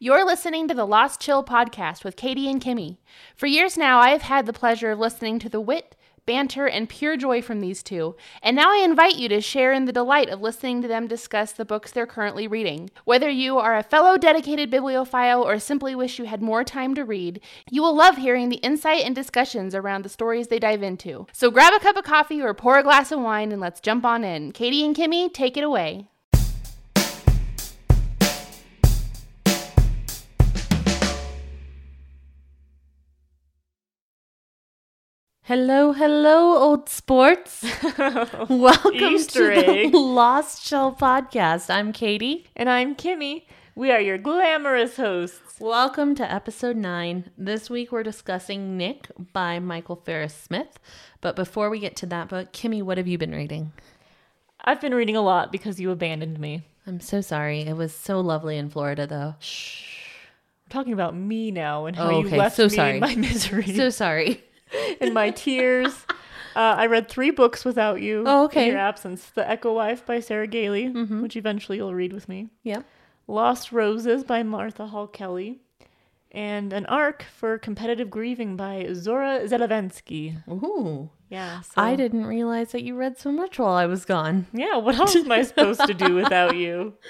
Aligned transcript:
You're 0.00 0.24
listening 0.24 0.68
to 0.68 0.74
the 0.74 0.86
Lost 0.86 1.20
Chill 1.20 1.42
podcast 1.42 2.04
with 2.04 2.14
Katie 2.14 2.48
and 2.48 2.62
Kimmy. 2.62 2.98
For 3.34 3.46
years 3.48 3.76
now, 3.76 3.98
I 3.98 4.10
have 4.10 4.22
had 4.22 4.46
the 4.46 4.52
pleasure 4.52 4.92
of 4.92 5.00
listening 5.00 5.40
to 5.40 5.48
the 5.48 5.60
wit, 5.60 5.96
banter, 6.24 6.68
and 6.68 6.88
pure 6.88 7.16
joy 7.16 7.42
from 7.42 7.58
these 7.58 7.82
two, 7.82 8.14
and 8.40 8.54
now 8.54 8.70
I 8.70 8.84
invite 8.84 9.16
you 9.16 9.28
to 9.30 9.40
share 9.40 9.72
in 9.72 9.86
the 9.86 9.92
delight 9.92 10.28
of 10.28 10.40
listening 10.40 10.82
to 10.82 10.88
them 10.88 11.08
discuss 11.08 11.50
the 11.50 11.64
books 11.64 11.90
they're 11.90 12.06
currently 12.06 12.46
reading. 12.46 12.90
Whether 13.06 13.28
you 13.28 13.58
are 13.58 13.76
a 13.76 13.82
fellow 13.82 14.16
dedicated 14.16 14.70
bibliophile 14.70 15.42
or 15.42 15.58
simply 15.58 15.96
wish 15.96 16.20
you 16.20 16.26
had 16.26 16.42
more 16.42 16.62
time 16.62 16.94
to 16.94 17.04
read, 17.04 17.40
you 17.68 17.82
will 17.82 17.96
love 17.96 18.18
hearing 18.18 18.50
the 18.50 18.58
insight 18.58 19.02
and 19.02 19.16
discussions 19.16 19.74
around 19.74 20.04
the 20.04 20.08
stories 20.08 20.46
they 20.46 20.60
dive 20.60 20.84
into. 20.84 21.26
So 21.32 21.50
grab 21.50 21.72
a 21.74 21.80
cup 21.80 21.96
of 21.96 22.04
coffee 22.04 22.40
or 22.40 22.54
pour 22.54 22.78
a 22.78 22.84
glass 22.84 23.10
of 23.10 23.18
wine 23.18 23.50
and 23.50 23.60
let's 23.60 23.80
jump 23.80 24.04
on 24.04 24.22
in. 24.22 24.52
Katie 24.52 24.84
and 24.84 24.94
Kimmy, 24.94 25.34
take 25.34 25.56
it 25.56 25.64
away. 25.64 26.06
Hello, 35.48 35.92
hello, 35.92 36.56
old 36.58 36.88
sports. 36.90 37.64
Welcome 38.50 38.94
Easter 38.94 39.54
to 39.54 39.66
egg. 39.66 39.92
the 39.92 39.98
Lost 39.98 40.62
Chill 40.66 40.92
podcast. 40.94 41.70
I'm 41.74 41.92
Katie. 41.92 42.46
And 42.54 42.68
I'm 42.68 42.94
Kimmy. 42.94 43.44
We 43.74 43.90
are 43.90 44.00
your 44.00 44.18
glamorous 44.18 44.96
hosts. 44.96 45.58
Welcome 45.58 46.14
to 46.16 46.30
episode 46.30 46.76
nine. 46.76 47.30
This 47.38 47.70
week 47.70 47.90
we're 47.92 48.02
discussing 48.02 48.76
Nick 48.76 49.08
by 49.32 49.58
Michael 49.58 49.96
Farris 49.96 50.34
Smith. 50.34 50.78
But 51.22 51.34
before 51.34 51.70
we 51.70 51.78
get 51.80 51.96
to 51.96 52.06
that 52.06 52.28
book, 52.28 52.52
Kimmy, 52.52 52.82
what 52.82 52.98
have 52.98 53.08
you 53.08 53.16
been 53.16 53.32
reading? 53.34 53.72
I've 54.62 54.82
been 54.82 54.94
reading 54.94 55.16
a 55.16 55.22
lot 55.22 55.50
because 55.50 55.80
you 55.80 55.90
abandoned 55.90 56.38
me. 56.38 56.64
I'm 56.86 57.00
so 57.00 57.22
sorry. 57.22 57.62
It 57.62 57.76
was 57.76 57.94
so 57.94 58.20
lovely 58.20 58.58
in 58.58 58.68
Florida, 58.68 59.06
though. 59.06 59.36
Shh. 59.40 59.94
We're 60.66 60.72
talking 60.74 60.92
about 60.92 61.16
me 61.16 61.50
now 61.50 61.86
and 61.86 61.96
how 61.96 62.08
Oh, 62.10 62.20
you 62.20 62.26
okay. 62.26 62.36
left 62.36 62.56
So 62.56 62.64
me 62.64 62.68
sorry. 62.68 62.94
in 62.96 63.00
my 63.00 63.14
misery 63.16 63.74
So 63.74 63.88
sorry. 63.88 64.44
and 65.00 65.14
my 65.14 65.30
tears. 65.30 66.06
Uh, 66.56 66.74
I 66.76 66.86
read 66.86 67.08
three 67.08 67.30
books 67.30 67.64
without 67.64 68.00
you. 68.00 68.24
Oh, 68.26 68.44
okay. 68.44 68.62
Mm-hmm. 68.62 68.68
In 68.68 68.72
your 68.72 68.80
absence: 68.80 69.26
The 69.26 69.48
Echo 69.48 69.72
Wife 69.72 70.04
by 70.04 70.20
Sarah 70.20 70.46
Gailey, 70.46 70.88
which 70.88 71.36
eventually 71.36 71.78
you'll 71.78 71.94
read 71.94 72.12
with 72.12 72.28
me. 72.28 72.48
Yep. 72.64 72.84
Lost 73.26 73.72
Roses 73.72 74.24
by 74.24 74.42
Martha 74.42 74.86
Hall 74.86 75.06
Kelly, 75.06 75.60
and 76.32 76.72
An 76.72 76.86
Arc 76.86 77.24
for 77.36 77.58
Competitive 77.58 78.10
Grieving 78.10 78.56
by 78.56 78.88
Zora 78.94 79.40
Zelavensky. 79.44 80.42
Ooh. 80.48 81.10
Yeah. 81.28 81.60
So, 81.60 81.72
I 81.76 81.94
didn't 81.94 82.24
realize 82.24 82.72
that 82.72 82.82
you 82.82 82.96
read 82.96 83.18
so 83.18 83.30
much 83.30 83.58
while 83.58 83.74
I 83.74 83.84
was 83.86 84.04
gone. 84.06 84.46
Yeah. 84.52 84.76
What 84.78 84.96
else 84.98 85.14
am 85.14 85.30
I 85.30 85.42
supposed 85.42 85.84
to 85.86 85.94
do 85.94 86.14
without 86.14 86.56
you? 86.56 86.94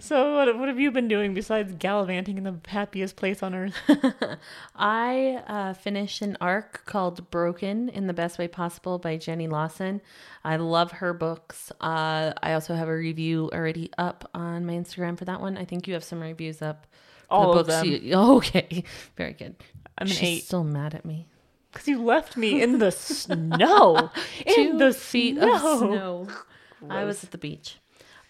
So 0.00 0.36
what, 0.36 0.58
what 0.58 0.68
have 0.68 0.78
you 0.78 0.90
been 0.90 1.08
doing 1.08 1.34
besides 1.34 1.72
gallivanting 1.78 2.38
in 2.38 2.44
the 2.44 2.56
happiest 2.68 3.16
place 3.16 3.42
on 3.42 3.54
earth? 3.54 3.74
I 4.76 5.42
uh, 5.46 5.74
finished 5.74 6.22
an 6.22 6.36
arc 6.40 6.84
called 6.86 7.30
Broken 7.30 7.88
in 7.88 8.06
the 8.06 8.12
Best 8.12 8.38
Way 8.38 8.48
Possible 8.48 8.98
by 8.98 9.16
Jenny 9.16 9.48
Lawson. 9.48 10.00
I 10.44 10.56
love 10.56 10.92
her 10.92 11.12
books. 11.12 11.70
Uh, 11.80 12.32
I 12.42 12.52
also 12.54 12.74
have 12.74 12.88
a 12.88 12.96
review 12.96 13.50
already 13.52 13.90
up 13.98 14.28
on 14.34 14.64
my 14.64 14.74
Instagram 14.74 15.18
for 15.18 15.24
that 15.24 15.40
one. 15.40 15.56
I 15.58 15.64
think 15.64 15.86
you 15.86 15.94
have 15.94 16.04
some 16.04 16.20
reviews 16.20 16.62
up. 16.62 16.86
All 17.30 17.54
the 17.54 17.60
of 17.60 17.66
them. 17.66 17.86
you- 17.86 18.14
okay, 18.14 18.84
very 19.16 19.32
good. 19.32 19.56
I'm 19.98 20.06
She's 20.06 20.22
eight. 20.22 20.44
still 20.44 20.64
mad 20.64 20.94
at 20.94 21.04
me. 21.04 21.26
Because 21.72 21.88
you 21.88 22.02
left 22.02 22.36
me 22.36 22.62
in 22.62 22.78
the 22.78 22.90
snow. 22.92 24.10
in 24.44 24.54
Two 24.54 24.78
the 24.78 24.92
feet 24.92 25.36
snow. 25.36 25.54
of 25.54 25.78
snow. 25.78 26.28
I 26.90 27.04
was 27.04 27.24
at 27.24 27.30
the 27.30 27.38
beach. 27.38 27.78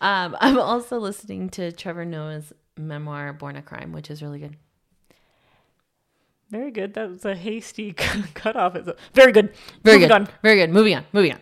Um, 0.02 0.36
I'm 0.40 0.58
also 0.58 0.98
listening 0.98 1.48
to 1.50 1.72
Trevor 1.72 2.04
Noah's 2.04 2.52
memoir, 2.76 3.32
Born 3.32 3.56
a 3.56 3.62
Crime, 3.62 3.92
which 3.92 4.10
is 4.10 4.22
really 4.22 4.38
good. 4.40 4.56
Very 6.50 6.70
good. 6.70 6.92
That 6.94 7.08
was 7.08 7.24
a 7.24 7.34
hasty 7.34 7.92
cutoff. 8.34 8.74
Very 9.14 9.32
good. 9.32 9.54
Very 9.82 9.96
Moving 9.96 10.00
good. 10.00 10.12
on. 10.12 10.28
Very 10.42 10.56
good. 10.56 10.70
Moving 10.70 10.94
on. 10.96 11.04
Moving 11.14 11.32
on. 11.32 11.38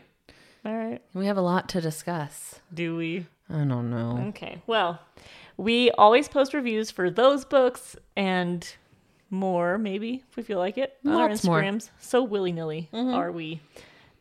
All 0.65 0.77
right. 0.77 1.03
We 1.15 1.27
have 1.27 1.37
a 1.37 1.43
lot 1.43 1.69
to 1.71 1.81
discuss. 1.81 2.61
Do 2.73 2.97
we? 2.97 3.27
I 3.49 3.65
don't 3.65 3.91
know. 3.91 4.27
Okay. 4.29 4.63
Well, 4.69 5.01
we 5.57 5.91
always 5.93 6.29
post 6.29 6.55
reviews 6.55 6.93
for 6.93 7.11
those 7.11 7.45
books 7.45 7.97
and 8.17 8.65
more, 9.31 9.79
maybe, 9.79 10.23
if 10.31 10.37
we 10.37 10.43
feel 10.45 10.59
like 10.59 10.79
it, 10.79 10.97
on 11.05 11.13
our 11.13 11.29
Lots 11.31 11.45
more. 11.45 11.61
Instagrams. 11.61 11.91
So 11.99 12.23
willy 12.23 12.53
nilly 12.53 12.89
are 12.93 13.33
we. 13.33 13.61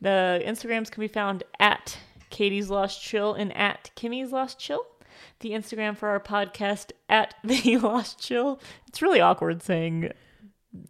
The 0.01 0.41
Instagrams 0.45 0.89
can 0.89 1.01
be 1.01 1.07
found 1.07 1.43
at 1.59 1.97
Katie's 2.29 2.69
Lost 2.69 3.01
Chill 3.01 3.33
and 3.33 3.55
at 3.55 3.91
Kimmy's 3.95 4.31
Lost 4.31 4.59
Chill. 4.59 4.85
The 5.39 5.51
Instagram 5.51 5.97
for 5.97 6.09
our 6.09 6.19
podcast 6.19 6.91
at 7.07 7.35
The 7.43 7.77
Lost 7.77 8.19
Chill. 8.19 8.59
It's 8.87 9.01
really 9.01 9.21
awkward 9.21 9.61
saying 9.61 10.11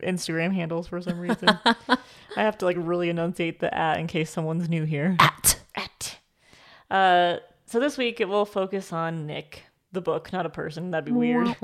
Instagram 0.04 0.54
handles 0.54 0.88
for 0.88 1.02
some 1.02 1.20
reason. 1.20 1.50
I 1.66 1.98
have 2.36 2.58
to 2.60 2.66
like 2.66 2.78
really 2.80 3.10
enunciate 3.10 3.60
the 3.60 3.74
at 3.76 4.00
in 4.00 4.08
case 4.08 4.30
someone's 4.30 4.70
new 4.70 4.84
here. 4.84 5.16
At. 5.20 5.60
At. 5.76 6.20
Uh, 6.90 7.38
so 7.66 7.80
this 7.80 7.98
week 7.98 8.20
it 8.20 8.28
will 8.28 8.46
focus 8.46 8.92
on 8.92 9.26
Nick, 9.26 9.64
the 9.92 10.02
book, 10.02 10.34
not 10.34 10.46
a 10.46 10.50
person. 10.50 10.92
That'd 10.92 11.06
be 11.06 11.12
weird. 11.12 11.56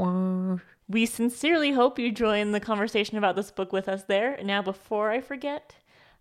We 0.88 1.08
sincerely 1.08 1.72
hope 1.72 1.98
you 1.98 2.12
join 2.12 2.52
the 2.52 2.60
conversation 2.60 3.18
about 3.18 3.36
this 3.36 3.50
book 3.50 3.74
with 3.74 3.90
us 3.90 4.04
there. 4.04 4.38
Now, 4.44 4.62
before 4.62 5.10
I 5.10 5.20
forget, 5.20 5.74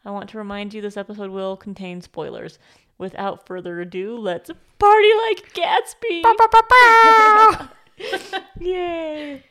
I 0.07 0.11
want 0.11 0.31
to 0.31 0.39
remind 0.39 0.73
you 0.73 0.81
this 0.81 0.97
episode 0.97 1.31
will 1.31 1.57
contain 1.57 2.01
spoilers. 2.01 2.59
Without 2.99 3.47
further 3.47 3.81
ado, 3.81 4.17
let's 4.17 4.51
party 4.79 5.11
like 5.29 5.53
Gatsby! 5.53 6.23
Yay! 8.61 9.45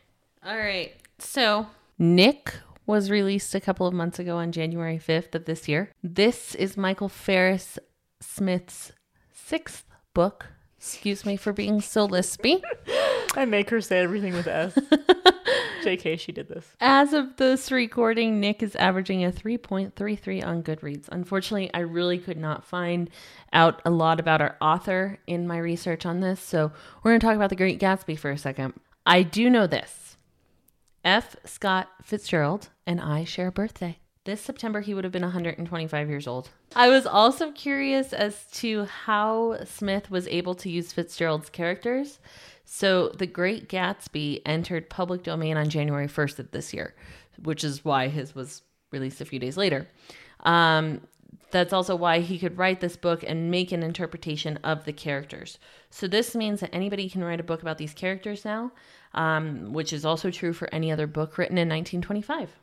All 0.46 0.58
right. 0.58 0.94
So, 1.20 1.68
Nick 1.98 2.56
was 2.86 3.09
released 3.12 3.56
a 3.56 3.62
couple 3.62 3.88
of 3.88 3.94
months 3.94 4.20
ago 4.20 4.38
on 4.38 4.52
January 4.52 4.98
5th 4.98 5.36
of 5.36 5.46
this 5.46 5.68
year. 5.68 5.92
This 6.04 6.56
is 6.56 6.76
Michael 6.78 7.09
Farris 7.09 7.80
Smith's 8.22 8.92
sixth 9.31 9.86
book. 10.14 10.48
Excuse 10.83 11.25
me 11.25 11.38
for 11.38 11.53
being 11.53 11.79
so 11.79 12.05
lispy. 12.09 12.61
I 13.35 13.45
make 13.45 13.69
her 13.69 13.79
say 13.79 13.99
everything 13.99 14.33
with 14.33 14.47
S. 14.47 14.73
JK, 15.81 16.19
she 16.19 16.33
did 16.33 16.49
this. 16.49 16.75
As 16.81 17.13
of 17.13 17.38
this 17.38 17.71
recording, 17.71 18.41
Nick 18.41 18.61
is 18.61 18.75
averaging 18.75 19.23
a 19.23 19.31
3.33 19.31 20.45
on 20.45 20.61
Goodreads. 20.61 21.07
Unfortunately, 21.09 21.73
I 21.73 21.79
really 21.79 22.17
could 22.17 22.35
not 22.35 22.66
find 22.66 23.09
out 23.53 23.81
a 23.85 23.89
lot 23.91 24.19
about 24.19 24.41
our 24.41 24.57
author 24.59 25.19
in 25.25 25.47
my 25.47 25.57
research 25.57 26.05
on 26.05 26.19
this, 26.19 26.41
so 26.41 26.73
we're 27.01 27.11
going 27.11 27.21
to 27.21 27.25
talk 27.25 27.38
about 27.38 27.50
The 27.50 27.55
Great 27.55 27.79
Gatsby 27.79 28.19
for 28.19 28.31
a 28.31 28.38
second. 28.38 28.73
I 29.05 29.23
do 29.23 29.50
know 29.50 29.67
this 29.67 30.17
F. 31.05 31.38
Scott 31.45 31.88
Fitzgerald 32.03 32.71
and 32.85 33.00
I 33.00 33.23
share 33.23 33.47
a 33.47 33.51
birthday. 33.53 34.00
This 34.25 34.39
September, 34.39 34.79
he 34.79 34.94
would 34.94 35.03
have 35.03 35.11
been 35.11 35.22
125 35.22 36.09
years 36.09 36.28
old. 36.28 36.50
I 36.75 36.88
was 36.88 37.06
also 37.06 37.51
curious 37.51 38.13
as 38.13 38.45
to 38.53 38.85
how 38.85 39.57
Smith 39.66 40.09
was 40.09 40.29
able 40.29 40.56
to 40.56 40.69
use 40.69 40.94
Fitzgerald's 40.94 41.50
characters. 41.50 42.19
So, 42.63 43.09
The 43.09 43.28
Great 43.28 43.67
Gatsby 43.67 44.41
entered 44.45 44.89
public 44.89 45.23
domain 45.23 45.57
on 45.57 45.69
January 45.69 46.07
1st 46.07 46.39
of 46.39 46.51
this 46.51 46.73
year, 46.73 46.95
which 47.44 47.66
is 47.66 47.83
why 47.83 48.07
his 48.07 48.33
was 48.33 48.62
released 48.91 49.19
a 49.19 49.25
few 49.25 49.39
days 49.39 49.57
later. 49.57 49.89
Um, 50.39 51.01
that's 51.51 51.73
also 51.73 51.95
why 51.95 52.22
he 52.22 52.39
could 52.39 52.57
write 52.57 52.79
this 52.79 52.95
book 52.95 53.25
and 53.28 53.51
make 53.51 53.73
an 53.73 53.83
interpretation 53.83 54.57
of 54.63 54.85
the 54.85 54.94
characters. 54.94 55.59
So, 55.89 56.07
this 56.07 56.33
means 56.33 56.62
that 56.62 56.73
anybody 56.73 57.09
can 57.09 57.25
write 57.25 57.41
a 57.41 57.44
book 57.44 57.62
about 57.62 57.78
these 57.78 57.94
characters 57.94 58.45
now, 58.45 58.72
um, 59.13 59.73
which 59.73 59.91
is 59.91 60.06
also 60.06 60.31
true 60.31 60.53
for 60.53 60.73
any 60.73 60.94
other 60.94 61.07
book 61.07 61.38
written 61.38 61.57
in 61.57 61.67
1925. 61.67 62.62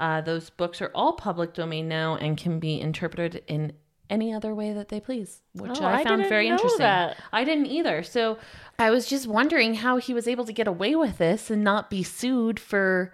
Uh, 0.00 0.20
those 0.22 0.48
books 0.50 0.80
are 0.82 0.90
all 0.94 1.12
public 1.12 1.52
domain 1.54 1.86
now 1.86 2.16
and 2.16 2.36
can 2.38 2.58
be 2.58 2.80
interpreted 2.80 3.42
in 3.46 3.72
any 4.08 4.32
other 4.32 4.52
way 4.54 4.72
that 4.72 4.88
they 4.88 4.98
please, 4.98 5.42
which 5.52 5.70
Oh, 5.80 5.84
I, 5.84 6.02
found 6.02 6.26
very 6.26 6.48
interesting. 6.48 6.78
that. 6.80 7.16
I 7.32 7.44
didn't 7.44 7.66
either. 7.66 8.02
So 8.02 8.38
I 8.78 8.90
was 8.90 9.06
just 9.06 9.28
wondering 9.28 9.74
how 9.74 9.98
he 9.98 10.12
was 10.14 10.26
able 10.26 10.44
to 10.46 10.52
get 10.52 10.66
away 10.66 10.96
with 10.96 11.18
this 11.18 11.50
and 11.50 11.62
not 11.62 11.90
be 11.90 12.02
sued 12.02 12.58
for, 12.58 13.12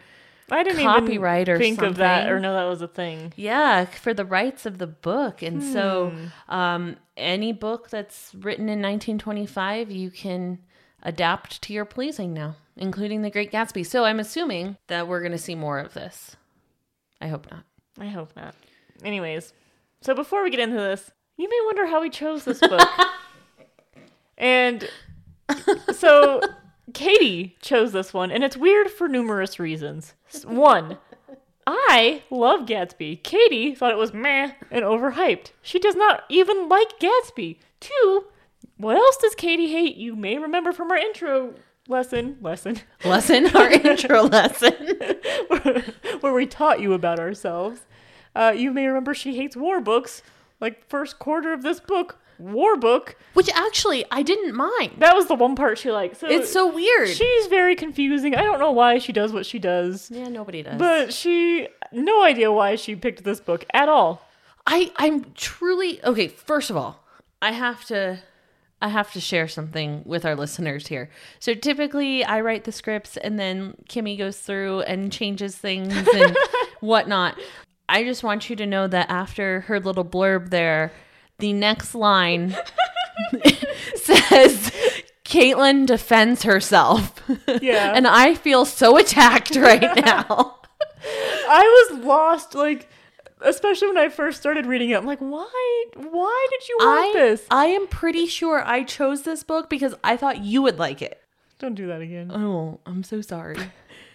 I 0.51 0.63
didn't 0.63 0.85
Copyright 0.85 1.49
or 1.51 1.57
even 1.57 1.77
think 1.77 1.83
of 1.83 1.97
that 1.97 2.31
or 2.31 2.39
know 2.41 2.55
that 2.55 2.65
was 2.65 2.81
a 2.83 2.89
thing. 2.89 3.33
yeah, 3.37 3.85
for 3.85 4.15
the 4.15 4.25
rights 4.25 4.65
of 4.65 4.79
the 4.79 4.87
book. 4.87 5.43
And 5.43 5.63
so 5.63 6.11
Hmm. 6.49 6.55
um, 6.55 6.97
any 7.17 7.53
book 7.53 7.91
that's 7.91 8.33
written 8.35 8.69
in 8.71 8.81
1925, 8.81 9.91
you 9.91 10.11
can 10.11 10.61
adapt 11.03 11.61
to 11.63 11.73
your 11.73 11.85
pleasing 11.85 12.33
now, 12.33 12.55
including 12.77 13.23
The 13.23 13.31
Great 13.31 13.53
Gatsby. 13.53 13.85
So 13.85 14.05
I'm 14.05 14.21
assuming 14.21 14.77
that 14.87 15.09
we're 15.09 15.21
going 15.21 15.33
to 15.33 15.37
see 15.39 15.55
more 15.57 15.79
of 15.79 15.93
this. 15.95 16.37
I 17.21 17.29
hope 17.29 17.51
not. 17.51 17.65
I 17.99 18.07
hope 18.07 18.35
not. 18.37 18.55
Anyways, 19.03 19.53
so 20.01 20.15
before 20.15 20.43
we 20.43 20.51
get 20.51 20.61
into 20.61 20.77
this, 20.77 21.11
you 21.37 21.49
may 21.49 21.61
wonder 21.65 21.87
how 21.87 22.01
we 22.01 22.11
chose 22.11 22.45
this 22.45 22.61
book. 22.61 22.89
and 24.39 24.89
so 25.93 26.41
Katie 26.95 27.57
chose 27.61 27.93
this 27.93 28.15
one, 28.15 28.31
and 28.31 28.45
it's 28.45 28.57
weird 28.57 28.91
for 28.91 29.09
numerous 29.09 29.59
reasons. 29.59 30.15
One, 30.45 30.99
I 31.67 32.23
love 32.31 32.61
Gatsby. 32.61 33.23
Katie 33.23 33.75
thought 33.75 33.93
it 33.93 33.99
was 33.99 34.15
meh 34.15 34.53
and 34.71 34.85
overhyped. 34.85 35.51
She 35.63 35.79
does 35.79 35.97
not 35.97 36.25
even 36.29 36.69
like 36.69 36.99
Gatsby. 36.99 37.59
Two, 37.81 38.27
what 38.77 38.97
else 38.97 39.17
does 39.17 39.35
Katie 39.35 39.73
hate? 39.73 39.97
You 39.97 40.15
may 40.15 40.39
remember 40.39 40.73
from 40.73 40.91
our 40.91 40.97
intro 40.97 41.55
lesson, 41.89 42.37
lesson, 42.41 42.81
lesson, 43.05 43.47
our 43.57 43.71
intro 43.87 44.23
lesson. 44.23 44.75
where 46.21 46.33
we 46.33 46.47
taught 46.47 46.81
you 46.81 46.93
about 46.93 47.19
ourselves. 47.19 47.81
Uh, 48.35 48.53
you 48.57 48.71
may 48.73 48.87
remember 48.87 49.15
she 49.15 49.37
hates 49.37 49.57
war 49.57 49.81
books. 49.81 50.23
Like 50.61 50.89
first 50.89 51.19
quarter 51.19 51.53
of 51.53 51.63
this 51.63 51.81
book, 51.81 52.19
war 52.39 52.77
book. 52.79 53.17
Which 53.35 53.51
actually 53.55 54.05
I 54.11 54.23
didn't 54.23 54.55
mind. 54.55 54.93
That 54.99 55.15
was 55.15 55.27
the 55.27 55.35
one 55.35 55.55
part 55.55 55.77
she 55.79 55.91
liked. 55.93 56.17
So 56.17 56.29
It's 56.29 56.51
so 56.51 56.73
weird. 56.73 57.09
she's 57.09 57.47
very 57.49 57.77
confusing. 57.77 58.35
I 58.35 58.43
don't 58.43 58.59
know 58.59 58.71
why 58.73 58.99
she 58.99 59.13
does 59.13 59.33
what 59.33 59.45
she 59.45 59.59
does, 59.59 60.11
yeah, 60.11 60.29
nobody 60.29 60.63
does. 60.63 60.79
but 60.79 61.13
she 61.13 61.69
no 61.93 62.23
idea 62.23 62.51
why 62.51 62.77
she 62.77 62.97
picked 62.97 63.23
this 63.25 63.39
book 63.41 63.65
at 63.75 63.89
all. 63.91 64.23
I 64.67 64.91
I'm 64.97 65.27
truly 65.35 66.03
okay. 66.03 66.29
First 66.29 66.71
of 66.71 66.77
all, 66.77 67.05
I 67.43 67.53
have 67.53 67.85
to 67.87 68.19
I 68.83 68.89
have 68.89 69.13
to 69.13 69.21
share 69.21 69.49
something 69.49 70.03
with 70.05 70.25
our 70.27 70.37
listeners 70.37 70.87
here. 70.89 71.09
So 71.39 71.55
typically, 71.55 72.25
I 72.25 72.41
write 72.41 72.65
the 72.65 72.73
scripts 72.73 73.17
and 73.17 73.39
then 73.39 73.75
Kimmy 73.89 74.19
goes 74.19 74.39
through 74.39 74.81
and 74.81 75.11
changes 75.11 75.57
things 75.57 75.95
and 75.95 76.37
whatnot. 76.81 77.39
I 77.89 78.05
just 78.05 78.23
want 78.23 78.51
you 78.51 78.57
to 78.57 78.67
know 78.67 78.87
that 78.89 79.09
after 79.09 79.61
her 79.63 79.81
little 79.81 80.05
blurb 80.05 80.51
there, 80.51 80.93
the 81.39 81.53
next 81.53 81.95
line 81.95 82.57
says. 83.95 84.73
Caitlin 85.25 85.87
defends 85.87 86.45
herself. 86.45 87.21
Yeah. 87.61 87.93
and 87.97 88.07
I 88.07 88.35
feel 88.35 88.65
so 88.65 88.97
attacked 88.97 89.57
right 89.57 89.83
now. 90.05 90.59
I 91.49 91.89
was 91.91 92.05
lost, 92.05 92.55
like 92.55 92.89
especially 93.41 93.89
when 93.89 93.99
I 93.99 94.09
first 94.09 94.41
started 94.41 94.67
reading 94.67 94.91
it. 94.91 94.97
I'm 94.97 95.07
like, 95.07 95.19
why? 95.19 95.85
Why 95.95 96.47
did 96.51 96.69
you 96.69 96.77
want 96.81 97.17
I, 97.17 97.19
this? 97.19 97.47
I 97.51 97.67
am 97.67 97.87
pretty 97.87 98.27
sure 98.27 98.63
I 98.65 98.83
chose 98.83 99.23
this 99.23 99.43
book 99.43 99.71
because 99.71 99.95
I 100.03 100.17
thought 100.17 100.39
you 100.39 100.63
would 100.63 100.79
like 100.79 101.03
it. 101.03 101.23
Don't 101.59 101.75
do 101.75 101.87
that 101.87 102.01
again. 102.01 102.31
Oh, 102.33 102.81
I'm 102.85 103.03
so 103.03 103.21
sorry. 103.21 103.57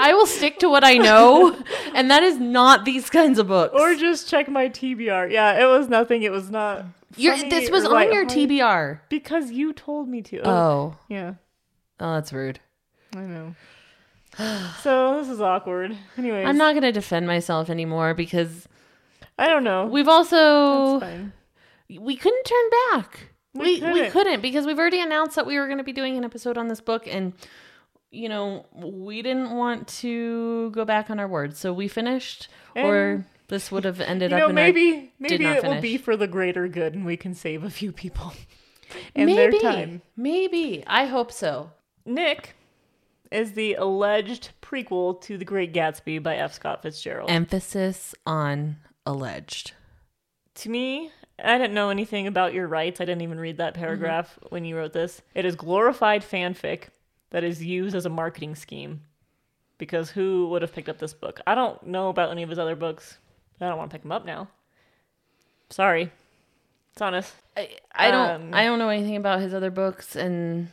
I 0.00 0.12
will 0.14 0.26
stick 0.26 0.58
to 0.60 0.68
what 0.68 0.84
I 0.84 0.96
know, 0.96 1.56
and 1.94 2.10
that 2.10 2.22
is 2.22 2.38
not 2.38 2.84
these 2.84 3.10
kinds 3.10 3.38
of 3.38 3.48
books. 3.48 3.74
Or 3.78 3.94
just 3.94 4.28
check 4.28 4.48
my 4.48 4.68
TBR. 4.68 5.30
Yeah, 5.30 5.62
it 5.62 5.66
was 5.66 5.88
nothing. 5.88 6.22
It 6.22 6.32
was 6.32 6.50
not. 6.50 6.84
Your- 7.16 7.36
this 7.36 7.70
was 7.70 7.84
on 7.84 8.12
your. 8.12 8.26
TBR. 8.26 9.00
because 9.08 9.50
you 9.50 9.72
told 9.72 10.08
me 10.08 10.22
to. 10.22 10.46
Oh, 10.48 10.96
yeah, 11.08 11.34
oh, 12.00 12.14
that's 12.14 12.32
rude. 12.32 12.60
I 13.14 13.20
know. 13.20 13.54
So 14.82 15.18
this 15.20 15.28
is 15.28 15.40
awkward. 15.40 15.96
Anyways, 16.16 16.46
I'm 16.46 16.56
not 16.56 16.74
gonna 16.74 16.92
defend 16.92 17.26
myself 17.26 17.70
anymore 17.70 18.14
because 18.14 18.68
I 19.38 19.48
don't 19.48 19.64
know. 19.64 19.86
we've 19.86 20.08
also 20.08 21.00
fine. 21.00 21.32
we 21.88 22.16
couldn't 22.16 22.44
turn 22.44 22.70
back. 22.92 23.28
We 23.54 23.60
We 23.62 23.72
we 23.74 23.80
couldn't. 23.80 24.10
couldn't 24.12 24.40
because 24.42 24.66
we've 24.66 24.78
already 24.78 25.00
announced 25.00 25.36
that 25.36 25.46
we 25.46 25.58
were 25.58 25.66
going 25.66 25.78
to 25.78 25.84
be 25.84 25.92
doing 25.92 26.16
an 26.16 26.24
episode 26.24 26.58
on 26.58 26.68
this 26.68 26.80
book, 26.80 27.06
and 27.06 27.32
you 28.10 28.28
know 28.28 28.66
we 28.74 29.22
didn't 29.22 29.50
want 29.56 29.86
to 30.00 30.70
go 30.70 30.84
back 30.84 31.10
on 31.10 31.20
our 31.20 31.28
word, 31.28 31.56
so 31.56 31.72
we 31.72 31.86
finished, 31.88 32.48
or 32.74 33.24
this 33.48 33.70
would 33.70 33.84
have 33.84 34.00
ended 34.00 34.30
You 34.32 34.36
up 34.38 34.40
know, 34.40 34.48
in 34.48 34.54
maybe 34.56 35.12
maybe 35.20 35.44
it 35.46 35.62
will 35.62 35.80
be 35.80 35.96
for 35.98 36.16
the 36.16 36.26
greater 36.26 36.66
good, 36.66 36.94
and 36.94 37.04
we 37.06 37.16
can 37.16 37.34
save 37.34 37.62
a 37.62 37.70
few 37.70 37.92
people 37.92 38.32
and 39.14 39.26
maybe, 39.26 39.58
their 39.58 39.72
time. 39.72 40.02
maybe 40.16 40.82
I 40.86 41.06
hope 41.06 41.30
so. 41.30 41.70
Nick 42.04 42.54
is 43.34 43.52
the 43.52 43.74
alleged 43.74 44.50
prequel 44.62 45.20
to 45.22 45.36
The 45.36 45.44
Great 45.44 45.72
Gatsby 45.74 46.22
by 46.22 46.36
F. 46.36 46.52
Scott 46.54 46.82
Fitzgerald. 46.82 47.30
Emphasis 47.30 48.14
on 48.26 48.76
alleged. 49.04 49.72
to 50.56 50.68
me, 50.70 51.10
I 51.42 51.58
didn't 51.58 51.74
know 51.74 51.90
anything 51.90 52.26
about 52.28 52.54
your 52.54 52.68
rights. 52.68 53.00
I 53.00 53.04
didn't 53.04 53.22
even 53.22 53.40
read 53.40 53.56
that 53.58 53.74
Mm-hmm. 53.74 53.82
paragraph 53.82 54.38
when 54.50 54.64
you 54.64 54.76
wrote 54.76 54.92
this. 54.92 55.20
It 55.34 55.44
is 55.44 55.56
glorified 55.56 56.22
fanfic 56.22 56.84
that 57.30 57.42
is 57.44 57.64
used 57.64 57.96
as 57.96 58.06
a 58.06 58.10
marketing 58.10 58.54
scheme. 58.54 59.00
Because 59.76 60.10
who 60.10 60.48
would 60.50 60.62
have 60.62 60.72
picked 60.72 60.88
up 60.88 60.98
this 60.98 61.12
book? 61.12 61.40
I 61.46 61.56
don't 61.56 61.84
know 61.84 62.08
about 62.08 62.30
any 62.30 62.44
of 62.44 62.48
his 62.50 62.60
other 62.60 62.76
books. 62.76 63.18
I 63.60 63.68
don't 63.68 63.76
want 63.76 63.90
to 63.90 63.94
pick 63.96 64.02
them 64.02 64.12
up 64.12 64.24
now. 64.24 64.48
Sorry. 65.70 66.12
It's 66.92 67.02
honest. 67.02 67.34
I, 67.56 67.70
I 67.92 68.10
don't 68.12 68.30
Um, 68.30 68.50
I 68.54 68.64
don't 68.64 68.78
know 68.78 68.88
anything 68.88 69.16
about 69.16 69.40
his 69.40 69.52
other 69.52 69.72
books, 69.72 70.14
and 70.14 70.68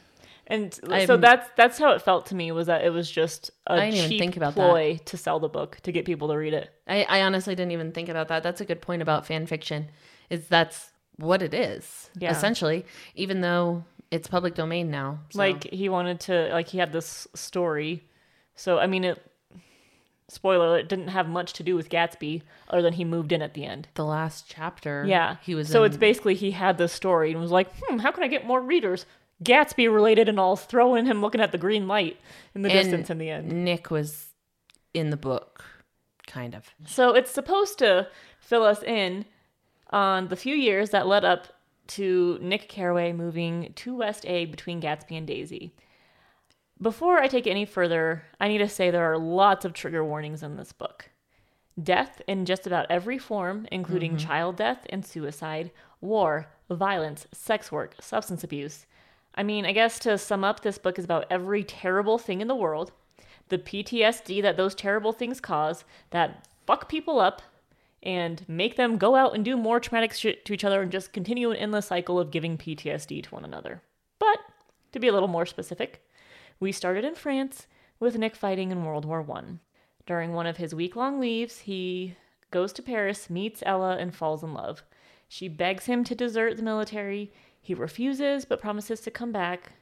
And 0.52 0.78
I'm- 0.90 1.08
so 1.08 1.16
that's 1.18 1.50
that's 1.56 1.78
how 1.80 1.92
it 1.94 2.02
felt 2.02 2.26
to 2.28 2.36
me 2.36 2.52
was 2.52 2.68
that 2.68 2.84
it 2.84 2.90
was 2.90 3.10
just 3.10 3.52
a 3.68 3.74
I 3.74 3.80
didn't 3.86 3.96
even 3.96 4.10
cheap 4.10 4.20
think 4.20 4.38
about 4.38 4.54
that. 4.56 4.70
ploy 4.70 5.00
to 5.06 5.18
sell 5.18 5.40
the 5.40 5.48
book 5.50 5.78
to 5.84 5.92
get 5.92 6.04
people 6.06 6.28
to 6.28 6.36
read 6.36 6.54
it. 6.54 6.70
I, 6.88 7.04
I 7.04 7.22
honestly 7.22 7.56
didn't 7.56 7.72
even 7.72 7.92
think 7.94 8.10
about 8.10 8.28
that. 8.28 8.44
That's 8.44 8.60
a 8.62 8.66
good 8.66 8.82
point 8.82 9.02
about 9.02 9.26
fan 9.26 9.46
fiction. 9.46 9.90
Is 10.30 10.48
that's 10.48 10.92
what 11.18 11.42
it 11.42 11.54
is 11.54 12.10
Yeah. 12.20 12.32
essentially, 12.32 12.86
even 13.16 13.42
though 13.42 13.86
it's 14.12 14.28
public 14.28 14.54
domain 14.56 14.92
now. 14.92 15.20
so- 15.30 15.40
Like 15.40 15.64
he 15.72 15.88
wanted 15.90 16.20
to 16.22 16.50
like 16.52 16.68
he 16.68 16.78
had 16.80 16.92
this 16.92 17.28
story. 17.34 18.04
So 18.56 18.78
I 18.78 18.88
mean 18.88 19.04
it 19.06 19.26
spoiler 20.28 20.78
it 20.80 20.88
didn't 20.88 21.10
have 21.10 21.28
much 21.28 21.54
to 21.54 21.64
do 21.64 21.76
with 21.76 21.90
Gatsby 21.90 22.42
other 22.70 22.82
than 22.82 22.94
he 22.94 23.04
moved 23.04 23.32
in 23.32 23.42
at 23.42 23.54
the 23.54 23.66
end. 23.66 23.88
the 23.96 24.06
last 24.06 24.46
chapter. 24.50 25.04
Yeah. 25.08 25.38
he 25.44 25.56
was. 25.56 25.68
So 25.70 25.84
in- 25.84 25.88
it's 25.92 25.98
basically 25.98 26.36
he 26.36 26.52
had 26.52 26.78
this 26.78 26.94
story 26.94 27.32
and 27.32 27.42
was 27.42 27.52
like, 27.52 27.70
"Hmm, 27.82 27.98
how 28.00 28.12
can 28.12 28.24
I 28.24 28.28
get 28.28 28.46
more 28.46 28.62
readers?" 28.62 29.06
Gatsby 29.44 29.92
related 29.92 30.30
and 30.30 30.40
all 30.40 30.56
throw 30.56 30.96
in 30.96 31.06
him 31.06 31.22
looking 31.22 31.42
at 31.42 31.52
the 31.52 31.58
green 31.58 31.88
light 31.88 32.18
in 32.54 32.62
the 32.62 32.70
And 32.70 32.80
distance 32.80 33.10
in 33.10 33.18
the 33.18 33.30
end. 33.30 33.52
Nick 33.52 33.90
was 33.90 34.28
in 34.94 35.10
the 35.10 35.18
book, 35.18 35.64
kind 36.28 36.54
of. 36.54 36.70
So 36.86 37.14
it's 37.14 37.32
supposed 37.32 37.80
to 37.80 38.08
fill 38.40 38.64
us 38.64 38.84
in 38.84 39.26
on 39.90 40.28
the 40.28 40.36
few 40.36 40.56
years 40.56 40.92
that 40.92 41.08
led 41.08 41.26
up 41.26 41.48
to 41.88 42.38
Nick 42.42 42.70
Carraway 42.70 43.12
moving 43.12 43.74
to 43.76 43.96
West 43.96 44.26
Egg 44.26 44.52
between 44.52 44.82
Gatsby 44.82 45.18
and 45.18 45.28
Daisy. 45.28 45.74
Before 46.82 47.20
I 47.20 47.28
take 47.28 47.46
it 47.46 47.52
any 47.52 47.66
further, 47.66 48.24
I 48.40 48.48
need 48.48 48.60
to 48.60 48.70
say 48.70 48.90
there 48.90 49.12
are 49.12 49.18
lots 49.18 49.66
of 49.66 49.74
trigger 49.74 50.04
warnings 50.04 50.42
in 50.42 50.56
this 50.56 50.72
book. 50.72 51.10
Death 51.82 52.22
in 52.28 52.46
just 52.46 52.66
about 52.66 52.88
every 52.90 53.18
form, 53.18 53.68
including 53.72 54.12
mm-hmm. 54.12 54.28
child 54.28 54.56
death 54.56 54.86
and 54.90 55.06
suicide, 55.06 55.72
war, 56.00 56.48
violence, 56.70 57.28
sex 57.32 57.72
work, 57.72 57.96
substance 58.00 58.44
abuse. 58.44 58.86
I 59.36 59.44
mean, 59.44 59.66
I 59.66 59.72
guess 59.72 60.00
to 60.00 60.18
sum 60.18 60.44
up, 60.44 60.62
this 60.62 60.78
book 60.78 61.00
is 61.00 61.06
about 61.06 61.26
every 61.30 61.64
terrible 61.64 62.18
thing 62.18 62.42
in 62.42 62.48
the 62.48 62.56
world, 62.56 62.92
the 63.50 63.58
PTSD 63.58 64.42
that 64.42 64.58
those 64.58 64.76
terrible 64.76 65.14
things 65.14 65.40
cause 65.40 65.84
that 66.10 66.48
fuck 66.66 66.90
people 66.90 67.20
up 67.20 67.42
and 68.04 68.44
make 68.48 68.76
them 68.76 68.98
go 68.98 69.16
out 69.16 69.36
and 69.36 69.46
do 69.46 69.56
more 69.56 69.80
traumatic 69.80 70.14
shit 70.14 70.44
to 70.46 70.54
each 70.54 70.64
other 70.64 70.82
and 70.82 70.92
just 70.92 71.14
continue 71.14 71.52
an 71.52 71.58
endless 71.58 71.88
cycle 71.88 72.20
of 72.20 72.32
giving 72.32 72.58
PTSD 72.58 73.24
to 73.24 73.30
one 73.30 73.46
another. 73.46 73.82
But 74.20 74.40
to 74.92 75.00
be 75.00 75.08
a 75.08 75.14
little 75.14 75.28
more 75.28 75.46
specific, 75.46 76.04
we 76.60 76.72
started 76.72 77.06
in 77.06 77.16
France 77.16 77.68
with 78.00 78.18
Nick 78.18 78.36
fighting 78.36 78.72
in 78.72 78.84
World 78.84 79.06
War 79.06 79.22
One. 79.22 79.60
During 80.08 80.34
one 80.34 80.48
of 80.48 80.58
his 80.58 80.74
week 80.74 80.96
long 80.96 81.20
leaves, 81.20 81.60
he 81.60 82.16
goes 82.50 82.74
to 82.74 82.82
Paris, 82.82 83.30
meets 83.30 83.64
Ella, 83.66 83.98
and 83.98 84.14
falls 84.14 84.44
in 84.44 84.54
love. 84.54 84.84
She 85.28 85.48
begs 85.48 85.86
him 85.86 86.04
to 86.04 86.16
desert 86.16 86.58
the 86.58 86.64
military. 86.64 87.32
He 87.62 87.74
refuses, 87.74 88.46
but 88.46 88.60
promises 88.62 89.02
to 89.02 89.12
come 89.12 89.32
back. 89.32 89.74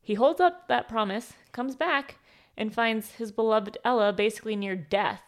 He 0.00 0.14
holds 0.14 0.40
up 0.40 0.66
that 0.68 0.88
promise, 0.88 1.34
comes 1.52 1.76
back, 1.76 2.18
and 2.56 2.74
finds 2.74 3.12
his 3.12 3.30
beloved 3.32 3.78
Ella 3.84 4.12
basically 4.12 4.56
near 4.56 4.74
death 4.76 5.22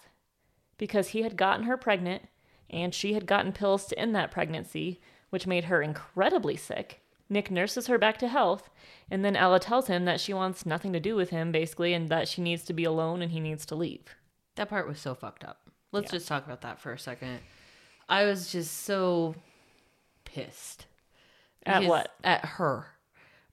because 0.77 1.09
he 1.09 1.23
had 1.23 1.37
gotten 1.37 1.65
her 1.67 1.77
pregnant 1.77 2.23
and 2.69 2.93
she 2.93 3.15
had 3.15 3.27
gotten 3.27 3.53
pills 3.53 3.87
to 3.87 3.99
end 3.99 4.15
that 4.17 4.33
pregnancy, 4.33 5.01
which 5.31 5.47
made 5.47 5.65
her 5.65 5.81
incredibly 5.81 6.57
sick. 6.57 7.01
Nick 7.31 7.51
nurses 7.51 7.87
her 7.87 7.97
back 7.99 8.19
to 8.19 8.29
health, 8.29 8.69
and 9.11 9.25
then 9.25 9.37
Ella 9.37 9.61
tells 9.61 9.87
him 9.87 10.05
that 10.05 10.21
she 10.21 10.35
wants 10.35 10.67
nothing 10.67 10.93
to 10.93 11.01
do 11.01 11.15
with 11.15 11.31
him, 11.31 11.53
basically, 11.53 11.95
and 11.95 12.09
that 12.09 12.29
she 12.29 12.43
needs 12.43 12.65
to 12.65 12.73
be 12.73 12.85
alone 12.85 13.23
and 13.23 13.31
he 13.33 13.41
needs 13.41 13.65
to 13.67 13.75
leave. 13.75 14.17
That 14.57 14.69
part 14.69 14.89
was 14.89 14.99
so 14.99 15.15
fucked 15.15 15.45
up. 15.45 15.71
Let's 15.93 16.07
Yeah. 16.13 16.19
just 16.19 16.29
talk 16.29 16.45
about 16.45 16.61
that 16.63 16.81
for 16.81 16.93
a 16.93 16.99
second. 16.99 17.41
I 18.09 18.25
was 18.25 18.51
just 18.53 18.73
so 18.83 19.37
pissed. 20.25 20.87
At 21.67 21.81
Because- 21.81 21.89
what? 21.89 22.15
At 22.23 22.45
her. 22.45 22.87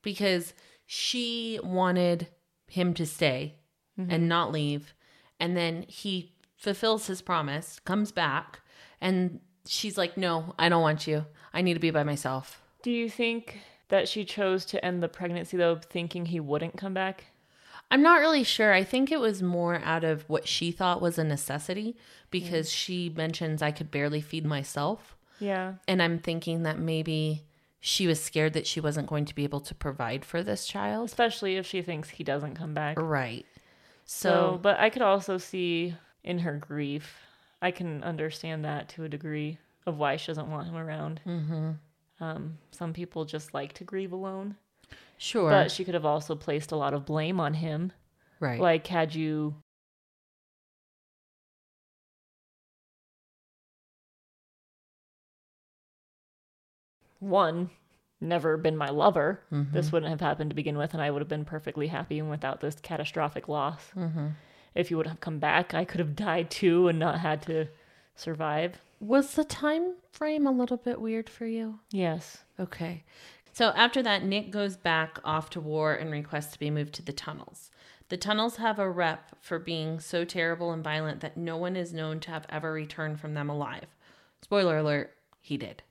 Because 0.02 0.54
she 0.86 1.60
wanted 1.64 2.28
him 2.68 2.94
to 2.96 3.06
stay 3.06 3.56
Mm-hmm. 4.00 4.10
and 4.12 4.30
not 4.30 4.52
leave. 4.54 4.94
And 5.40 5.56
then 5.58 5.84
he 5.88 6.32
fulfills 6.56 7.08
his 7.08 7.22
promise, 7.22 7.80
comes 7.84 8.12
back, 8.14 8.62
and 9.02 9.42
she's 9.68 9.98
like, 9.98 10.16
No, 10.16 10.56
I 10.58 10.70
don't 10.70 10.82
want 10.82 11.08
you. 11.08 11.26
I 11.54 11.62
need 11.62 11.74
to 11.74 11.80
be 11.82 11.92
by 11.92 12.04
myself. 12.04 12.62
Do 12.84 12.90
you 12.90 13.10
think 13.10 13.60
that 13.90 14.08
she 14.08 14.24
chose 14.24 14.64
to 14.68 14.84
end 14.84 15.04
the 15.04 15.10
pregnancy, 15.10 15.58
though, 15.58 15.76
thinking 15.76 16.28
he 16.28 16.40
wouldn't 16.40 16.78
come 16.78 16.94
back? 16.94 17.26
I'm 17.92 18.02
not 18.02 18.22
really 18.22 18.44
sure. 18.46 18.72
I 18.72 18.86
think 18.86 19.12
it 19.12 19.20
was 19.20 19.44
more 19.44 19.82
out 19.84 20.06
of 20.06 20.24
what 20.30 20.48
she 20.48 20.72
thought 20.72 21.02
was 21.02 21.18
a 21.18 21.24
necessity 21.26 21.98
because 22.30 22.72
she 22.72 23.12
mentions 23.14 23.62
I 23.62 23.72
could 23.72 23.92
barely 23.92 24.22
feed 24.22 24.46
myself. 24.46 25.18
Yeah. 25.40 25.74
And 25.90 26.02
I'm 26.02 26.18
thinking 26.20 26.64
that 26.64 26.80
maybe 26.80 27.44
she 27.82 28.06
was 28.08 28.24
scared 28.24 28.54
that 28.54 28.68
she 28.68 28.80
wasn't 28.80 29.08
going 29.08 29.26
to 29.26 29.36
be 29.36 29.44
able 29.44 29.60
to 29.60 29.76
provide 29.76 30.24
for 30.24 30.42
this 30.44 30.66
child. 30.66 31.10
Especially 31.10 31.58
if 31.58 31.66
she 31.66 31.82
thinks 31.82 32.10
he 32.10 32.24
doesn't 32.24 32.56
come 32.56 32.74
back. 32.74 32.98
Right. 33.00 33.46
So, 34.06 34.30
So, 34.30 34.60
but 34.62 34.80
I 34.80 34.90
could 34.90 35.02
also 35.02 35.38
see 35.38 35.96
in 36.24 36.40
her 36.40 36.54
grief, 36.58 37.18
I 37.62 37.72
can 37.72 38.04
understand 38.04 38.64
that 38.66 38.88
to 38.90 39.04
a 39.04 39.10
degree 39.10 39.58
of 39.88 39.98
why 39.98 40.16
she 40.18 40.28
doesn't 40.28 40.50
want 40.50 40.68
him 40.68 40.76
around. 40.78 41.20
hmm 41.24 41.72
Um, 42.20 42.58
some 42.72 42.94
people 42.94 43.26
just 43.26 43.54
like 43.54 43.74
to 43.74 43.84
grieve 43.84 44.12
alone. 44.14 44.56
Sure. 45.18 45.50
But 45.50 45.72
she 45.72 45.84
could 45.84 45.94
have 45.96 46.06
also 46.06 46.36
placed 46.36 46.72
a 46.72 46.76
lot 46.76 46.94
of 46.94 47.06
blame 47.06 47.40
on 47.40 47.56
him. 47.56 47.92
right. 48.40 48.60
Like, 48.60 48.86
had 48.88 49.16
you. 49.16 49.56
One, 57.22 57.70
never 58.20 58.58
been 58.58 58.76
my 58.76 58.90
lover. 58.90 59.42
Mm-hmm. 59.52 59.74
This 59.74 59.92
wouldn't 59.92 60.10
have 60.10 60.20
happened 60.20 60.50
to 60.50 60.56
begin 60.56 60.78
with, 60.78 60.94
and 60.94 61.02
I 61.02 61.10
would 61.12 61.22
have 61.22 61.30
been 61.30 61.46
perfectly 61.46 61.88
happy 61.88 62.22
without 62.22 62.60
this 62.60 62.76
catastrophic 62.82 63.48
loss. 63.48 63.92
mm-hmm. 63.96 64.28
If 64.74 64.90
you 64.90 64.98
would 64.98 65.08
have 65.08 65.20
come 65.20 65.40
back, 65.40 65.74
I 65.74 65.86
could 65.86 66.00
have 66.00 66.16
died 66.16 66.50
too 66.50 66.88
and 66.88 66.98
not 66.98 67.20
had 67.20 67.42
to 67.44 67.68
survive. 68.16 68.80
Was 69.00 69.34
the 69.34 69.44
time 69.44 69.96
frame 70.12 70.48
a 70.48 70.52
little 70.52 70.78
bit 70.78 71.02
weird 71.02 71.30
for 71.30 71.46
you? 71.46 71.80
Yes. 71.92 72.40
Okay. 72.60 73.04
So 73.52 73.74
after 73.76 74.02
that, 74.04 74.24
Nick 74.24 74.50
goes 74.50 74.78
back 74.78 75.20
off 75.26 75.50
to 75.52 75.60
war 75.60 75.94
and 75.94 76.10
requests 76.10 76.54
to 76.54 76.60
be 76.60 76.70
moved 76.70 76.94
to 76.94 77.02
the 77.02 77.12
tunnels. 77.12 77.70
The 78.08 78.18
tunnels 78.18 78.58
have 78.58 78.80
a 78.80 78.90
rep 78.90 79.36
for 79.42 79.60
being 79.60 80.00
so 80.00 80.24
terrible 80.24 80.72
and 80.72 80.84
violent 80.84 81.20
that 81.20 81.38
no 81.38 81.58
one 81.58 81.76
is 81.76 81.94
known 81.94 82.20
to 82.22 82.32
have 82.32 82.46
ever 82.50 82.72
returned 82.72 83.20
from 83.20 83.34
them 83.34 83.50
alive. 83.50 83.88
Spoiler 84.42 84.78
alert, 84.78 85.16
he 85.42 85.58
did. 85.58 85.84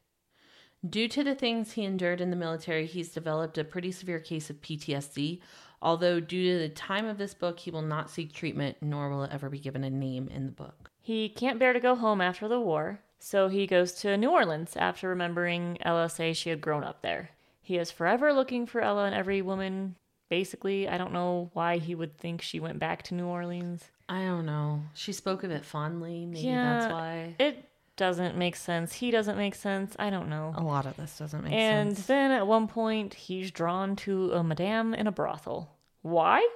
Due 0.89 1.09
to 1.09 1.23
the 1.23 1.35
things 1.35 1.73
he 1.73 1.85
endured 1.85 2.21
in 2.21 2.31
the 2.31 2.37
military, 2.37 2.87
he's 2.87 3.11
developed 3.11 3.59
a 3.59 3.65
pretty 3.65 3.93
severe 3.93 4.19
case 4.21 4.49
of 4.49 4.61
PTSD. 4.63 5.41
Although, 5.83 6.21
due 6.21 6.53
to 6.53 6.59
the 6.59 6.69
time 6.75 7.07
of 7.07 7.19
this 7.19 7.35
book, 7.35 7.61
he 7.61 7.71
will 7.71 7.83
not 7.83 8.11
seek 8.11 8.33
treatment, 8.33 8.77
nor 8.81 9.09
will 9.11 9.25
it 9.25 9.31
ever 9.33 9.49
be 9.49 9.59
given 9.59 9.85
a 9.85 9.91
name 9.91 10.29
in 10.29 10.47
the 10.47 10.53
book. 10.53 10.91
He 11.03 11.29
can't 11.29 11.59
bear 11.59 11.73
to 11.73 11.81
go 11.81 11.95
home 11.95 12.21
after 12.21 12.49
the 12.49 12.61
war, 12.61 13.01
so 13.19 13.49
he 13.49 13.67
goes 13.67 13.93
to 14.01 14.17
New 14.17 14.31
Orleans 14.31 14.77
after 14.77 15.09
remembering 15.09 15.79
Ella 15.83 16.09
say 16.09 16.33
she 16.33 16.51
had 16.51 16.61
grown 16.61 16.85
up 16.85 17.03
there. 17.03 17.31
He 17.63 17.77
is 17.79 17.91
forever 17.91 18.33
looking 18.33 18.67
for 18.67 18.81
Ella 18.81 19.05
and 19.05 19.15
every 19.15 19.41
woman. 19.43 19.97
Basically, 20.29 20.89
I 20.89 20.99
don't 20.99 21.13
know 21.13 21.51
why 21.55 21.79
he 21.79 21.95
would 21.95 22.17
think 22.19 22.43
she 22.43 22.61
went 22.61 22.79
back 22.79 23.03
to 23.05 23.15
New 23.15 23.27
Orleans. 23.27 23.85
I 24.09 24.25
don't 24.25 24.47
know. 24.47 24.83
She 24.95 25.13
spoke 25.13 25.45
of 25.45 25.51
it 25.51 25.65
fondly. 25.65 26.27
Maybe 26.27 26.47
Yeah. 26.49 26.79
that's 26.81 26.93
why. 26.93 27.37
It 27.39 27.70
doesn't 28.00 28.35
make 28.35 28.57
sense. 28.57 28.95
He 28.95 29.11
doesn't 29.11 29.37
make 29.37 29.54
sense. 29.54 29.95
I 29.99 30.09
don't 30.09 30.30
know. 30.30 30.54
A 30.57 30.62
lot 30.62 30.87
of 30.87 30.97
this 30.97 31.19
doesn't 31.19 31.45
make 31.45 31.52
and 31.52 31.90
sense. 31.90 31.99
And 31.99 32.07
then 32.09 32.30
at 32.30 32.47
one 32.47 32.66
point, 32.66 33.12
he's 33.12 33.50
drawn 33.50 33.95
to 33.97 34.33
a 34.33 34.42
madame 34.42 34.95
in 34.95 35.07
a 35.07 35.12
brothel. 35.12 35.76
Why? 36.00 36.49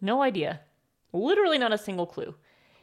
No 0.00 0.22
idea. 0.22 0.58
Literally 1.12 1.56
not 1.56 1.72
a 1.72 1.78
single 1.78 2.04
clue. 2.04 2.34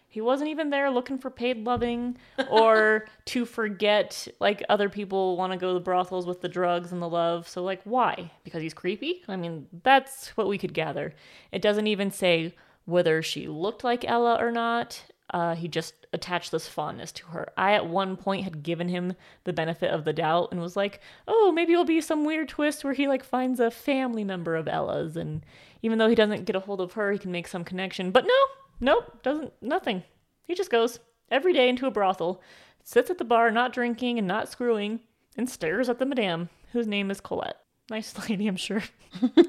He 0.07 0.21
wasn't 0.21 0.49
even 0.49 0.69
there 0.69 0.89
looking 0.89 1.17
for 1.17 1.29
paid 1.29 1.65
loving 1.65 2.17
or 2.49 3.05
to 3.25 3.43
forget 3.43 4.29
like 4.39 4.63
other 4.69 4.87
people 4.87 5.35
want 5.35 5.51
to 5.51 5.57
go 5.57 5.67
to 5.67 5.73
the 5.73 5.81
brothels 5.81 6.25
with 6.25 6.39
the 6.39 6.47
drugs 6.47 6.93
and 6.93 7.01
the 7.01 7.09
love. 7.09 7.49
So 7.49 7.65
like 7.65 7.81
why? 7.83 8.31
Because 8.45 8.61
he's 8.61 8.73
creepy? 8.73 9.23
I 9.27 9.35
mean, 9.35 9.67
that's 9.83 10.29
what 10.37 10.47
we 10.47 10.57
could 10.57 10.73
gather. 10.73 11.13
It 11.51 11.61
doesn't 11.61 11.87
even 11.87 12.11
say 12.11 12.55
whether 12.85 13.21
she 13.21 13.49
looked 13.49 13.83
like 13.83 14.05
Ella 14.07 14.37
or 14.39 14.51
not. 14.51 15.03
Uh, 15.31 15.55
he 15.55 15.67
just 15.67 15.95
attached 16.13 16.51
this 16.51 16.67
fondness 16.67 17.11
to 17.11 17.25
her. 17.27 17.51
I 17.57 17.73
at 17.73 17.87
one 17.87 18.15
point 18.15 18.43
had 18.43 18.61
given 18.61 18.89
him 18.89 19.15
the 19.43 19.53
benefit 19.53 19.91
of 19.91 20.05
the 20.05 20.13
doubt 20.13 20.49
and 20.51 20.61
was 20.61 20.75
like, 20.75 21.01
"Oh, 21.27 21.51
maybe 21.51 21.73
it'll 21.73 21.83
be 21.83 21.99
some 22.01 22.25
weird 22.25 22.49
twist 22.49 22.83
where 22.83 22.93
he 22.93 23.07
like 23.07 23.23
finds 23.23 23.59
a 23.59 23.71
family 23.71 24.23
member 24.23 24.55
of 24.55 24.67
Ella's 24.67 25.17
and 25.17 25.43
even 25.81 25.97
though 25.97 26.07
he 26.07 26.15
doesn't 26.15 26.45
get 26.45 26.55
a 26.55 26.59
hold 26.59 26.79
of 26.79 26.93
her, 26.93 27.11
he 27.11 27.17
can 27.17 27.31
make 27.31 27.47
some 27.47 27.63
connection." 27.63 28.11
But 28.11 28.25
no, 28.25 28.33
nope, 28.79 29.23
doesn't 29.23 29.53
nothing. 29.61 30.03
He 30.43 30.53
just 30.53 30.69
goes 30.69 30.99
every 31.31 31.53
day 31.53 31.69
into 31.69 31.87
a 31.87 31.91
brothel, 31.91 32.41
sits 32.83 33.09
at 33.09 33.17
the 33.17 33.25
bar 33.25 33.49
not 33.49 33.73
drinking 33.73 34.19
and 34.19 34.27
not 34.27 34.49
screwing, 34.49 34.99
and 35.35 35.49
stares 35.49 35.89
at 35.89 35.99
the 35.99 36.05
madame, 36.05 36.49
whose 36.71 36.87
name 36.87 37.09
is 37.09 37.19
Colette. 37.19 37.57
Nice 37.89 38.13
lady, 38.29 38.47
I'm 38.47 38.55
sure. 38.55 38.83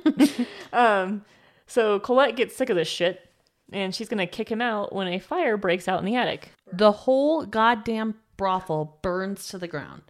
um, 0.73 1.25
so 1.67 1.99
Colette 2.01 2.37
gets 2.37 2.57
sick 2.57 2.71
of 2.71 2.77
this 2.77 2.89
shit, 2.89 3.29
and 3.73 3.95
she's 3.95 4.09
gonna 4.09 4.27
kick 4.27 4.51
him 4.51 4.63
out 4.63 4.95
when 4.95 5.09
a 5.09 5.19
fire 5.19 5.57
breaks 5.57 5.89
out 5.89 5.99
in 5.99 6.05
the 6.05 6.17
attic. 6.17 6.53
The 6.73 6.93
whole 6.93 7.47
goddamn 7.47 8.17
brothel 8.37 8.99
burns 9.03 9.49
to 9.49 9.59
the 9.59 9.69
ground. 9.69 10.03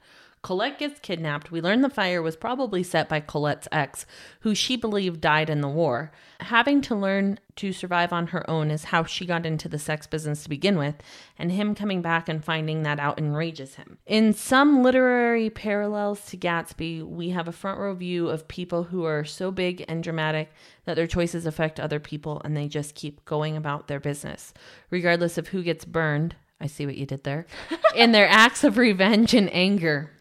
Colette 0.46 0.78
gets 0.78 1.00
kidnapped. 1.00 1.50
We 1.50 1.60
learn 1.60 1.80
the 1.80 1.90
fire 1.90 2.22
was 2.22 2.36
probably 2.36 2.84
set 2.84 3.08
by 3.08 3.18
Colette's 3.18 3.66
ex, 3.72 4.06
who 4.42 4.54
she 4.54 4.76
believed 4.76 5.20
died 5.20 5.50
in 5.50 5.60
the 5.60 5.66
war. 5.66 6.12
Having 6.38 6.82
to 6.82 6.94
learn 6.94 7.40
to 7.56 7.72
survive 7.72 8.12
on 8.12 8.28
her 8.28 8.48
own 8.48 8.70
is 8.70 8.84
how 8.84 9.02
she 9.02 9.26
got 9.26 9.44
into 9.44 9.68
the 9.68 9.80
sex 9.80 10.06
business 10.06 10.44
to 10.44 10.48
begin 10.48 10.78
with, 10.78 10.94
and 11.36 11.50
him 11.50 11.74
coming 11.74 12.00
back 12.00 12.28
and 12.28 12.44
finding 12.44 12.84
that 12.84 13.00
out 13.00 13.18
enrages 13.18 13.74
him. 13.74 13.98
In 14.06 14.32
some 14.32 14.84
literary 14.84 15.50
parallels 15.50 16.24
to 16.26 16.36
Gatsby, 16.36 17.02
we 17.02 17.30
have 17.30 17.48
a 17.48 17.52
front 17.52 17.80
row 17.80 17.92
view 17.94 18.28
of 18.28 18.46
people 18.46 18.84
who 18.84 19.04
are 19.04 19.24
so 19.24 19.50
big 19.50 19.84
and 19.88 20.00
dramatic 20.00 20.52
that 20.84 20.94
their 20.94 21.08
choices 21.08 21.44
affect 21.44 21.80
other 21.80 21.98
people 21.98 22.40
and 22.44 22.56
they 22.56 22.68
just 22.68 22.94
keep 22.94 23.24
going 23.24 23.56
about 23.56 23.88
their 23.88 23.98
business, 23.98 24.54
regardless 24.90 25.38
of 25.38 25.48
who 25.48 25.64
gets 25.64 25.84
burned. 25.84 26.36
I 26.60 26.68
see 26.68 26.86
what 26.86 26.96
you 26.96 27.04
did 27.04 27.24
there. 27.24 27.46
in 27.96 28.12
their 28.12 28.28
acts 28.28 28.62
of 28.62 28.78
revenge 28.78 29.34
and 29.34 29.52
anger. 29.52 30.12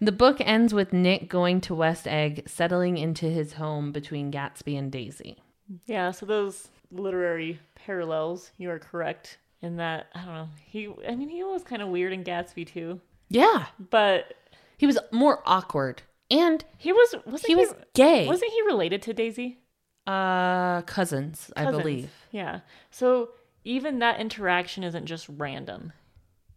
The 0.00 0.12
book 0.12 0.38
ends 0.40 0.72
with 0.72 0.92
Nick 0.92 1.28
going 1.28 1.60
to 1.62 1.74
West 1.74 2.08
Egg, 2.08 2.48
settling 2.48 2.96
into 2.96 3.26
his 3.26 3.54
home 3.54 3.92
between 3.92 4.32
Gatsby 4.32 4.78
and 4.78 4.90
Daisy. 4.90 5.36
Yeah, 5.84 6.10
so 6.10 6.24
those 6.26 6.68
literary 6.90 7.60
parallels, 7.74 8.50
you 8.56 8.70
are 8.70 8.78
correct 8.78 9.38
in 9.62 9.76
that. 9.76 10.06
I 10.14 10.24
don't 10.24 10.34
know. 10.34 10.48
He, 10.64 10.88
I 11.06 11.14
mean, 11.14 11.28
he 11.28 11.44
was 11.44 11.62
kind 11.62 11.82
of 11.82 11.88
weird 11.88 12.12
in 12.12 12.24
Gatsby 12.24 12.66
too, 12.66 13.00
Yeah, 13.28 13.66
but 13.90 14.34
he 14.78 14.86
was 14.86 14.98
more 15.12 15.42
awkward 15.44 16.02
and 16.30 16.64
he 16.78 16.92
was 16.92 17.14
wasn't 17.26 17.48
he 17.48 17.54
was 17.54 17.74
gay. 17.94 18.26
wasn't 18.26 18.52
he 18.52 18.62
related 18.62 19.02
to 19.02 19.12
Daisy? 19.12 19.58
uh 20.06 20.80
cousins, 20.82 21.52
I 21.56 21.70
believe. 21.70 22.10
Yeah. 22.32 22.60
So 22.90 23.30
even 23.64 23.98
that 23.98 24.18
interaction 24.18 24.82
isn't 24.82 25.04
just 25.06 25.26
random. 25.28 25.92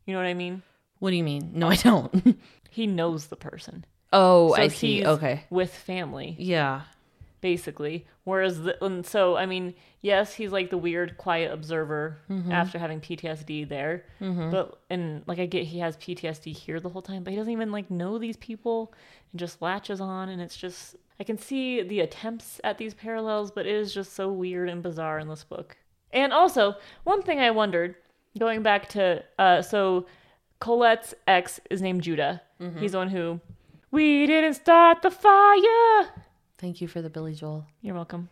You 0.05 0.13
know 0.13 0.19
what 0.19 0.27
I 0.27 0.33
mean? 0.33 0.61
What 0.99 1.09
do 1.11 1.15
you 1.17 1.23
mean? 1.23 1.51
No, 1.53 1.67
I 1.69 1.75
don't. 1.75 2.37
He 2.69 2.87
knows 2.87 3.27
the 3.27 3.35
person. 3.35 3.85
oh, 4.11 4.55
So 4.55 4.61
I 4.61 4.67
see. 4.69 4.97
he's 4.97 5.05
Okay. 5.05 5.43
With 5.51 5.71
family, 5.71 6.35
Yeah. 6.39 6.81
basically. 7.41 8.07
Whereas, 8.23 8.61
the, 8.61 8.83
and 8.83 9.05
so 9.05 9.35
I 9.35 9.45
mean, 9.45 9.75
yes, 10.01 10.33
he's 10.33 10.51
like 10.51 10.69
the 10.71 10.77
weird, 10.77 11.17
quiet 11.17 11.51
observer 11.51 12.17
Mm-hmm. 12.31 12.51
after 12.51 12.79
having 12.79 12.99
PTSD 13.01 13.67
there. 13.69 14.05
But 14.19 14.79
and 14.89 15.23
like 15.27 15.37
I 15.39 15.45
get 15.45 15.65
he 15.65 15.79
has 15.79 15.97
PTSD 15.97 16.55
here 16.55 16.79
the 16.79 16.89
whole 16.89 17.01
time, 17.01 17.23
but 17.23 17.31
he 17.31 17.37
doesn't 17.37 17.51
even 17.53 17.71
like 17.71 17.91
know 17.91 18.17
these 18.17 18.37
people 18.37 18.93
and 19.31 19.39
just 19.39 19.61
latches 19.61 19.99
on, 20.01 20.29
and 20.29 20.41
it's 20.41 20.55
just 20.57 20.95
I 21.19 21.23
can 21.23 21.37
see 21.37 21.83
the 21.83 21.99
attempts 21.99 22.59
at 22.63 22.77
these 22.79 22.93
parallels, 22.95 23.51
but 23.51 23.67
it 23.67 23.75
is 23.75 23.93
just 23.93 24.13
so 24.13 24.29
weird 24.31 24.67
and 24.69 24.81
bizarre 24.81 25.19
in 25.19 25.27
this 25.27 25.43
book. 25.43 25.77
And 26.11 26.33
also, 26.33 26.75
one 27.03 27.21
thing 27.21 27.39
I 27.39 27.51
wondered, 27.51 27.95
going 28.39 28.63
back 28.63 28.89
to 28.89 29.23
uh, 29.37 29.61
so 29.61 30.07
Colette's 30.59 31.13
ex 31.27 31.59
is 31.69 31.81
named 31.81 32.03
Judah. 32.03 32.41
Mm-hmm. 32.61 32.79
He's 32.79 32.93
the 32.93 32.97
one 32.97 33.09
who 33.09 33.41
we 33.91 34.25
didn't 34.25 34.55
start 34.55 35.01
the 35.01 35.11
fire. 35.11 36.09
Thank 36.57 36.81
you 36.81 36.87
for 36.87 37.01
the 37.01 37.09
Billy 37.09 37.35
Joel. 37.35 37.67
You're 37.81 37.95
welcome. 37.95 38.29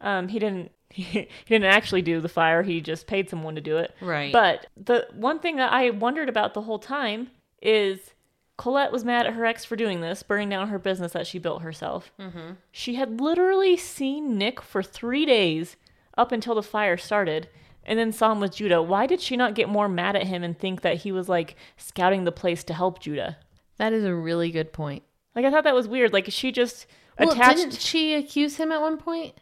Um, 0.00 0.28
he 0.28 0.38
didn't. 0.38 0.72
He, 0.92 1.26
didn't 1.46 1.64
actually 1.64 2.02
do 2.02 2.20
the 2.20 2.28
fire. 2.28 2.62
He 2.62 2.82
just 2.82 3.06
paid 3.06 3.30
someone 3.30 3.54
to 3.54 3.62
do 3.62 3.78
it. 3.78 3.94
Right. 4.02 4.30
But 4.30 4.66
the 4.76 5.08
one 5.14 5.38
thing 5.38 5.56
that 5.56 5.72
I 5.72 5.88
wondered 5.88 6.28
about 6.28 6.52
the 6.52 6.60
whole 6.60 6.78
time 6.78 7.28
is 7.62 8.12
Colette 8.58 8.92
was 8.92 9.04
mad 9.04 9.26
at 9.26 9.32
her 9.32 9.46
ex 9.46 9.64
for 9.64 9.74
doing 9.74 10.02
this, 10.02 10.22
burning 10.22 10.50
down 10.50 10.68
her 10.68 10.78
business 10.78 11.12
that 11.12 11.26
she 11.26 11.38
built 11.38 11.62
herself. 11.62 12.12
Mm-hmm. 12.20 12.52
She 12.70 12.96
had 12.96 13.22
literally 13.22 13.76
seen 13.76 14.36
Nick 14.36 14.60
for 14.60 14.82
three 14.82 15.24
days 15.24 15.76
up 16.16 16.30
until 16.30 16.54
the 16.54 16.62
fire 16.62 16.98
started, 16.98 17.48
and 17.84 17.98
then 17.98 18.12
saw 18.12 18.32
him 18.32 18.40
with 18.40 18.56
Judah. 18.56 18.80
Why 18.82 19.06
did 19.06 19.20
she 19.20 19.36
not 19.36 19.54
get 19.54 19.68
more 19.68 19.88
mad 19.88 20.16
at 20.16 20.24
him 20.26 20.42
and 20.42 20.58
think 20.58 20.80
that 20.82 20.98
he 20.98 21.12
was 21.12 21.28
like 21.28 21.56
scouting 21.76 22.24
the 22.24 22.32
place 22.32 22.62
to 22.64 22.74
help 22.74 23.00
Judah? 23.00 23.36
that 23.78 23.92
is 23.92 24.04
a 24.04 24.14
really 24.14 24.50
good 24.52 24.72
point. 24.72 25.02
Like 25.34 25.44
I 25.44 25.50
thought 25.50 25.64
that 25.64 25.74
was 25.74 25.88
weird. 25.88 26.12
Like 26.12 26.26
she 26.30 26.52
just 26.52 26.86
Well, 27.18 27.32
attached. 27.32 27.56
didn't 27.56 27.80
she 27.80 28.14
accuse 28.14 28.56
him 28.56 28.70
at 28.70 28.80
one 28.80 28.96
point? 28.98 29.34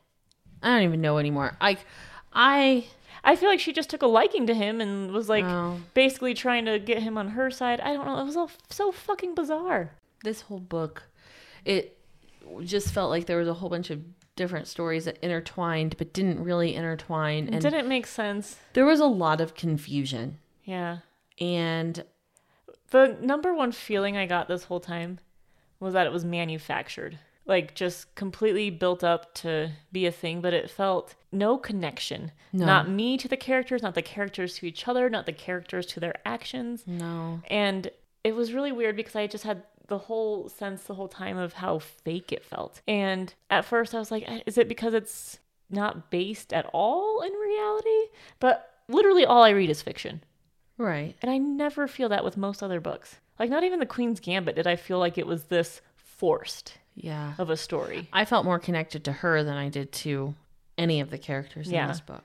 I 0.62 0.68
don't 0.74 0.84
even 0.84 1.00
know 1.00 1.18
anymore. 1.18 1.56
I 1.60 1.76
I 2.32 2.86
I 3.22 3.36
feel 3.36 3.50
like 3.50 3.60
she 3.60 3.72
just 3.72 3.90
took 3.90 4.00
a 4.02 4.06
liking 4.06 4.46
to 4.46 4.54
him 4.54 4.80
and 4.80 5.10
was 5.12 5.28
like 5.28 5.44
Oh. 5.44 5.78
basically 5.94 6.32
trying 6.32 6.64
to 6.66 6.78
get 6.78 7.02
him 7.02 7.18
on 7.18 7.28
her 7.30 7.50
side. 7.50 7.80
I 7.80 7.92
don't 7.92 8.06
know. 8.06 8.18
It 8.18 8.24
was 8.24 8.36
all 8.36 8.50
so 8.70 8.92
fucking 8.92 9.34
bizarre. 9.34 9.92
this 10.24 10.42
whole 10.42 10.60
book 10.60 11.02
it 11.64 11.98
just 12.64 12.92
felt 12.94 13.10
like 13.10 13.26
there 13.26 13.38
was 13.38 13.48
a 13.48 13.54
whole 13.54 13.68
bunch 13.68 13.90
of 13.90 14.00
different 14.40 14.66
stories 14.66 15.04
that 15.04 15.18
intertwined 15.22 15.94
but 15.98 16.12
didn't 16.14 16.42
really 16.42 16.74
intertwine 16.74 17.46
It 17.48 17.52
and 17.54 17.62
didn't 17.62 17.88
make 17.88 18.06
sense. 18.06 18.56
there 18.72 18.86
was 18.86 18.98
a 19.00 19.04
lot 19.24 19.40
of 19.40 19.54
confusion 19.54 20.38
Yeah. 20.64 20.98
and 21.38 22.04
The 22.90 23.16
number 23.20 23.52
one 23.54 23.70
feeling 23.72 24.16
I 24.16 24.24
got 24.26 24.48
this 24.48 24.64
whole 24.64 24.80
time 24.80 25.20
was 25.78 25.92
that 25.94 26.06
it 26.06 26.12
was 26.12 26.24
manufactured. 26.24 27.18
Like 27.46 27.74
just 27.74 28.14
completely 28.14 28.70
built 28.70 29.02
up 29.04 29.34
to 29.42 29.70
be 29.92 30.06
a 30.06 30.12
thing, 30.12 30.40
but 30.40 30.52
it 30.54 30.70
felt 30.70 31.14
no 31.32 31.56
connection. 31.58 32.32
No. 32.52 32.64
Not 32.66 32.88
me 32.88 33.16
to 33.18 33.28
the 33.28 33.36
characters, 33.36 33.82
not 33.82 33.94
the 33.94 34.02
characters 34.02 34.54
to 34.58 34.66
each 34.66 34.88
other, 34.88 35.08
not 35.10 35.26
the 35.26 35.32
characters 35.32 35.86
to 35.92 36.00
their 36.00 36.14
actions. 36.24 36.84
no 36.86 37.40
And 37.48 37.90
it 38.24 38.34
was 38.34 38.52
really 38.52 38.72
weird 38.72 38.96
because 38.96 39.16
I 39.16 39.26
just 39.26 39.44
had 39.44 39.62
the 39.90 39.98
whole 39.98 40.48
sense 40.48 40.84
the 40.84 40.94
whole 40.94 41.08
time 41.08 41.36
of 41.36 41.52
how 41.52 41.78
fake 41.80 42.32
it 42.32 42.42
felt. 42.44 42.80
And 42.88 43.34
at 43.50 43.66
first 43.66 43.94
I 43.94 43.98
was 43.98 44.10
like, 44.10 44.24
eh, 44.26 44.40
is 44.46 44.56
it 44.56 44.68
because 44.68 44.94
it's 44.94 45.38
not 45.68 46.10
based 46.10 46.52
at 46.54 46.64
all 46.72 47.20
in 47.20 47.32
reality? 47.32 48.10
But 48.38 48.70
literally 48.88 49.26
all 49.26 49.42
I 49.42 49.50
read 49.50 49.68
is 49.68 49.82
fiction. 49.82 50.22
Right. 50.78 51.14
And 51.20 51.30
I 51.30 51.36
never 51.36 51.86
feel 51.86 52.08
that 52.08 52.24
with 52.24 52.38
most 52.38 52.62
other 52.62 52.80
books. 52.80 53.16
Like 53.38 53.50
not 53.50 53.64
even 53.64 53.78
the 53.80 53.86
Queen's 53.86 54.20
Gambit 54.20 54.56
did 54.56 54.66
I 54.66 54.76
feel 54.76 54.98
like 54.98 55.18
it 55.18 55.26
was 55.26 55.44
this 55.44 55.82
forced 55.96 56.78
Yeah. 56.94 57.34
of 57.36 57.50
a 57.50 57.56
story. 57.56 58.08
I 58.12 58.24
felt 58.24 58.44
more 58.44 58.58
connected 58.58 59.04
to 59.04 59.12
her 59.12 59.42
than 59.44 59.56
I 59.56 59.68
did 59.68 59.92
to 59.92 60.34
any 60.78 61.00
of 61.00 61.10
the 61.10 61.18
characters 61.18 61.70
Yeah. 61.70 61.82
in 61.82 61.88
this 61.88 62.00
book. 62.00 62.24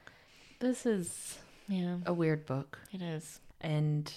This 0.60 0.86
is 0.86 1.39
Yeah, 1.67 1.98
a 2.05 2.13
weird 2.13 2.45
book. 2.45 2.79
it 2.93 3.01
is. 3.01 3.41
And 3.60 4.12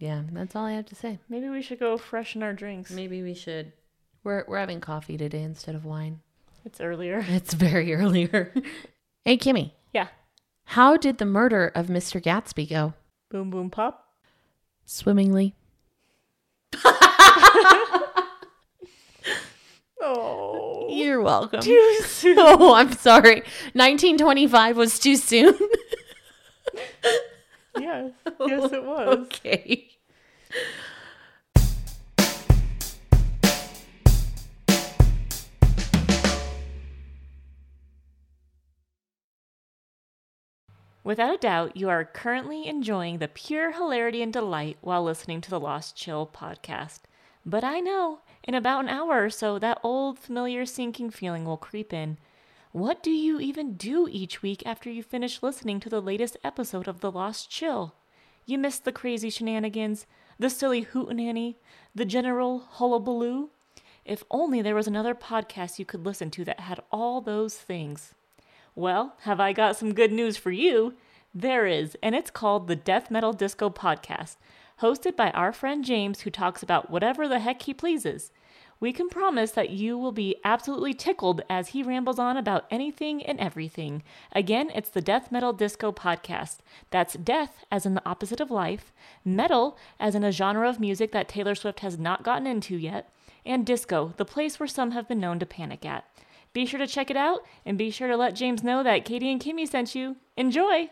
yeah, 0.00 0.22
that's 0.32 0.56
all 0.56 0.64
I 0.64 0.72
have 0.72 0.86
to 0.86 0.94
say. 0.94 1.18
Maybe 1.28 1.48
we 1.50 1.60
should 1.60 1.78
go 1.78 1.96
freshen 1.98 2.42
our 2.42 2.54
drinks. 2.54 2.90
Maybe 2.90 3.22
we 3.22 3.34
should. 3.34 3.72
We're, 4.24 4.44
we're 4.48 4.58
having 4.58 4.80
coffee 4.80 5.16
today 5.18 5.42
instead 5.42 5.74
of 5.74 5.84
wine. 5.84 6.20
It's 6.64 6.80
earlier. 6.80 7.24
It's 7.28 7.54
very 7.54 7.94
earlier. 7.94 8.52
hey, 9.24 9.36
Kimmy. 9.36 9.72
Yeah. 9.92 10.08
How 10.64 10.96
did 10.96 11.18
the 11.18 11.26
murder 11.26 11.70
of 11.74 11.88
Mr. 11.88 12.20
Gatsby 12.20 12.68
go? 12.68 12.94
Boom 13.30 13.50
boom 13.50 13.70
pop. 13.70 14.08
Swimmingly. 14.86 15.54
Oh. 20.02 20.86
You're 20.88 21.20
welcome. 21.20 21.60
Too 21.60 21.98
soon. 22.04 22.38
Oh, 22.38 22.72
I'm 22.74 22.92
sorry. 22.92 23.42
1925 23.74 24.76
was 24.78 24.98
too 24.98 25.16
soon. 25.16 25.58
Yes. 27.76 28.12
Yes, 28.40 28.72
it 28.72 28.84
was. 28.84 29.26
okay. 29.26 29.90
Without 41.02 41.34
a 41.34 41.38
doubt, 41.38 41.76
you 41.76 41.88
are 41.88 42.04
currently 42.04 42.66
enjoying 42.66 43.18
the 43.18 43.28
pure 43.28 43.72
hilarity 43.72 44.22
and 44.22 44.32
delight 44.32 44.76
while 44.80 45.02
listening 45.02 45.40
to 45.40 45.50
the 45.50 45.58
Lost 45.58 45.96
Chill 45.96 46.26
podcast. 46.26 47.00
But 47.44 47.64
I 47.64 47.80
know, 47.80 48.20
in 48.44 48.54
about 48.54 48.84
an 48.84 48.90
hour 48.90 49.24
or 49.24 49.30
so, 49.30 49.58
that 49.58 49.80
old 49.82 50.18
familiar 50.18 50.66
sinking 50.66 51.10
feeling 51.10 51.44
will 51.46 51.56
creep 51.56 51.92
in. 51.92 52.18
What 52.72 53.02
do 53.02 53.10
you 53.10 53.40
even 53.40 53.72
do 53.72 54.06
each 54.08 54.42
week 54.42 54.62
after 54.64 54.88
you 54.88 55.02
finish 55.02 55.42
listening 55.42 55.80
to 55.80 55.88
the 55.88 56.00
latest 56.00 56.36
episode 56.44 56.86
of 56.86 57.00
The 57.00 57.10
Lost 57.10 57.50
Chill? 57.50 57.96
You 58.46 58.58
missed 58.58 58.84
the 58.84 58.92
crazy 58.92 59.28
shenanigans, 59.28 60.06
the 60.38 60.48
silly 60.48 60.84
hootenanny, 60.84 61.56
the 61.96 62.04
general 62.04 62.60
hullabaloo? 62.60 63.48
If 64.04 64.22
only 64.30 64.62
there 64.62 64.76
was 64.76 64.86
another 64.86 65.16
podcast 65.16 65.80
you 65.80 65.84
could 65.84 66.06
listen 66.06 66.30
to 66.30 66.44
that 66.44 66.60
had 66.60 66.78
all 66.92 67.20
those 67.20 67.56
things. 67.56 68.14
Well, 68.76 69.16
have 69.22 69.40
I 69.40 69.52
got 69.52 69.74
some 69.74 69.92
good 69.92 70.12
news 70.12 70.36
for 70.36 70.52
you? 70.52 70.94
There 71.34 71.66
is, 71.66 71.96
and 72.04 72.14
it's 72.14 72.30
called 72.30 72.68
the 72.68 72.76
Death 72.76 73.10
Metal 73.10 73.32
Disco 73.32 73.68
Podcast, 73.68 74.36
hosted 74.80 75.16
by 75.16 75.32
our 75.32 75.52
friend 75.52 75.84
James, 75.84 76.20
who 76.20 76.30
talks 76.30 76.62
about 76.62 76.88
whatever 76.88 77.26
the 77.26 77.40
heck 77.40 77.62
he 77.62 77.74
pleases. 77.74 78.30
We 78.80 78.94
can 78.94 79.10
promise 79.10 79.50
that 79.50 79.68
you 79.68 79.98
will 79.98 80.10
be 80.10 80.36
absolutely 80.42 80.94
tickled 80.94 81.42
as 81.50 81.68
he 81.68 81.82
rambles 81.82 82.18
on 82.18 82.38
about 82.38 82.64
anything 82.70 83.22
and 83.22 83.38
everything. 83.38 84.02
Again, 84.32 84.70
it's 84.74 84.88
the 84.88 85.02
Death 85.02 85.30
Metal 85.30 85.52
Disco 85.52 85.92
Podcast. 85.92 86.60
That's 86.90 87.12
death 87.12 87.66
as 87.70 87.84
in 87.84 87.92
the 87.92 88.08
opposite 88.08 88.40
of 88.40 88.50
life, 88.50 88.90
metal 89.22 89.76
as 89.98 90.14
in 90.14 90.24
a 90.24 90.32
genre 90.32 90.66
of 90.66 90.80
music 90.80 91.12
that 91.12 91.28
Taylor 91.28 91.54
Swift 91.54 91.80
has 91.80 91.98
not 91.98 92.22
gotten 92.22 92.46
into 92.46 92.74
yet, 92.74 93.12
and 93.44 93.66
disco, 93.66 94.14
the 94.16 94.24
place 94.24 94.58
where 94.58 94.66
some 94.66 94.92
have 94.92 95.06
been 95.06 95.20
known 95.20 95.38
to 95.40 95.46
panic 95.46 95.84
at. 95.84 96.06
Be 96.54 96.64
sure 96.64 96.80
to 96.80 96.86
check 96.86 97.10
it 97.10 97.16
out 97.18 97.44
and 97.66 97.76
be 97.76 97.90
sure 97.90 98.08
to 98.08 98.16
let 98.16 98.34
James 98.34 98.64
know 98.64 98.82
that 98.82 99.04
Katie 99.04 99.30
and 99.30 99.40
Kimmy 99.40 99.68
sent 99.68 99.94
you. 99.94 100.16
Enjoy! 100.38 100.88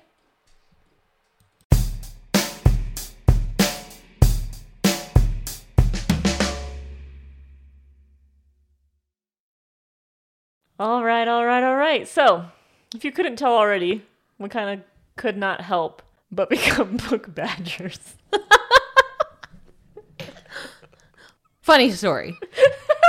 All 10.78 11.04
right, 11.04 11.26
all 11.26 11.44
right, 11.44 11.64
all 11.64 11.76
right. 11.76 12.06
So, 12.06 12.46
if 12.94 13.04
you 13.04 13.10
couldn't 13.12 13.36
tell 13.36 13.54
already, 13.54 14.04
we 14.38 14.48
kind 14.48 14.78
of 14.78 14.86
could 15.16 15.36
not 15.36 15.60
help 15.62 16.02
but 16.30 16.48
become 16.50 16.96
book 17.08 17.34
badgers. 17.34 17.98
Funny 21.60 21.90
story. 21.90 22.38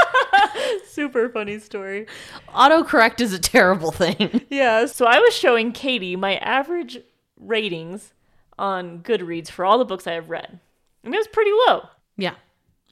Super 0.86 1.30
funny 1.30 1.60
story. 1.60 2.08
Autocorrect 2.50 3.22
is 3.22 3.32
a 3.32 3.40
terrible 3.40 3.92
thing. 3.92 4.42
Yeah, 4.50 4.86
so 4.88 5.06
I 5.06 5.20
was 5.20 5.34
showing 5.34 5.72
Katie 5.72 6.18
my 6.18 6.36
average 6.38 7.00
ratings 7.38 8.14
on 8.58 9.00
Goodreads 9.00 9.50
for 9.50 9.64
all 9.64 9.78
the 9.78 9.86
books 9.86 10.08
I 10.08 10.14
have 10.14 10.30
read. 10.30 10.60
And 11.04 11.14
it 11.14 11.18
was 11.18 11.28
pretty 11.28 11.52
low. 11.68 11.88
Yeah. 12.18 12.36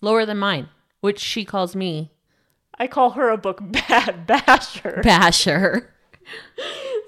Lower 0.02 0.26
than 0.26 0.38
mine, 0.38 0.70
which 1.02 1.20
she 1.20 1.44
calls 1.44 1.76
me 1.76 2.12
I 2.80 2.88
call 2.88 3.12
her 3.12 3.30
a 3.30 3.38
book 3.38 3.60
bad 3.62 4.28
basher. 4.28 5.02
Basher. 5.04 5.94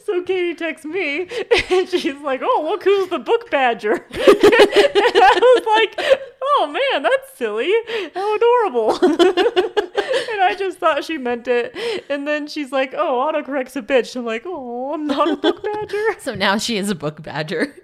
So 0.05 0.23
Katie 0.23 0.55
texts 0.55 0.85
me 0.87 1.27
and 1.69 1.87
she's 1.87 2.19
like, 2.21 2.41
Oh, 2.43 2.65
look 2.67 2.83
who's 2.83 3.09
the 3.09 3.19
book 3.19 3.51
badger. 3.51 3.91
and 3.93 4.03
I 4.15 5.39
was 5.39 5.65
like, 5.67 6.19
Oh 6.41 6.67
man, 6.67 7.03
that's 7.03 7.37
silly. 7.37 7.71
How 8.15 8.35
adorable. 8.35 8.93
and 9.03 10.41
I 10.41 10.55
just 10.57 10.79
thought 10.79 11.03
she 11.03 11.19
meant 11.19 11.47
it. 11.47 11.75
And 12.09 12.27
then 12.27 12.47
she's 12.47 12.71
like, 12.71 12.95
Oh, 12.97 13.29
autocorrect's 13.31 13.75
a 13.75 13.83
bitch. 13.83 14.15
I'm 14.15 14.25
like, 14.25 14.43
Oh, 14.47 14.93
I'm 14.95 15.05
not 15.05 15.29
a 15.29 15.35
book 15.35 15.61
badger. 15.63 16.19
So 16.19 16.33
now 16.33 16.57
she 16.57 16.77
is 16.77 16.89
a 16.89 16.95
book 16.95 17.21
badger. 17.21 17.75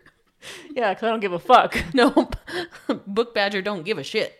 yeah, 0.74 0.94
because 0.96 1.04
I 1.06 1.10
don't 1.12 1.20
give 1.20 1.34
a 1.34 1.38
fuck. 1.40 1.78
Nope. 1.94 2.38
book 3.06 3.36
badger 3.36 3.62
don't 3.62 3.84
give 3.84 4.00
a 4.00 4.04
shit. 4.04 4.34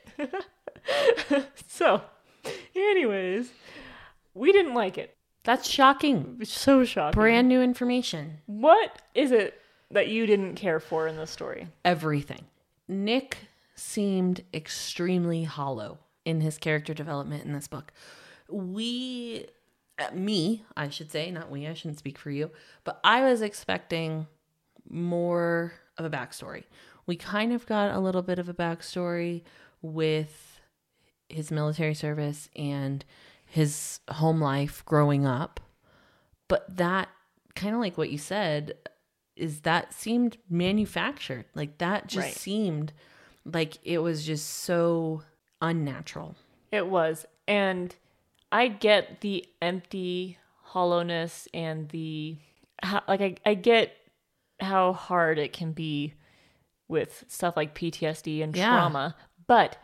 So, 1.68 2.02
anyways, 2.76 3.52
we 4.34 4.52
didn't 4.52 4.74
like 4.74 4.98
it. 4.98 5.16
That's 5.44 5.70
shocking. 5.70 6.38
It's 6.40 6.52
so 6.52 6.84
shocking. 6.84 7.20
Brand 7.20 7.48
new 7.48 7.62
information. 7.62 8.40
What 8.48 9.02
is 9.14 9.32
it 9.32 9.62
that 9.92 10.08
you 10.08 10.26
didn't 10.26 10.56
care 10.56 10.80
for 10.80 11.08
in 11.08 11.18
this 11.18 11.30
story? 11.30 11.68
Everything. 11.84 12.46
Nick 12.88 13.38
seemed 13.76 14.44
extremely 14.54 15.44
hollow 15.44 16.00
in 16.24 16.42
his 16.42 16.58
character 16.58 16.94
development 16.94 17.46
in 17.46 17.54
this 17.54 17.68
book. 17.68 17.92
We, 18.50 19.46
uh, 20.00 20.14
me, 20.14 20.64
I 20.76 20.90
should 20.90 21.12
say, 21.12 21.30
not 21.30 21.52
we, 21.52 21.68
I 21.68 21.74
shouldn't 21.74 22.00
speak 22.00 22.18
for 22.18 22.32
you, 22.32 22.50
but 22.84 23.00
I 23.04 23.22
was 23.24 23.42
expecting 23.42 24.28
more 24.90 25.74
of 25.98 26.06
a 26.06 26.10
backstory. 26.10 26.64
We 27.06 27.16
kind 27.16 27.54
of 27.54 27.66
got 27.68 27.94
a 27.94 28.00
little 28.00 28.24
bit 28.24 28.40
of 28.40 28.50
a 28.50 28.54
backstory 28.54 29.44
with 29.82 30.55
his 31.36 31.52
military 31.52 31.94
service 31.94 32.50
and 32.56 33.04
his 33.46 34.00
home 34.10 34.42
life 34.42 34.84
growing 34.86 35.26
up. 35.26 35.60
But 36.48 36.78
that 36.78 37.10
kind 37.56 37.76
of 37.76 37.82
like 37.82 37.98
what 37.98 38.10
you 38.10 38.18
said 38.18 38.74
is 39.36 39.62
that 39.62 39.94
seemed 39.94 40.38
manufactured. 40.50 41.46
Like 41.54 41.78
that 41.80 42.08
just 42.08 42.26
Right. 42.28 42.34
seemed 42.36 42.94
like 43.46 43.78
it 43.84 44.00
was 44.00 44.26
just 44.26 44.48
so 44.48 45.24
unnatural. 45.62 46.36
It 46.72 46.88
was. 46.88 47.26
And 47.48 47.96
I 48.52 48.68
get 48.70 49.22
the 49.22 49.46
empty 49.62 50.38
hollowness 50.62 51.48
and 51.54 51.90
the 51.90 52.38
how, 52.82 53.02
like 53.08 53.22
I, 53.22 53.36
I 53.46 53.54
get 53.56 53.96
how 54.60 54.94
hard 54.94 55.38
it 55.38 55.54
can 55.54 55.72
be 55.74 56.14
with 56.88 57.24
stuff 57.28 57.56
like 57.58 57.74
PTSD 57.76 58.42
and 58.44 58.56
Yeah. 58.56 58.70
trauma, 58.70 59.16
but 59.48 59.78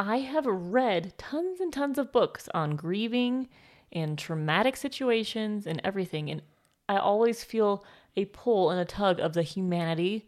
I 0.00 0.20
have 0.20 0.46
read 0.46 1.12
tons 1.18 1.60
and 1.60 1.70
tons 1.70 1.98
of 1.98 2.10
books 2.10 2.48
on 2.54 2.74
grieving 2.74 3.50
and 3.92 4.18
traumatic 4.18 4.78
situations 4.78 5.66
and 5.66 5.78
everything 5.84 6.30
and 6.30 6.40
I 6.88 6.96
always 6.96 7.44
feel 7.44 7.84
a 8.16 8.24
pull 8.24 8.70
and 8.70 8.80
a 8.80 8.86
tug 8.86 9.20
of 9.20 9.34
the 9.34 9.42
humanity 9.42 10.24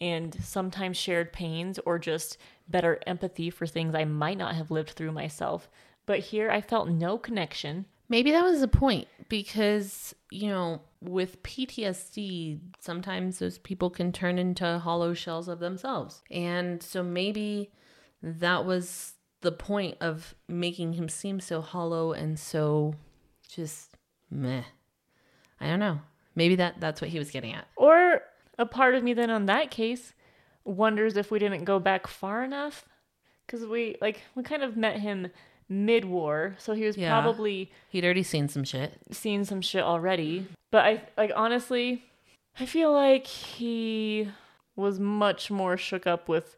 and 0.00 0.32
sometimes 0.42 0.96
shared 0.96 1.32
pains 1.32 1.80
or 1.84 1.98
just 1.98 2.38
better 2.68 3.00
empathy 3.04 3.50
for 3.50 3.66
things 3.66 3.96
I 3.96 4.04
might 4.04 4.38
not 4.38 4.54
have 4.54 4.70
lived 4.70 4.90
through 4.90 5.10
myself. 5.10 5.68
But 6.06 6.20
here 6.20 6.48
I 6.48 6.60
felt 6.60 6.88
no 6.88 7.18
connection. 7.18 7.86
Maybe 8.08 8.30
that 8.30 8.44
was 8.44 8.60
the 8.60 8.68
point 8.68 9.08
because, 9.28 10.14
you 10.30 10.48
know, 10.48 10.82
with 11.02 11.42
PTSD, 11.42 12.60
sometimes 12.78 13.40
those 13.40 13.58
people 13.58 13.90
can 13.90 14.12
turn 14.12 14.38
into 14.38 14.78
hollow 14.78 15.14
shells 15.14 15.48
of 15.48 15.58
themselves. 15.58 16.22
And 16.30 16.80
so 16.80 17.02
maybe 17.02 17.72
that 18.22 18.64
was 18.64 19.15
the 19.46 19.52
point 19.52 19.96
of 20.00 20.34
making 20.48 20.94
him 20.94 21.08
seem 21.08 21.38
so 21.38 21.60
hollow 21.60 22.12
and 22.12 22.36
so 22.36 22.94
just 23.48 23.94
meh. 24.28 24.62
I 25.60 25.66
don't 25.68 25.78
know. 25.78 26.00
Maybe 26.34 26.56
that 26.56 26.80
that's 26.80 27.00
what 27.00 27.10
he 27.10 27.18
was 27.20 27.30
getting 27.30 27.52
at. 27.52 27.68
Or 27.76 28.22
a 28.58 28.66
part 28.66 28.96
of 28.96 29.04
me 29.04 29.14
then 29.14 29.30
on 29.30 29.46
that 29.46 29.70
case 29.70 30.14
wonders 30.64 31.16
if 31.16 31.30
we 31.30 31.38
didn't 31.38 31.62
go 31.64 31.78
back 31.78 32.08
far 32.08 32.42
enough 32.42 32.84
because 33.46 33.64
we 33.64 33.94
like 34.00 34.22
we 34.34 34.42
kind 34.42 34.64
of 34.64 34.76
met 34.76 34.98
him 34.98 35.28
mid-war, 35.68 36.56
so 36.58 36.74
he 36.74 36.84
was 36.84 36.96
Yeah. 36.96 37.10
probably 37.20 37.70
He'd 37.88 38.04
already 38.04 38.22
seen 38.24 38.48
some 38.48 38.64
shit. 38.64 38.98
seen 39.12 39.44
some 39.44 39.60
shit 39.60 39.82
already. 39.84 40.46
But 40.72 40.84
I 40.84 41.02
like 41.16 41.30
honestly, 41.36 42.04
I 42.58 42.66
feel 42.66 42.92
like 42.92 43.26
he 43.28 44.28
was 44.74 44.98
much 44.98 45.50
more 45.52 45.76
shook 45.76 46.04
up 46.06 46.28
with 46.28 46.56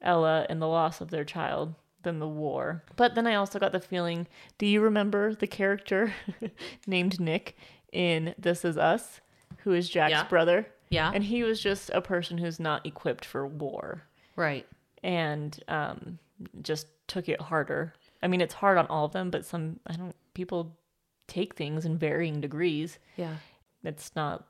Ella 0.00 0.46
and 0.48 0.60
the 0.62 0.66
loss 0.68 1.02
of 1.02 1.10
their 1.10 1.24
child 1.24 1.74
than 2.02 2.18
the 2.18 2.28
war. 2.28 2.82
But 2.96 3.14
then 3.14 3.26
I 3.26 3.34
also 3.34 3.58
got 3.58 3.72
the 3.72 3.80
feeling, 3.80 4.26
do 4.58 4.66
you 4.66 4.80
remember 4.80 5.34
the 5.34 5.46
character 5.46 6.12
named 6.86 7.20
Nick 7.20 7.56
in 7.92 8.34
This 8.38 8.64
Is 8.64 8.76
Us, 8.76 9.20
who 9.58 9.72
is 9.72 9.88
Jack's 9.88 10.10
Yeah. 10.12 10.26
brother? 10.28 10.66
Yeah. 10.90 11.10
And 11.14 11.24
he 11.24 11.42
was 11.42 11.60
just 11.60 11.90
a 11.90 12.00
person 12.00 12.38
who's 12.38 12.58
not 12.58 12.84
equipped 12.86 13.24
for 13.24 13.46
war 13.46 14.02
right. 14.36 14.66
and 15.04 15.58
um, 15.68 16.18
just 16.62 16.86
took 17.06 17.28
it 17.28 17.40
harder. 17.40 17.94
I 18.22 18.28
mean, 18.28 18.40
it's 18.40 18.54
hard 18.54 18.76
on 18.78 18.86
all 18.88 19.04
of 19.04 19.12
them, 19.12 19.30
but 19.30 19.44
some 19.46 19.78
I 19.86 19.94
don't 19.94 20.16
people 20.34 20.76
take 21.28 21.54
things 21.54 21.84
in 21.84 21.96
varying 21.96 22.40
degrees. 22.40 22.98
Yeah. 23.16 23.36
It's 23.84 24.14
not 24.16 24.46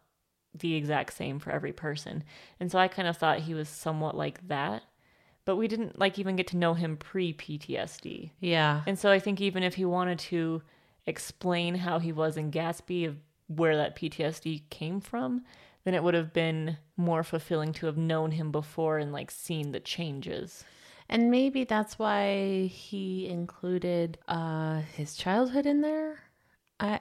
the 0.55 0.75
exact 0.75 1.13
same 1.13 1.39
for 1.39 1.51
every 1.51 1.73
person, 1.73 2.25
and 2.59 2.73
so 2.73 2.79
I 2.79 2.89
kind 2.89 3.07
of 3.07 3.17
thought 3.17 3.41
he 3.41 3.55
was 3.55 3.69
somewhat 3.69 4.17
like 4.17 4.49
that. 4.49 4.83
But 5.51 5.57
we 5.57 5.67
didn't 5.67 5.99
like 5.99 6.17
even 6.17 6.37
get 6.37 6.47
to 6.49 6.57
know 6.57 6.75
him 6.75 6.97
pre 6.97 7.33
PTSD, 7.33 8.31
Yeah. 8.39 8.83
and 8.87 8.97
so 8.97 9.11
I 9.11 9.19
think 9.19 9.41
even 9.41 9.65
if 9.65 9.75
he 9.75 9.85
wanted 9.85 10.21
to 10.31 10.63
explain 11.07 11.75
how 11.75 11.99
he 11.99 12.13
was 12.13 12.37
in 12.37 12.53
Gatsby 12.53 13.05
of 13.09 13.17
where 13.49 13.77
that 13.77 13.97
PTSD 13.97 14.63
came 14.71 15.01
from, 15.01 15.43
then 15.83 15.93
it 15.95 16.05
would 16.05 16.15
have 16.15 16.33
been 16.33 16.77
more 16.97 17.25
fulfilling 17.25 17.73
to 17.73 17.87
have 17.87 17.97
known 17.97 18.31
him 18.31 18.53
before 18.53 18.99
and 18.99 19.13
like 19.13 19.33
seen 19.33 19.73
the 19.73 19.81
changes. 19.81 20.63
And 21.09 21.33
maybe 21.33 21.65
that's 21.65 21.99
why 21.99 22.67
he 22.67 23.27
included 23.27 24.19
uh 24.29 24.83
his 24.97 25.17
childhood 25.17 25.67
in 25.67 25.81
there. 25.81 26.21
I 26.79 27.01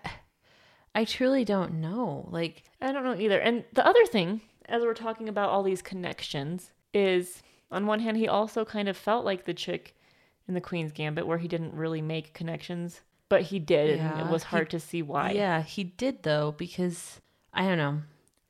I 0.96 1.06
truly 1.06 1.46
don't 1.46 1.76
know. 1.76 2.28
Like 2.32 2.64
I 2.82 2.92
don't 2.92 3.04
know 3.04 3.14
either. 3.16 3.38
And 3.40 3.64
the 3.74 3.86
other 3.86 4.08
thing, 4.08 4.42
as 4.66 4.82
we're 4.82 4.96
talking 4.96 5.30
about 5.30 5.50
all 5.50 5.62
these 5.62 5.84
connections, 5.84 6.72
is 6.96 7.44
on 7.72 7.86
one 7.86 8.00
hand, 8.00 8.18
he 8.18 8.28
also 8.28 8.66
kind 8.66 8.88
of 8.90 8.98
felt 8.98 9.26
like 9.26 9.46
the 9.46 9.54
chick 9.54 9.96
in 10.48 10.54
the 10.54 10.62
Queen's 10.62 10.92
Gambit, 10.92 11.28
where 11.28 11.38
he 11.38 11.48
didn't 11.48 11.74
really 11.74 12.02
make 12.02 12.34
connections, 12.34 13.02
but 13.30 13.44
he 13.44 13.60
did, 13.60 14.00
and 14.00 14.20
it 14.20 14.32
was 14.32 14.44
he- 14.44 14.50
hard 14.50 14.70
to 14.72 14.80
see 14.80 15.02
why. 15.02 15.32
yeah, 15.32 15.62
he 15.62 15.84
did 15.84 16.24
though 16.24 16.54
because 16.58 17.22
I 17.54 17.64
don't 17.68 17.78
know. 17.78 18.02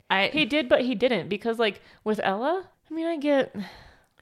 I 0.10 0.27
He 0.27 0.45
did, 0.45 0.67
but 0.69 0.82
he 0.82 0.95
didn't, 0.95 1.29
because, 1.29 1.60
like, 1.60 1.82
with 2.03 2.19
Ella, 2.23 2.67
I 2.89 2.93
mean, 2.93 3.05
I 3.05 3.17
get 3.17 3.55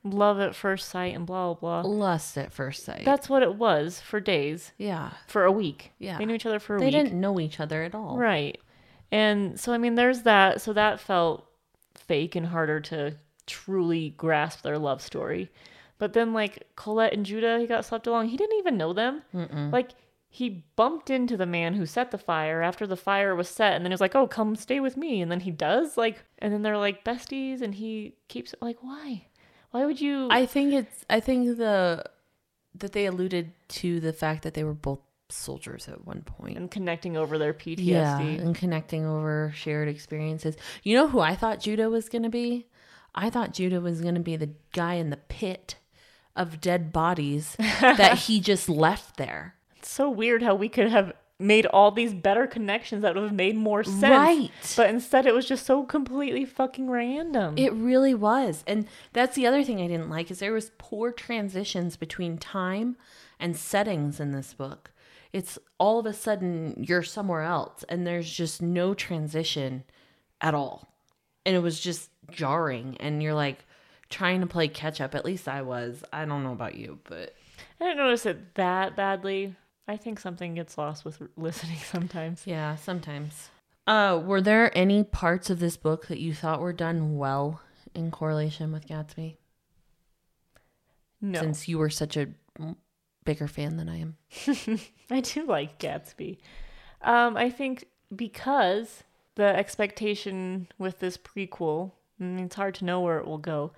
love 0.04 0.40
at 0.40 0.54
first 0.56 0.90
sight 0.90 1.16
and 1.16 1.26
blah, 1.26 1.54
blah, 1.54 1.82
blah. 1.82 1.90
lust 1.90 2.38
at 2.38 2.52
first 2.52 2.84
sight. 2.84 3.06
That's 3.06 3.30
what 3.30 3.42
it 3.44 3.56
was 3.56 4.02
for 4.02 4.20
days, 4.20 4.74
yeah. 4.78 5.12
for 5.28 5.46
a 5.46 5.52
week. 5.52 5.92
Yeah. 6.00 6.18
They 6.18 6.26
knew 6.26 6.34
each 6.34 6.46
other 6.46 6.60
for 6.60 6.76
a 6.76 6.80
They 6.80 6.86
week. 6.88 6.94
They 6.94 7.04
didn't 7.04 7.20
know 7.20 7.40
each 7.40 7.60
other 7.60 7.84
at 7.84 7.96
all. 7.96 8.18
Right. 8.18 8.60
And 9.12 9.58
so, 9.60 9.72
I 9.72 9.78
mean, 9.78 9.96
there's 9.96 10.24
that. 10.24 10.62
So 10.62 10.74
that 10.74 11.00
felt 11.00 11.48
fake 11.96 12.36
and 12.36 12.48
harder 12.48 12.80
to 12.82 13.16
truly 13.48 14.12
grasp 14.12 14.62
their 14.62 14.78
love 14.78 15.02
story. 15.02 15.50
But 15.98 16.14
then, 16.14 16.32
like, 16.32 16.68
Colette 16.76 17.14
and 17.14 17.26
Judah, 17.26 17.58
he 17.60 17.66
got 17.66 17.84
swept 17.84 18.06
along. 18.06 18.28
He 18.28 18.38
didn't 18.38 18.60
even 18.60 18.78
know 18.78 18.94
them. 18.94 19.24
Mm-mm. 19.34 19.74
Like, 19.74 19.92
he 20.30 20.64
bumped 20.76 21.10
into 21.10 21.36
the 21.36 21.48
man 21.48 21.74
who 21.74 21.88
set 21.88 22.12
the 22.12 22.20
fire 22.20 22.62
after 22.62 22.86
the 22.86 22.96
fire 22.96 23.34
was 23.36 23.50
set. 23.50 23.74
And 23.74 23.84
then 23.84 23.92
he 23.92 23.94
was 23.96 24.02
like, 24.02 24.14
oh, 24.14 24.28
come 24.28 24.56
stay 24.56 24.80
with 24.80 24.96
me. 24.96 25.22
And 25.22 25.32
then 25.32 25.40
he 25.40 25.50
does. 25.50 25.98
Like, 25.98 26.24
and 26.38 26.54
then 26.54 26.62
they're 26.62 26.78
like 26.78 27.04
besties. 27.04 27.64
And 27.64 27.74
he 27.74 28.14
keeps, 28.28 28.54
like, 28.62 28.78
why? 28.82 29.26
Why 29.72 29.86
would 29.86 30.00
you? 30.00 30.28
I 30.30 30.46
think 30.46 30.74
it's 30.74 31.06
I 31.10 31.20
think 31.20 31.58
the 31.58 32.04
that 32.76 32.92
they 32.94 33.06
alluded 33.06 33.52
to 33.70 34.00
the 34.00 34.14
fact 34.14 34.44
that 34.44 34.54
they 34.54 34.64
were 34.64 34.74
both 34.74 35.00
soldiers 35.30 35.90
at 35.90 36.06
one 36.06 36.24
and 36.56 36.72
connecting 36.72 37.18
over 37.18 37.38
their 37.38 37.54
PTSD. 37.54 37.86
Yeah, 37.86 38.20
and 38.20 38.56
connecting 38.56 39.06
over 39.06 39.52
shared 39.56 39.90
experiences. 39.90 40.56
You 40.84 40.96
know 40.96 41.08
who 41.08 41.20
I 41.20 41.36
thought 41.36 41.60
Judah 41.60 41.90
was 41.90 42.08
going 42.08 42.24
to 42.24 42.30
be? 42.30 42.68
I 43.16 43.30
thought 43.30 43.54
Judah 43.54 43.82
was 43.82 44.02
going 44.02 44.16
to 44.16 44.22
be 44.22 44.36
the 44.36 44.52
guy 44.74 44.96
in 44.96 45.10
the 45.10 45.18
pit 45.18 45.76
of 46.36 46.62
dead 46.62 46.94
bodies 46.94 47.56
that 47.82 48.20
he 48.20 48.40
just 48.40 48.70
left 48.70 49.18
there. 49.18 49.56
It's 49.78 49.90
so 49.90 50.10
weird 50.10 50.44
how 50.44 50.56
we 50.56 50.70
could 50.70 50.90
have 50.90 51.14
made 51.40 51.66
all 51.68 51.92
these 51.92 52.14
better 52.14 52.48
connections 52.48 53.04
that 53.04 53.14
would 53.14 53.24
have 53.24 53.34
made 53.34 53.56
more 53.56 53.84
sense. 53.84 54.02
Right. 54.02 54.52
But 54.76 54.90
instead, 54.90 55.26
it 55.26 55.36
was 55.36 55.48
just 55.48 55.66
so 55.66 55.84
completely 55.84 56.46
fucking 56.46 56.90
random. 56.90 57.56
It 57.58 57.74
really 57.74 58.14
was. 58.14 58.64
And 58.66 58.88
that's 59.14 59.36
the 59.36 59.46
other 59.46 59.64
thing 59.64 59.80
I 59.80 59.88
didn't 59.88 60.10
like 60.10 60.32
is 60.32 60.40
there 60.40 60.54
was 60.54 60.72
poor 60.78 61.12
transitions 61.12 61.96
between 61.96 62.38
time 62.38 62.98
and 63.40 63.56
settings 63.56 64.20
in 64.20 64.32
this 64.32 64.54
book. 64.54 64.92
It's 65.32 65.60
all 65.78 66.00
of 66.00 66.06
a 66.06 66.14
sudden 66.14 66.84
you're 66.88 67.04
somewhere 67.04 67.44
else 67.44 67.84
and 67.88 68.08
there's 68.08 68.32
just 68.32 68.62
no 68.62 68.94
transition 68.94 69.84
at 70.42 70.56
all. 70.56 70.88
And 71.46 71.56
it 71.56 71.60
was 71.60 71.80
just 71.80 72.10
jarring 72.32 72.98
and 73.00 73.22
you're 73.22 73.34
like 73.34 73.66
trying 74.10 74.42
to 74.42 74.48
play 74.48 74.68
catch 74.68 75.02
up. 75.02 75.16
At 75.16 75.26
least 75.26 75.48
I 75.48 75.62
was. 75.62 76.04
I 76.14 76.26
don't 76.26 76.44
know 76.44 76.54
about 76.54 76.76
you, 76.76 77.00
but 77.04 77.36
I 77.80 77.86
didn't 77.86 77.98
notice 77.98 78.26
it 78.26 78.56
that 78.56 78.96
badly. 78.96 79.56
I 79.88 79.98
think 79.98 80.20
something 80.20 80.54
gets 80.56 80.78
lost 80.78 81.06
with 81.06 81.22
listening 81.38 81.78
sometimes. 81.78 82.44
yeah, 82.46 82.76
sometimes. 82.76 83.50
Uh 83.86 84.22
were 84.24 84.42
there 84.42 84.78
any 84.78 85.04
parts 85.04 85.50
of 85.50 85.60
this 85.60 85.78
book 85.78 86.08
that 86.08 86.20
you 86.20 86.34
thought 86.34 86.60
were 86.60 86.74
done 86.74 87.18
well 87.18 87.62
in 87.96 88.12
correlation 88.12 88.72
with 88.72 88.88
Gatsby? 88.88 89.38
No, 91.22 91.40
Since 91.40 91.68
you 91.68 91.78
were 91.80 91.90
such 91.90 92.16
a 92.16 92.28
bigger 93.26 93.48
fan 93.48 93.78
than 93.78 93.90
I 93.90 93.98
am. 94.00 94.18
I 95.10 95.22
do 95.22 95.46
like 95.46 95.80
Gatsby. 95.80 96.38
Um, 97.02 97.36
I 97.38 97.50
think 97.50 97.88
because 98.16 99.04
the 99.36 99.44
expectation 99.46 100.68
with 100.78 101.00
this 101.00 101.18
prequel, 101.18 101.92
Mm, 102.22 102.46
it's 102.46 102.56
hard 102.56 102.76
to 102.76 102.86
know 102.86 103.02
where 103.02 103.20
it 103.20 103.26
will 103.26 103.38
go, 103.38 103.72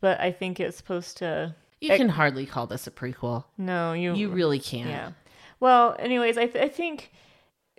but 0.00 0.20
I 0.20 0.32
think 0.32 0.60
it's 0.60 0.76
supposed 0.76 1.18
to. 1.18 1.54
You 1.80 1.96
can 1.96 2.10
hardly 2.10 2.46
call 2.46 2.66
this 2.66 2.86
a 2.86 2.90
prequel. 2.90 3.44
No, 3.58 3.92
you. 3.92 4.14
You 4.14 4.28
really 4.30 4.60
can't. 4.60 4.88
Yeah. 4.88 5.12
Well, 5.58 5.96
anyways, 5.98 6.38
I, 6.38 6.46
th- 6.46 6.64
I 6.64 6.68
think 6.68 7.12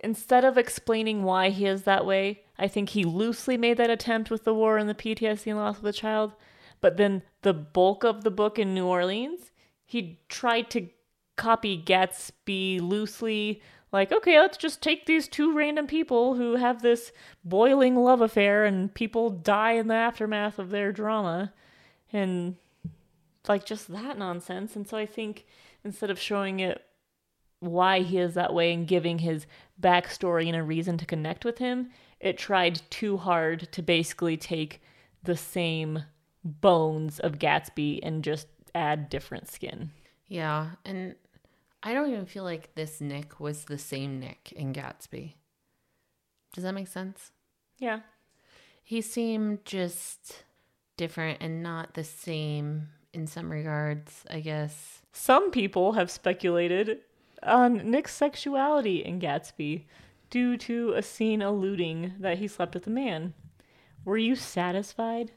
instead 0.00 0.44
of 0.44 0.58
explaining 0.58 1.22
why 1.22 1.50
he 1.50 1.66
is 1.66 1.82
that 1.82 2.06
way, 2.06 2.42
I 2.58 2.68
think 2.68 2.90
he 2.90 3.04
loosely 3.04 3.56
made 3.56 3.78
that 3.78 3.90
attempt 3.90 4.30
with 4.30 4.44
the 4.44 4.54
war 4.54 4.78
and 4.78 4.88
the 4.88 4.94
PTSD 4.94 5.46
and 5.48 5.58
loss 5.58 5.78
of 5.78 5.82
the 5.82 5.92
child. 5.92 6.34
But 6.80 6.96
then 6.98 7.22
the 7.42 7.54
bulk 7.54 8.04
of 8.04 8.24
the 8.24 8.30
book 8.30 8.58
in 8.58 8.74
New 8.74 8.86
Orleans, 8.86 9.52
he 9.84 10.20
tried 10.28 10.70
to 10.70 10.88
copy 11.36 11.82
Gatsby 11.82 12.80
loosely. 12.80 13.62
Like, 13.94 14.10
okay, 14.10 14.40
let's 14.40 14.56
just 14.56 14.82
take 14.82 15.06
these 15.06 15.28
two 15.28 15.54
random 15.54 15.86
people 15.86 16.34
who 16.34 16.56
have 16.56 16.82
this 16.82 17.12
boiling 17.44 17.94
love 17.94 18.20
affair 18.20 18.64
and 18.64 18.92
people 18.92 19.30
die 19.30 19.74
in 19.74 19.86
the 19.86 19.94
aftermath 19.94 20.58
of 20.58 20.70
their 20.70 20.90
drama. 20.90 21.52
And 22.12 22.56
like 23.46 23.64
just 23.64 23.86
that 23.92 24.18
nonsense. 24.18 24.74
And 24.74 24.88
so 24.88 24.96
I 24.96 25.06
think 25.06 25.46
instead 25.84 26.10
of 26.10 26.18
showing 26.18 26.58
it 26.58 26.84
why 27.60 28.00
he 28.00 28.18
is 28.18 28.34
that 28.34 28.52
way 28.52 28.72
and 28.72 28.88
giving 28.88 29.20
his 29.20 29.46
backstory 29.80 30.48
and 30.48 30.56
a 30.56 30.64
reason 30.64 30.98
to 30.98 31.06
connect 31.06 31.44
with 31.44 31.58
him, 31.58 31.90
it 32.18 32.36
tried 32.36 32.82
too 32.90 33.16
hard 33.16 33.70
to 33.70 33.80
basically 33.80 34.36
take 34.36 34.82
the 35.22 35.36
same 35.36 36.02
bones 36.42 37.20
of 37.20 37.38
Gatsby 37.38 38.00
and 38.02 38.24
just 38.24 38.48
add 38.74 39.08
different 39.08 39.48
skin. 39.48 39.92
Yeah. 40.26 40.70
And 40.84 41.14
I 41.86 41.92
don't 41.92 42.10
even 42.10 42.24
feel 42.24 42.44
like 42.44 42.74
this 42.74 43.02
Nick 43.02 43.38
was 43.38 43.66
the 43.66 43.76
same 43.76 44.18
Nick 44.18 44.52
in 44.56 44.72
Gatsby. 44.72 45.34
Does 46.54 46.64
that 46.64 46.72
make 46.72 46.88
sense? 46.88 47.30
Yeah. 47.78 48.00
He 48.82 49.02
seemed 49.02 49.66
just 49.66 50.44
different 50.96 51.42
and 51.42 51.62
not 51.62 51.92
the 51.92 52.04
same 52.04 52.88
in 53.12 53.26
some 53.26 53.52
regards, 53.52 54.24
I 54.30 54.40
guess. 54.40 55.02
Some 55.12 55.50
people 55.50 55.92
have 55.92 56.10
speculated 56.10 57.00
on 57.42 57.90
Nick's 57.90 58.14
sexuality 58.14 59.04
in 59.04 59.20
Gatsby 59.20 59.84
due 60.30 60.56
to 60.56 60.94
a 60.94 61.02
scene 61.02 61.42
alluding 61.42 62.14
that 62.18 62.38
he 62.38 62.48
slept 62.48 62.74
with 62.74 62.86
a 62.86 62.90
man. 62.90 63.34
Were 64.06 64.16
you 64.16 64.36
satisfied 64.36 65.32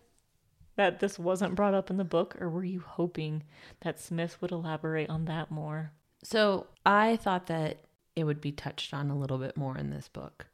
that 0.78 1.00
this 1.02 1.20
wasn't 1.20 1.56
brought 1.56 1.74
up 1.74 1.90
in 1.90 1.98
the 1.98 2.06
book, 2.06 2.38
or 2.40 2.50
were 2.50 2.64
you 2.64 2.80
hoping 2.80 3.44
that 3.82 4.00
Smith 4.00 4.42
would 4.42 4.52
elaborate 4.52 5.10
on 5.10 5.26
that 5.26 5.52
more? 5.52 5.92
So 6.30 6.68
I 6.86 7.16
thought 7.16 7.48
that 7.48 7.86
it 8.13 8.26
would 8.26 8.42
be 8.42 8.52
touched 8.52 8.94
on 8.94 9.10
a 9.10 9.18
little 9.18 9.38
bit 9.38 9.56
more 9.56 9.78
in 9.78 9.92
this 9.92 10.10
book 10.10 10.48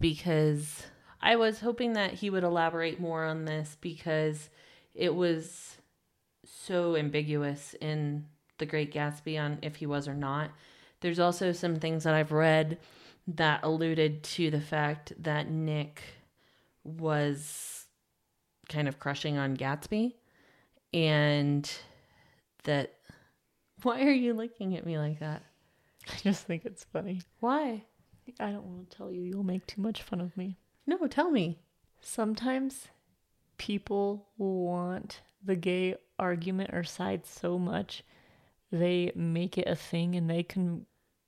because 0.00 0.84
I 1.20 1.36
was 1.36 1.60
hoping 1.60 1.92
that 1.92 2.14
he 2.14 2.30
would 2.30 2.42
elaborate 2.42 2.98
more 2.98 3.26
on 3.26 3.44
this 3.44 3.76
because 3.82 4.48
it 4.94 5.14
was 5.14 5.76
so 6.46 6.96
ambiguous 6.96 7.74
in 7.82 8.24
The 8.56 8.64
Great 8.64 8.94
Gatsby 8.94 9.38
on 9.38 9.58
if 9.60 9.76
he 9.76 9.84
was 9.84 10.08
or 10.08 10.14
not. 10.14 10.52
There's 11.02 11.20
also 11.20 11.52
some 11.52 11.76
things 11.76 12.04
that 12.04 12.14
I've 12.14 12.32
read 12.32 12.78
that 13.26 13.60
alluded 13.62 14.22
to 14.22 14.50
the 14.50 14.62
fact 14.62 15.12
that 15.22 15.50
Nick 15.50 16.02
was 16.82 17.84
kind 18.70 18.88
of 18.88 18.98
crushing 18.98 19.36
on 19.36 19.54
Gatsby 19.54 20.14
and 20.94 21.70
that 22.64 22.94
Why 23.82 24.02
are 24.02 24.12
you 24.12 24.34
looking 24.34 24.76
at 24.76 24.86
me 24.86 24.98
like 24.98 25.20
that? 25.20 25.42
I 26.08 26.16
just 26.22 26.46
think 26.46 26.64
it's 26.64 26.84
funny. 26.84 27.20
Why? 27.40 27.84
I 28.38 28.50
don't 28.50 28.64
want 28.64 28.90
to 28.90 28.96
tell 28.96 29.12
you. 29.12 29.22
You'll 29.22 29.42
make 29.42 29.66
too 29.66 29.80
much 29.80 30.02
fun 30.02 30.20
of 30.20 30.36
me. 30.36 30.56
No, 30.86 30.98
tell 31.06 31.30
me. 31.30 31.58
Sometimes 32.00 32.88
people 33.58 34.28
want 34.38 35.20
the 35.44 35.56
gay 35.56 35.94
argument 36.18 36.70
or 36.72 36.84
side 36.84 37.26
so 37.26 37.58
much 37.58 38.02
they 38.72 39.12
make 39.14 39.58
it 39.58 39.66
a 39.66 39.74
thing 39.74 40.14
and 40.14 40.30
they 40.30 40.42
can 40.42 40.86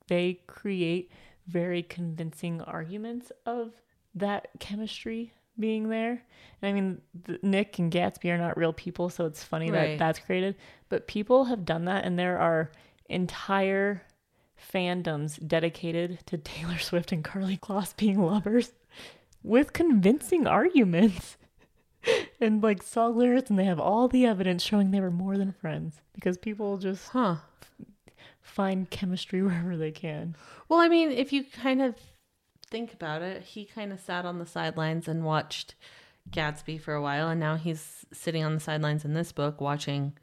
they 0.09 0.41
create 0.47 1.11
very 1.47 1.83
convincing 1.83 2.61
arguments 2.63 3.33
of 3.47 3.73
that 4.15 4.49
chemistry 4.61 5.33
being 5.59 5.89
there. 5.89 6.23
And 6.61 6.69
I 6.69 6.73
mean, 6.73 7.01
th- 7.27 7.43
Nick 7.43 7.79
and 7.79 7.93
Gatsby 7.93 8.31
are 8.31 8.39
not 8.39 8.57
real 8.57 8.73
people, 8.73 9.11
so 9.11 9.27
it's 9.27 9.43
funny 9.45 9.71
Right. 9.71 9.99
that 9.99 9.99
that's 9.99 10.19
created. 10.19 10.57
But 10.89 11.07
people 11.07 11.45
have 11.45 11.65
done 11.65 11.85
that, 11.87 12.05
and 12.05 12.19
there 12.19 12.39
are 12.39 12.71
entire 13.09 14.03
fandoms 14.73 15.45
dedicated 15.47 16.21
to 16.27 16.39
Taylor 16.39 16.79
Swift 16.81 17.13
and 17.13 17.25
Karlie 17.25 17.59
Kloss 17.61 17.97
being 17.97 18.21
lovers 18.23 18.73
with 19.43 19.73
convincing 19.73 20.47
arguments. 20.47 21.37
and 22.41 22.63
like 22.63 22.83
song 22.83 23.17
lyrics, 23.17 23.49
and 23.51 23.59
they 23.59 23.65
have 23.65 23.79
all 23.81 24.09
the 24.09 24.27
evidence 24.27 24.63
showing 24.63 24.91
they 24.91 25.01
were 25.01 25.11
more 25.11 25.37
than 25.39 25.53
friends 25.53 26.01
because 26.15 26.37
people 26.37 26.77
just 26.79 27.09
Huh. 27.11 27.37
find 28.41 28.91
chemistry 28.91 29.43
wherever 29.43 29.77
they 29.77 29.91
can. 29.93 30.35
Well, 30.69 30.81
I 30.81 30.89
mean, 30.89 31.11
if 31.13 31.33
you 31.33 31.45
kind 31.45 31.81
of 31.83 31.95
think 32.73 32.95
about 32.95 33.21
it, 33.23 33.43
he 33.43 33.67
kind 33.67 33.93
of 33.93 34.01
sat 34.01 34.25
on 34.25 34.39
the 34.39 34.47
sidelines 34.47 35.07
and 35.07 35.25
watched 35.25 35.77
Gatsby 36.31 36.81
for 36.81 36.95
a 36.95 37.03
while, 37.03 37.29
and 37.29 37.39
now 37.39 37.57
he's 37.57 38.07
sitting 38.13 38.43
on 38.43 38.55
the 38.55 38.61
sidelines 38.61 39.05
in 39.05 39.13
this 39.13 39.31
book 39.31 39.61
watching 39.61 40.15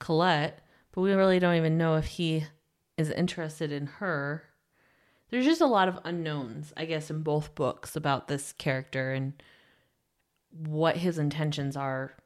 Colette, 0.00 0.60
but 0.92 1.00
we 1.00 1.12
really 1.12 1.38
don't 1.38 1.54
even 1.54 1.78
know 1.78 1.94
if 1.94 2.06
he 2.06 2.44
is 2.98 3.10
interested 3.10 3.70
in 3.70 3.86
her. 3.86 4.42
There's 5.30 5.44
just 5.44 5.60
a 5.60 5.66
lot 5.66 5.88
of 5.88 6.00
unknowns, 6.04 6.72
I 6.76 6.86
guess, 6.86 7.08
in 7.08 7.22
both 7.22 7.54
books 7.54 7.94
about 7.94 8.26
this 8.26 8.52
character 8.52 9.12
and 9.12 9.40
what 10.50 10.96
his 10.96 11.18
intentions 11.18 11.76
are 11.76 12.16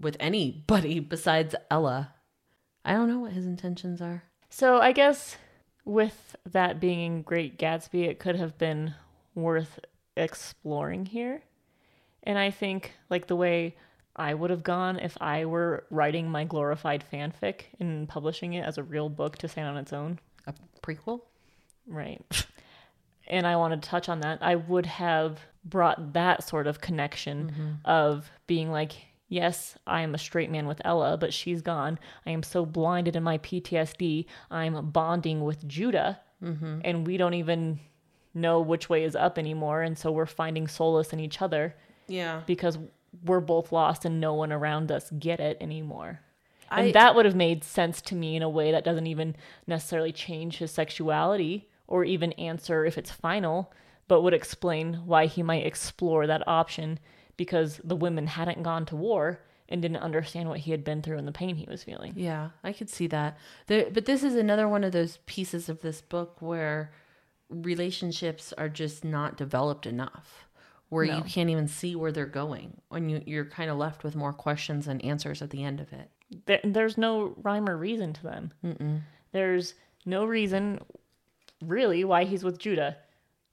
with 0.00 0.16
anybody 0.18 0.98
besides 0.98 1.54
Ella. 1.70 2.14
I 2.84 2.92
don't 2.94 3.08
know 3.08 3.20
what 3.20 3.32
his 3.32 3.46
intentions 3.46 4.00
are. 4.00 4.24
So 4.48 4.78
I 4.78 4.92
guess 4.92 5.36
with 5.84 6.36
that 6.50 6.80
being 6.80 7.00
in 7.00 7.22
Great 7.22 7.58
Gatsby, 7.58 8.08
it 8.08 8.18
could 8.18 8.36
have 8.36 8.58
been 8.58 8.94
worth 9.34 9.80
exploring 10.16 11.06
here. 11.06 11.42
And 12.22 12.38
I 12.38 12.50
think 12.50 12.92
like 13.10 13.26
the 13.26 13.36
way 13.36 13.76
I 14.16 14.34
would 14.34 14.50
have 14.50 14.62
gone 14.62 14.98
if 14.98 15.16
I 15.20 15.44
were 15.44 15.84
writing 15.90 16.30
my 16.30 16.44
glorified 16.44 17.04
fanfic 17.12 17.62
and 17.80 18.08
publishing 18.08 18.54
it 18.54 18.64
as 18.64 18.78
a 18.78 18.82
real 18.82 19.08
book 19.08 19.38
to 19.38 19.48
stand 19.48 19.68
on 19.68 19.76
its 19.76 19.92
own. 19.92 20.18
A 20.46 20.54
prequel? 20.82 21.22
Right. 21.86 22.46
And 23.26 23.46
I 23.46 23.56
want 23.56 23.80
to 23.80 23.88
touch 23.88 24.08
on 24.08 24.20
that. 24.20 24.38
I 24.42 24.56
would 24.56 24.86
have 24.86 25.40
brought 25.64 26.12
that 26.12 26.46
sort 26.46 26.66
of 26.66 26.80
connection 26.80 27.50
mm-hmm. 27.50 27.72
of 27.84 28.30
being 28.46 28.70
like, 28.70 28.92
yes, 29.28 29.76
I 29.86 30.02
am 30.02 30.14
a 30.14 30.18
straight 30.18 30.50
man 30.50 30.66
with 30.66 30.80
Ella, 30.84 31.16
but 31.16 31.32
she's 31.32 31.62
gone. 31.62 31.98
I 32.26 32.30
am 32.30 32.42
so 32.42 32.64
blinded 32.66 33.16
in 33.16 33.22
my 33.22 33.38
PTSD. 33.38 34.26
I'm 34.50 34.90
bonding 34.90 35.44
with 35.44 35.66
Judah, 35.66 36.20
mm-hmm. 36.42 36.80
and 36.84 37.06
we 37.06 37.16
don't 37.16 37.34
even 37.34 37.80
know 38.34 38.60
which 38.60 38.88
way 38.88 39.04
is 39.04 39.14
up 39.16 39.38
anymore. 39.38 39.82
And 39.82 39.96
so 39.96 40.10
we're 40.10 40.26
finding 40.26 40.66
solace 40.66 41.12
in 41.12 41.20
each 41.20 41.40
other 41.40 41.74
Yeah. 42.08 42.42
because 42.46 42.78
we're 43.24 43.40
both 43.40 43.70
lost 43.70 44.04
and 44.04 44.20
no 44.20 44.34
one 44.34 44.52
around 44.52 44.90
us 44.90 45.10
get 45.18 45.40
it 45.40 45.56
anymore. 45.60 46.20
And 46.70 46.92
that 46.94 47.14
would 47.14 47.24
have 47.24 47.36
made 47.36 47.62
sense 47.62 48.00
to 48.02 48.16
me 48.16 48.34
in 48.34 48.42
a 48.42 48.48
way 48.48 48.72
that 48.72 48.84
doesn't 48.84 49.06
even 49.06 49.36
necessarily 49.66 50.10
change 50.10 50.58
his 50.58 50.72
sexuality 50.72 51.68
or 51.86 52.04
even 52.04 52.32
answer 52.32 52.84
if 52.84 52.98
it's 52.98 53.12
final, 53.12 53.72
but 54.08 54.22
would 54.22 54.34
explain 54.34 54.94
why 55.06 55.26
he 55.26 55.42
might 55.42 55.64
explore 55.64 56.26
that 56.26 56.46
option 56.48 56.98
because 57.36 57.80
the 57.84 57.96
women 57.96 58.26
hadn't 58.26 58.62
gone 58.62 58.86
to 58.86 58.96
war 58.96 59.40
and 59.68 59.80
didn't 59.80 59.98
understand 59.98 60.48
what 60.48 60.60
he 60.60 60.70
had 60.70 60.84
been 60.84 61.02
through 61.02 61.18
and 61.18 61.26
the 61.26 61.32
pain 61.32 61.56
he 61.56 61.66
was 61.68 61.82
feeling. 61.82 62.12
Yeah, 62.16 62.50
I 62.62 62.72
could 62.72 62.90
see 62.90 63.06
that. 63.08 63.38
There, 63.66 63.90
but 63.90 64.04
this 64.04 64.22
is 64.22 64.34
another 64.34 64.68
one 64.68 64.84
of 64.84 64.92
those 64.92 65.18
pieces 65.26 65.68
of 65.68 65.80
this 65.80 66.00
book 66.00 66.36
where 66.40 66.92
relationships 67.48 68.52
are 68.58 68.68
just 68.68 69.04
not 69.04 69.36
developed 69.36 69.86
enough, 69.86 70.46
where 70.88 71.04
you 71.04 71.22
can't 71.22 71.50
even 71.50 71.66
see 71.66 71.96
where 71.96 72.12
they're 72.12 72.26
going, 72.26 72.80
and 72.90 73.10
you, 73.10 73.22
you're 73.26 73.44
kind 73.44 73.70
of 73.70 73.76
left 73.76 74.04
with 74.04 74.14
more 74.14 74.32
questions 74.32 74.86
than 74.86 75.00
answers 75.00 75.42
at 75.42 75.50
the 75.50 75.64
end 75.64 75.80
of 75.80 75.92
it. 75.92 76.10
There, 76.46 76.60
there's 76.62 76.98
no 76.98 77.34
rhyme 77.42 77.68
or 77.68 77.76
reason 77.76 78.12
to 78.12 78.22
them. 78.22 78.52
Mm-mm. 78.64 79.00
There's 79.32 79.74
no 80.06 80.24
reason, 80.24 80.80
really, 81.62 82.04
why 82.04 82.24
he's 82.24 82.44
with 82.44 82.58
Judah. 82.58 82.98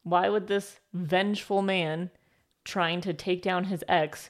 Why 0.03 0.29
would 0.29 0.47
this 0.47 0.79
vengeful 0.93 1.61
man 1.61 2.11
trying 2.63 3.01
to 3.01 3.13
take 3.13 3.41
down 3.41 3.65
his 3.65 3.83
ex 3.87 4.29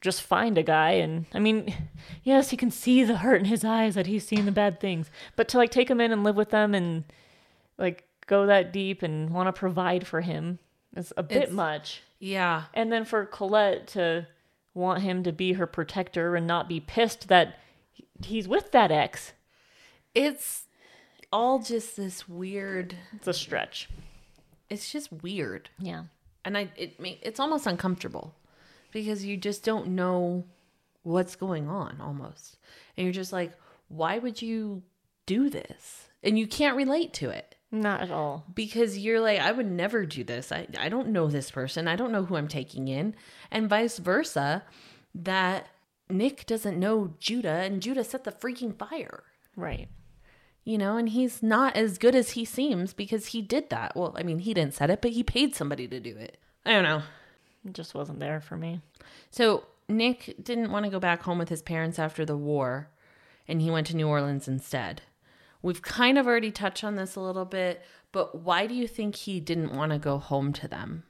just 0.00 0.20
find 0.22 0.58
a 0.58 0.62
guy? 0.62 0.92
And 0.92 1.24
I 1.32 1.38
mean, 1.38 1.74
yes, 2.22 2.50
he 2.50 2.56
can 2.56 2.70
see 2.70 3.04
the 3.04 3.16
hurt 3.18 3.40
in 3.40 3.46
his 3.46 3.64
eyes 3.64 3.94
that 3.94 4.06
he's 4.06 4.26
seen 4.26 4.44
the 4.44 4.52
bad 4.52 4.78
things, 4.80 5.10
but 5.36 5.48
to 5.48 5.56
like 5.58 5.70
take 5.70 5.88
him 5.90 6.00
in 6.00 6.12
and 6.12 6.24
live 6.24 6.36
with 6.36 6.50
them 6.50 6.74
and 6.74 7.04
like 7.78 8.04
go 8.26 8.46
that 8.46 8.72
deep 8.72 9.02
and 9.02 9.30
want 9.30 9.46
to 9.48 9.52
provide 9.52 10.06
for 10.06 10.20
him 10.20 10.58
is 10.96 11.12
a 11.16 11.22
bit 11.22 11.36
It's- 11.38 11.52
much. 11.52 12.02
Yeah, 12.20 12.64
And 12.72 12.90
then 12.90 13.04
for 13.04 13.26
Colette 13.26 13.86
to 13.88 14.26
want 14.72 15.02
him 15.02 15.22
to 15.24 15.32
be 15.32 15.52
her 15.54 15.66
protector 15.66 16.36
and 16.36 16.46
not 16.46 16.68
be 16.70 16.80
pissed 16.80 17.28
that 17.28 17.58
he's 18.24 18.48
with 18.48 18.72
that 18.72 18.90
ex, 18.90 19.32
it's 20.14 20.64
all 21.32 21.58
just 21.58 21.96
this 21.96 22.26
weird. 22.28 22.96
it's 23.14 23.26
a 23.26 23.34
stretch. 23.34 23.90
It's 24.70 24.90
just 24.90 25.12
weird, 25.12 25.68
Yeah. 25.78 26.04
And 26.44 26.56
I 26.56 26.70
it 26.76 26.96
it's 27.00 27.40
almost 27.40 27.66
uncomfortable 27.66 28.34
because 28.92 29.24
you 29.24 29.36
just 29.36 29.64
don't 29.64 29.88
know 29.88 30.44
what's 31.02 31.36
going 31.36 31.68
on 31.68 32.00
almost, 32.00 32.58
and 32.96 33.04
you're 33.04 33.12
just 33.12 33.32
like, 33.32 33.52
why 33.88 34.18
would 34.18 34.40
you 34.42 34.82
do 35.26 35.50
this? 35.50 36.08
And 36.22 36.38
you 36.38 36.46
can't 36.46 36.76
relate 36.76 37.12
to 37.14 37.30
it. 37.30 37.54
Not 37.70 38.00
at 38.02 38.10
all. 38.12 38.44
because 38.54 38.98
you're 38.98 39.18
like 39.20 39.40
i 39.40 39.50
would 39.50 39.68
never 39.68 40.06
do 40.06 40.22
this 40.22 40.52
I, 40.52 40.68
I 40.78 40.88
don't 40.88 41.08
know 41.08 41.26
this 41.26 41.50
person 41.50 41.88
i 41.88 41.96
don't 41.96 42.12
know 42.12 42.24
who 42.24 42.36
i'm 42.36 42.46
taking 42.46 42.86
in 42.86 43.16
and 43.50 43.68
vice 43.68 43.98
versa 43.98 44.62
that 45.12 45.66
nick 46.08 46.46
doesn't 46.46 46.78
know 46.78 47.14
judah 47.18 47.48
and 47.66 47.82
judah 47.82 48.04
set 48.04 48.22
the 48.22 48.30
freaking 48.30 48.78
fire 48.78 49.24
Right. 49.56 49.88
You 50.64 50.78
know 50.78 50.96
and 50.96 51.10
he's 51.10 51.42
not 51.42 51.76
as 51.76 51.98
good 51.98 52.14
as 52.14 52.30
he 52.30 52.44
seems 52.44 52.92
because 52.92 53.26
he 53.26 53.42
did 53.42 53.70
that. 53.70 53.94
Well 53.96 54.14
i 54.16 54.22
mean 54.22 54.40
he 54.40 54.54
didn't 54.54 54.74
set 54.74 54.90
it 54.90 55.00
but 55.02 55.12
he 55.12 55.22
paid 55.22 55.54
somebody 55.54 55.86
to 55.88 56.00
do 56.00 56.16
it. 56.16 56.38
I 56.66 56.72
don't 56.72 56.84
know. 56.84 57.02
It 57.66 57.72
just 57.72 57.94
wasn't 57.94 58.20
there 58.20 58.40
for 58.40 58.56
me. 58.56 58.80
so 59.30 59.64
nick 59.88 60.34
didn't 60.42 60.70
want 60.72 60.84
to 60.84 60.90
go 60.90 60.98
back 60.98 61.22
home 61.22 61.38
with 61.38 61.50
his 61.50 61.62
parents 61.62 61.98
after 61.98 62.24
the 62.24 62.36
war 62.36 62.88
and 63.46 63.60
he 63.60 63.70
went 63.70 63.86
to 63.88 63.96
new 63.96 64.08
orleans 64.08 64.48
instead. 64.48 65.02
We've 65.62 65.82
kind 65.82 66.18
of 66.18 66.26
already 66.26 66.50
touched 66.50 66.84
on 66.84 66.96
this 66.96 67.16
a 67.16 67.20
little 67.20 67.44
bit 67.44 67.82
but 68.12 68.42
why 68.42 68.66
do 68.66 68.74
you 68.74 68.86
think 68.86 69.16
he 69.16 69.40
didn't 69.40 69.74
want 69.74 69.92
to 69.92 69.98
go 69.98 70.18
home 70.18 70.52
to 70.54 70.68
them? 70.68 71.02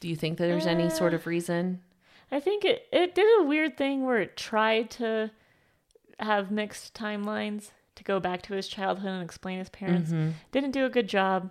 Do 0.00 0.08
you 0.08 0.16
think 0.16 0.36
that 0.36 0.46
there's 0.46 0.66
any 0.66 0.90
sort 0.90 1.14
of 1.14 1.26
uh, 1.26 1.30
reason? 1.30 1.80
I 2.30 2.40
think 2.40 2.64
it, 2.64 2.86
it 2.92 3.14
did 3.14 3.26
a 3.40 3.44
weird 3.44 3.78
thing 3.78 4.04
where 4.04 4.18
it 4.18 4.36
tried 4.36 4.90
to 4.92 5.30
have 6.18 6.50
mixed 6.50 6.94
timelines 6.94 7.70
to 7.96 8.04
go 8.04 8.20
back 8.20 8.42
to 8.42 8.54
his 8.54 8.68
childhood 8.68 9.10
and 9.10 9.22
explain 9.22 9.58
his 9.58 9.68
parents. 9.68 10.10
Mm-hmm. 10.10 10.30
Didn't 10.52 10.70
do 10.70 10.84
a 10.86 10.90
good 10.90 11.08
job. 11.08 11.50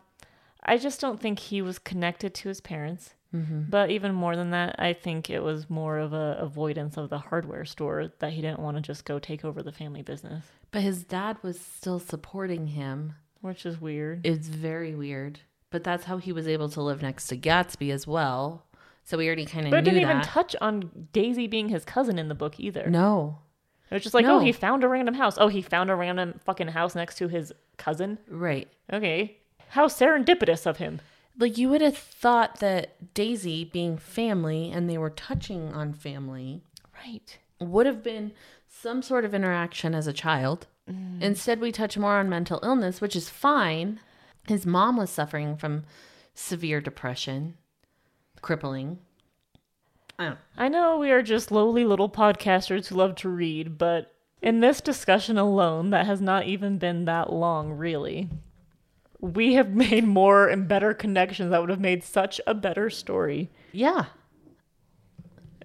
I 0.63 0.77
just 0.77 0.99
don't 1.01 1.19
think 1.19 1.37
he 1.39 1.61
was 1.61 1.77
connected 1.77 2.33
to 2.35 2.47
his 2.49 2.61
parents. 2.61 3.13
Mm-hmm. 3.35 3.63
But 3.69 3.89
even 3.91 4.15
more 4.15 4.35
than 4.37 4.51
that, 4.51 4.75
I 4.79 4.93
think 4.93 5.29
it 5.29 5.41
was 5.41 5.69
more 5.69 5.97
of 5.97 6.13
a 6.13 6.37
avoidance 6.39 6.95
of 6.95 7.09
the 7.09 7.17
hardware 7.19 7.65
store 7.65 8.11
that 8.19 8.31
he 8.33 8.41
didn't 8.41 8.59
want 8.61 8.77
to 8.77 8.81
just 8.81 9.03
go 9.03 9.19
take 9.19 9.43
over 9.43 9.61
the 9.61 9.73
family 9.73 10.01
business, 10.01 10.45
but 10.71 10.81
his 10.81 11.03
dad 11.03 11.37
was 11.43 11.59
still 11.59 11.99
supporting 11.99 12.67
him 12.67 13.15
which 13.41 13.65
is 13.65 13.79
weird. 13.79 14.25
it's 14.25 14.47
very 14.47 14.95
weird 14.95 15.39
but 15.69 15.83
that's 15.83 16.05
how 16.05 16.17
he 16.17 16.31
was 16.31 16.47
able 16.47 16.67
to 16.69 16.81
live 16.81 17.01
next 17.03 17.27
to 17.27 17.37
gatsby 17.37 17.91
as 17.91 18.07
well 18.07 18.65
so 19.03 19.17
we 19.19 19.27
already 19.27 19.45
kind 19.45 19.65
of 19.67 19.71
But 19.71 19.79
it 19.79 19.81
didn't 19.83 20.01
that 20.03 20.09
even 20.09 20.21
touch 20.23 20.55
on 20.61 21.07
Daisy 21.13 21.45
being 21.45 21.69
his 21.69 21.85
cousin 21.85 22.17
in 22.17 22.27
the 22.27 22.33
book 22.35 22.59
either. 22.59 22.87
no 22.89 23.37
It 23.89 23.93
was 23.93 24.03
just 24.03 24.13
like, 24.15 24.25
oh, 24.25 24.29
No. 24.29 24.35
oh, 24.37 24.39
he 24.39 24.51
found 24.51 24.83
a 24.83 24.87
random 24.87 25.15
house. 25.15 25.37
Oh, 25.39 25.47
he 25.47 25.61
found 25.61 25.89
a 25.89 25.95
random 25.95 26.39
fucking 26.43 26.69
house 26.69 26.95
next 26.95 27.15
to 27.19 27.27
his 27.27 27.53
cousin. 27.77 28.17
right 28.27 28.67
Okay. 28.91 29.37
How 29.69 29.87
serendipitous 29.87 30.65
of 30.65 30.77
him. 30.77 31.01
like 31.37 31.57
you 31.57 31.69
would 31.69 31.81
have 31.81 31.97
thought 31.97 32.59
that 32.59 33.13
Daisy 33.13 33.63
being 33.65 33.97
family 33.97 34.71
and 34.71 34.89
they 34.89 34.97
were 34.97 35.09
touching 35.09 35.73
on 35.73 35.93
family 35.93 36.61
Right. 37.05 37.37
would 37.59 37.85
have 37.85 38.01
been 38.03 38.31
some 38.67 39.01
sort 39.01 39.25
of 39.25 39.33
interaction 39.33 39.93
as 39.93 40.07
a 40.07 40.13
child. 40.13 40.67
Mm. 40.89 41.21
Instead, 41.21 41.59
we 41.59 41.71
touch 41.71 41.97
more 41.97 42.17
on 42.17 42.29
mental 42.29 42.59
illness, 42.63 43.01
which 43.01 43.15
is 43.15 43.29
fine. 43.29 43.99
His 44.47 44.65
mom 44.65 44.97
was 44.97 45.09
suffering 45.09 45.57
from 45.57 45.83
severe 46.35 46.79
depression, 46.79 47.55
crippling. 48.41 48.99
I 50.17 50.33
I 50.57 50.67
know 50.69 50.97
we 50.97 51.11
are 51.11 51.21
just 51.21 51.51
lowly 51.51 51.85
little 51.85 52.09
podcasters 52.09 52.87
who 52.87 52.95
love 52.95 53.15
to 53.15 53.29
read, 53.29 53.77
but 53.77 54.13
in 54.41 54.59
this 54.59 54.81
discussion 54.81 55.37
alone, 55.37 55.89
that 55.89 56.05
has 56.05 56.21
not 56.21 56.45
even 56.45 56.77
been 56.77 57.05
that 57.05 57.33
long, 57.33 57.71
really, 57.71 58.29
we 59.19 59.55
have 59.55 59.69
made 59.75 60.05
more 60.05 60.47
and 60.47 60.67
better 60.67 60.93
connections 60.93 61.51
that 61.51 61.59
would 61.59 61.69
have 61.69 61.79
made 61.79 62.03
such 62.03 62.39
a 62.45 62.53
better 62.53 62.89
story. 62.89 63.49
Yeah. 63.71 64.05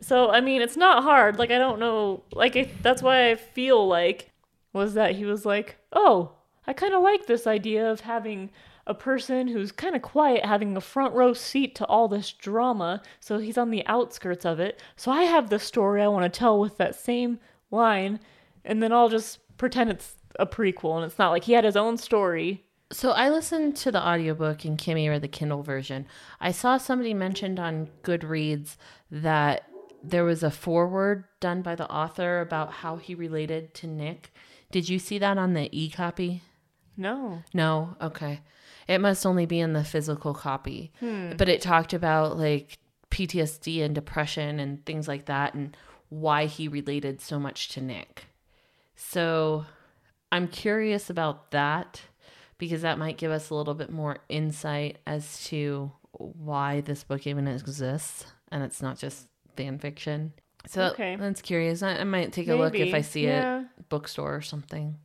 So, 0.00 0.30
I 0.30 0.40
mean, 0.40 0.62
it's 0.62 0.78
not 0.78 1.02
hard. 1.02 1.38
Like, 1.38 1.50
I 1.50 1.58
don't 1.58 1.78
know. 1.78 2.22
Like, 2.32 2.56
I, 2.56 2.70
that's 2.82 3.02
why 3.02 3.30
I 3.30 3.34
feel 3.34 3.86
like 3.86 4.30
was 4.72 4.94
that 4.94 5.16
he 5.16 5.24
was 5.24 5.44
like, 5.44 5.76
oh, 5.92 6.32
I 6.66 6.72
kind 6.72 6.94
of 6.94 7.02
like 7.02 7.26
this 7.26 7.46
idea 7.46 7.90
of 7.90 8.00
having 8.00 8.50
a 8.90 8.94
person 8.94 9.46
who's 9.46 9.70
kind 9.70 9.94
of 9.94 10.02
quiet 10.02 10.44
having 10.44 10.76
a 10.76 10.80
front 10.80 11.14
row 11.14 11.32
seat 11.32 11.76
to 11.76 11.86
all 11.86 12.08
this 12.08 12.32
drama. 12.32 13.00
So 13.20 13.38
he's 13.38 13.56
on 13.56 13.70
the 13.70 13.86
outskirts 13.86 14.44
of 14.44 14.58
it. 14.58 14.82
So 14.96 15.12
I 15.12 15.22
have 15.22 15.48
the 15.48 15.60
story 15.60 16.02
I 16.02 16.08
want 16.08 16.30
to 16.30 16.38
tell 16.38 16.58
with 16.58 16.76
that 16.78 16.96
same 16.96 17.38
line. 17.70 18.18
And 18.64 18.82
then 18.82 18.92
I'll 18.92 19.08
just 19.08 19.38
pretend 19.58 19.90
it's 19.90 20.16
a 20.40 20.46
prequel 20.46 20.96
and 20.96 21.04
it's 21.04 21.20
not 21.20 21.30
like 21.30 21.44
he 21.44 21.52
had 21.52 21.64
his 21.64 21.76
own 21.76 21.98
story. 21.98 22.64
So 22.92 23.12
I 23.12 23.30
listened 23.30 23.76
to 23.76 23.92
the 23.92 24.04
audiobook 24.04 24.64
and 24.64 24.76
Kimmy 24.76 25.08
read 25.08 25.22
the 25.22 25.28
Kindle 25.28 25.62
version. 25.62 26.06
I 26.40 26.50
saw 26.50 26.76
somebody 26.76 27.14
mentioned 27.14 27.60
on 27.60 27.90
Goodreads 28.02 28.76
that 29.08 29.68
there 30.02 30.24
was 30.24 30.42
a 30.42 30.50
foreword 30.50 31.24
done 31.38 31.62
by 31.62 31.76
the 31.76 31.88
author 31.88 32.40
about 32.40 32.72
how 32.72 32.96
he 32.96 33.14
related 33.14 33.72
to 33.74 33.86
Nick. 33.86 34.34
Did 34.72 34.88
you 34.88 34.98
see 34.98 35.18
that 35.18 35.38
on 35.38 35.52
the 35.52 35.68
e 35.70 35.88
copy? 35.90 36.42
No. 36.96 37.42
No, 37.54 37.96
okay. 38.00 38.40
It 38.88 38.98
must 39.00 39.24
only 39.26 39.46
be 39.46 39.60
in 39.60 39.72
the 39.72 39.84
physical 39.84 40.34
copy. 40.34 40.92
Hmm. 41.00 41.32
But 41.36 41.48
it 41.48 41.60
talked 41.60 41.92
about 41.92 42.36
like 42.38 42.78
PTSD 43.10 43.82
and 43.84 43.94
depression 43.94 44.60
and 44.60 44.84
things 44.86 45.08
like 45.08 45.26
that 45.26 45.54
and 45.54 45.76
why 46.08 46.46
he 46.46 46.68
related 46.68 47.20
so 47.20 47.38
much 47.38 47.68
to 47.70 47.80
Nick. 47.80 48.26
So 48.96 49.64
I'm 50.32 50.48
curious 50.48 51.08
about 51.10 51.50
that 51.52 52.02
because 52.58 52.82
that 52.82 52.98
might 52.98 53.16
give 53.16 53.30
us 53.30 53.50
a 53.50 53.54
little 53.54 53.74
bit 53.74 53.90
more 53.90 54.18
insight 54.28 54.98
as 55.06 55.44
to 55.46 55.90
why 56.12 56.80
this 56.82 57.04
book 57.04 57.26
even 57.26 57.48
exists 57.48 58.26
and 58.52 58.62
it's 58.62 58.82
not 58.82 58.98
just 58.98 59.28
fan 59.56 59.78
fiction. 59.78 60.32
So 60.66 60.82
Okay. 60.90 61.16
that's 61.16 61.40
curious. 61.42 61.82
I, 61.82 61.92
I 61.96 62.04
might 62.04 62.32
take 62.32 62.48
a 62.48 62.54
look 62.54 62.74
if 62.74 62.92
I 62.94 63.00
see 63.00 63.24
Yeah. 63.24 63.60
it 63.62 63.88
bookstore 63.88 64.34
or 64.34 64.42
something. 64.42 64.96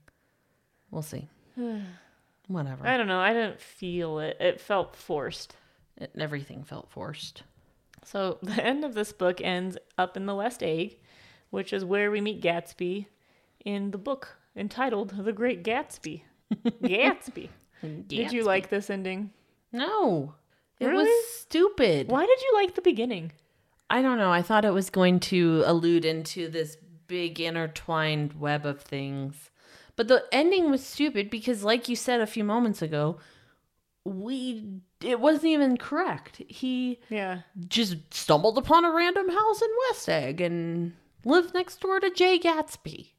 We'll 0.91 1.01
see. 1.01 1.29
Whatever. 2.47 2.86
I 2.88 2.97
don't 2.97 3.08
know. 3.08 3.19
I 3.19 3.34
didn't 3.34 3.60
feel 3.60 4.19
it. 4.19 4.38
It 4.39 4.62
felt 4.62 4.95
forced. 4.95 5.55
It, 5.97 6.12
everything 6.17 6.63
felt 6.63 6.89
forced. 6.89 7.43
So 8.03 8.38
the 8.43 8.63
end 8.63 8.84
of 8.86 8.93
this 8.93 9.12
book 9.12 9.41
ends 9.41 9.77
up 9.97 10.15
in 10.17 10.25
the 10.25 10.36
West 10.36 10.62
Egg, 10.62 10.97
which 11.49 11.73
is 11.73 11.84
where 11.84 12.12
we 12.12 12.21
meet 12.21 12.41
Gatsby 12.41 13.08
in 13.63 13.91
the 13.91 13.97
book 13.97 14.38
entitled 14.55 15.10
The 15.25 15.34
Great 15.34 15.63
Gatsby. 15.63 16.21
Gatsby. 16.84 17.49
Did 18.08 18.31
you 18.31 18.43
like 18.43 18.69
this 18.69 18.89
ending? 18.89 19.31
No. 19.71 20.36
It 20.79 20.88
Really? 20.88 21.03
was 21.05 21.27
stupid. 21.39 22.10
Why 22.10 22.25
did 22.25 22.41
you 22.41 22.51
like 22.55 22.75
the 22.75 22.81
beginning? 22.81 23.31
I 23.89 24.01
don't 24.01 24.17
know. 24.17 24.31
I 24.31 24.41
thought 24.41 24.65
it 24.65 24.73
was 24.73 24.89
going 24.89 25.19
to 25.21 25.63
allude 25.65 26.05
into 26.05 26.47
this 26.49 26.77
big 27.08 27.39
intertwined 27.39 28.34
web 28.39 28.65
of 28.65 28.81
things. 28.81 29.49
But 29.95 30.08
the 30.08 30.25
ending 30.31 30.69
was 30.69 30.86
stupid 30.86 31.29
because 31.29 31.63
like 31.63 31.88
you 31.88 31.95
said 31.95 32.19
a 32.21 32.27
few 32.27 32.43
moments 32.43 32.81
ago, 32.81 33.17
we 34.03 34.81
it 35.01 35.19
wasn't 35.19 35.45
even 35.45 35.77
correct. 35.77 36.41
He 36.47 36.99
Yeah. 37.10 37.41
just 37.67 38.13
stumbled 38.13 38.58
upon 38.58 38.86
a 38.86 38.91
random 38.91 39.29
house 39.29 39.62
in 39.62 39.69
West 39.89 40.10
Egg 40.10 40.41
and 40.41 40.93
lived 41.23 41.53
next 41.53 41.79
door 41.79 41.99
to 41.99 42.10
Jay 42.10 42.38
Gatsby. 42.39 43.12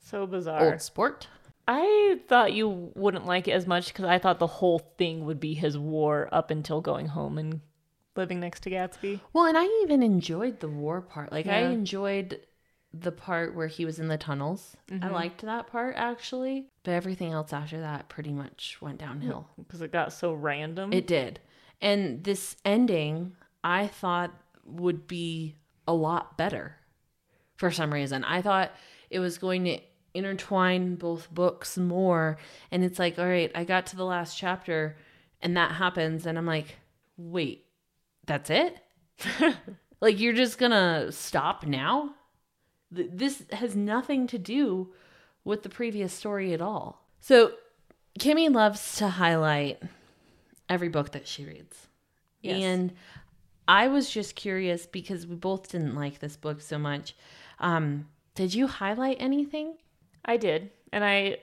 So 0.00 0.26
bizarre. 0.26 0.72
Old 0.72 0.80
sport. 0.82 1.28
I 1.66 2.20
thought 2.28 2.54
you 2.54 2.90
wouldn't 2.94 3.26
like 3.26 3.46
it 3.46 3.52
as 3.52 3.66
much 3.66 3.88
because 3.88 4.06
I 4.06 4.18
thought 4.18 4.38
the 4.38 4.46
whole 4.46 4.78
thing 4.78 5.26
would 5.26 5.38
be 5.38 5.52
his 5.52 5.76
war 5.76 6.28
up 6.32 6.50
until 6.50 6.80
going 6.80 7.08
home 7.08 7.36
and 7.36 7.60
living 8.16 8.40
next 8.40 8.60
to 8.62 8.70
Gatsby. 8.70 9.20
Well, 9.34 9.44
and 9.44 9.58
I 9.58 9.64
even 9.82 10.02
enjoyed 10.02 10.60
the 10.60 10.68
war 10.68 11.02
part. 11.02 11.30
Like 11.30 11.46
I 11.46 11.58
enjoyed 11.64 12.40
the 13.00 13.12
part 13.12 13.54
where 13.54 13.66
he 13.66 13.84
was 13.84 13.98
in 13.98 14.08
the 14.08 14.18
tunnels. 14.18 14.76
I 14.90 14.94
mm-hmm. 14.94 15.14
liked 15.14 15.42
that 15.42 15.66
part 15.66 15.94
actually, 15.96 16.66
but 16.82 16.92
everything 16.92 17.32
else 17.32 17.52
after 17.52 17.80
that 17.80 18.08
pretty 18.08 18.32
much 18.32 18.78
went 18.80 18.98
downhill. 18.98 19.48
Because 19.56 19.82
it 19.82 19.92
got 19.92 20.12
so 20.12 20.32
random. 20.32 20.92
It 20.92 21.06
did. 21.06 21.40
And 21.80 22.24
this 22.24 22.56
ending 22.64 23.36
I 23.62 23.86
thought 23.86 24.32
would 24.64 25.06
be 25.06 25.56
a 25.86 25.92
lot 25.92 26.36
better 26.36 26.76
for 27.56 27.70
some 27.70 27.92
reason. 27.92 28.24
I 28.24 28.42
thought 28.42 28.72
it 29.10 29.18
was 29.18 29.38
going 29.38 29.64
to 29.64 29.78
intertwine 30.14 30.96
both 30.96 31.32
books 31.32 31.76
more 31.76 32.38
and 32.70 32.84
it's 32.84 32.98
like, 32.98 33.18
all 33.18 33.26
right, 33.26 33.50
I 33.54 33.64
got 33.64 33.86
to 33.86 33.96
the 33.96 34.04
last 34.04 34.36
chapter 34.36 34.96
and 35.40 35.56
that 35.56 35.72
happens 35.72 36.26
and 36.26 36.36
I'm 36.36 36.46
like, 36.46 36.76
"Wait, 37.16 37.66
that's 38.26 38.50
it?" 38.50 38.76
like 40.00 40.18
you're 40.18 40.32
just 40.32 40.58
going 40.58 40.72
to 40.72 41.12
stop 41.12 41.66
now? 41.66 42.14
Th- 42.94 43.10
This 43.12 43.42
has 43.52 43.74
nothing 43.76 44.26
to 44.28 44.38
do 44.38 44.92
with 45.44 45.62
the 45.62 45.68
previous 45.68 46.12
story 46.12 46.52
at 46.52 46.60
all. 46.60 47.04
So, 47.20 47.52
Kimmy 48.18 48.52
loves 48.52 48.96
to 48.96 49.08
highlight 49.08 49.80
every 50.68 50.88
book 50.88 51.12
that 51.12 51.26
she 51.26 51.44
reads. 51.44 51.86
Yes. 52.42 52.62
And 52.62 52.92
I 53.66 53.88
was 53.88 54.10
just 54.10 54.34
curious 54.34 54.86
because 54.86 55.26
we 55.26 55.36
both 55.36 55.70
didn't 55.70 55.94
like 55.94 56.18
this 56.18 56.36
book 56.36 56.60
so 56.60 56.78
much. 56.78 57.14
Um, 57.58 58.08
did 58.34 58.54
you 58.54 58.66
highlight 58.66 59.16
anything? 59.20 59.74
I 60.24 60.36
did, 60.36 60.70
and 60.92 61.04
I 61.04 61.38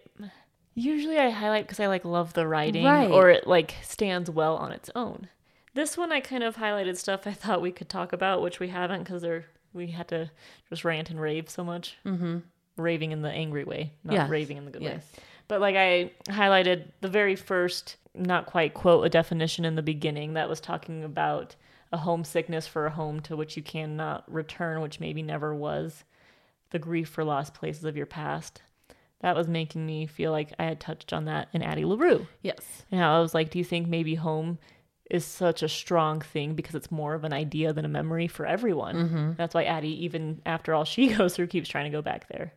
usually 0.76 1.18
I 1.18 1.30
highlight 1.30 1.66
because 1.66 1.80
I 1.80 1.88
like 1.88 2.06
love 2.06 2.34
the 2.34 2.48
writing 2.48 2.84
Right. 2.86 3.10
or 3.10 3.30
it 3.30 3.48
like 3.48 3.76
stands 3.84 4.30
well 4.30 4.56
on 4.58 4.72
its 4.72 4.90
own. 4.96 5.28
This 5.74 5.98
one 5.98 6.12
I 6.12 6.20
kind 6.22 6.44
of 6.44 6.56
highlighted 6.58 6.98
stuff 6.98 7.26
I 7.28 7.34
thought 7.34 7.62
we 7.62 7.72
could 7.72 7.90
talk 7.90 8.14
about, 8.14 8.42
which 8.42 8.60
we 8.60 8.70
haven't 8.70 9.04
because 9.04 9.22
they're 9.22 9.46
we 9.76 9.88
had 9.88 10.08
to 10.08 10.32
just 10.70 10.86
rant 10.86 11.10
and 11.10 11.20
rave 11.20 11.50
so 11.50 11.64
much. 11.64 11.98
Mm-hmm. 12.06 12.40
Raving 12.78 13.12
in 13.12 13.22
the 13.22 13.30
angry 13.30 13.64
way, 13.64 13.92
not 14.04 14.14
Yes. 14.14 14.30
raving 14.30 14.58
in 14.58 14.66
the 14.66 14.72
good 14.72 14.82
way. 14.82 15.00
But 15.48 15.62
like 15.62 15.76
I 15.76 16.12
highlighted 16.28 16.86
the 17.02 17.08
very 17.08 17.36
first, 17.36 17.98
not 18.14 18.48
quite 18.48 18.74
quote 18.74 19.06
a 19.06 19.10
definition 19.10 19.64
in 19.66 19.76
the 19.76 19.82
beginning 19.82 20.34
that 20.34 20.50
was 20.50 20.60
talking 20.60 21.04
about 21.04 21.56
a 21.92 21.98
homesickness 21.98 22.68
for 22.68 22.86
a 22.86 22.90
home 22.92 23.20
to 23.22 23.38
which 23.38 23.56
you 23.56 23.64
cannot 23.64 24.24
return, 24.32 24.82
which 24.82 25.00
maybe 25.00 25.22
never 25.22 25.54
was, 25.54 26.04
the 26.72 26.80
grief 26.80 27.08
for 27.08 27.24
lost 27.24 27.54
places 27.54 27.86
of 27.86 27.96
your 27.96 28.06
past. 28.08 28.62
That 29.22 29.36
was 29.36 29.48
making 29.48 29.86
me 29.86 30.06
feel 30.06 30.32
like 30.32 30.52
I 30.60 30.66
had 30.66 30.80
touched 30.80 31.14
on 31.14 31.26
that 31.26 31.48
in 31.54 31.62
Addie 31.62 31.86
LaRue. 31.86 32.28
Yes. 32.42 32.84
And 32.92 33.02
I 33.02 33.20
was 33.20 33.34
like, 33.34 33.52
do 33.52 33.58
you 33.58 33.64
think 33.64 33.88
maybe 33.88 34.16
home 34.16 34.58
is 35.10 35.24
such 35.24 35.62
a 35.62 35.70
strong 35.70 36.20
thing 36.22 36.56
because 36.56 36.76
it's 36.76 36.92
more 36.92 37.14
of 37.14 37.24
an 37.24 37.34
idea 37.34 37.74
than 37.74 37.86
a 37.86 37.90
memory 37.90 38.28
for 38.28 38.46
everyone? 38.46 39.36
That's 39.38 39.54
why 39.54 39.64
Addie, 39.66 40.04
even 40.06 40.42
after 40.46 40.74
all 40.74 40.84
she 40.86 41.08
goes 41.16 41.36
through, 41.36 41.48
keeps 41.48 41.70
trying 41.70 41.86
to 41.86 41.96
go 41.96 42.02
back 42.02 42.28
there. 42.30 42.54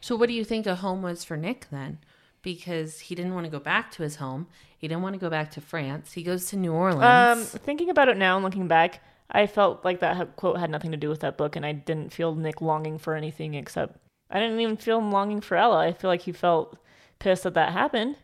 So, 0.00 0.16
what 0.16 0.28
do 0.28 0.34
you 0.34 0.44
think 0.44 0.66
a 0.66 0.76
home 0.76 1.02
was 1.02 1.24
for 1.24 1.36
Nick 1.36 1.66
then? 1.70 1.98
Because 2.42 3.00
he 3.00 3.14
didn't 3.14 3.34
want 3.34 3.46
to 3.46 3.50
go 3.50 3.58
back 3.58 3.90
to 3.92 4.02
his 4.02 4.16
home. 4.16 4.46
He 4.76 4.86
didn't 4.86 5.02
want 5.02 5.14
to 5.14 5.18
go 5.20 5.30
back 5.30 5.50
to 5.52 5.60
France. 5.62 6.12
He 6.12 6.22
goes 6.22 6.46
to 6.46 6.56
New 6.56 6.72
Orleans. 6.72 7.54
Um, 7.54 7.60
thinking 7.60 7.88
about 7.88 8.08
it 8.08 8.18
now 8.18 8.36
and 8.36 8.44
looking 8.44 8.68
back, 8.68 9.00
I 9.30 9.46
felt 9.46 9.82
like 9.84 10.00
that 10.00 10.36
quote 10.36 10.58
had 10.58 10.70
nothing 10.70 10.90
to 10.90 10.98
do 10.98 11.08
with 11.08 11.20
that 11.20 11.38
book, 11.38 11.56
and 11.56 11.64
I 11.64 11.72
didn't 11.72 12.12
feel 12.12 12.34
Nick 12.34 12.60
longing 12.60 12.98
for 12.98 13.14
anything 13.14 13.54
except 13.54 13.96
I 14.30 14.40
didn't 14.40 14.60
even 14.60 14.76
feel 14.76 14.98
him 14.98 15.10
longing 15.10 15.40
for 15.40 15.56
Ella. 15.56 15.78
I 15.78 15.92
feel 15.92 16.10
like 16.10 16.22
he 16.22 16.32
felt 16.32 16.78
pissed 17.18 17.44
that 17.44 17.54
that 17.54 17.72
happened, 17.72 18.16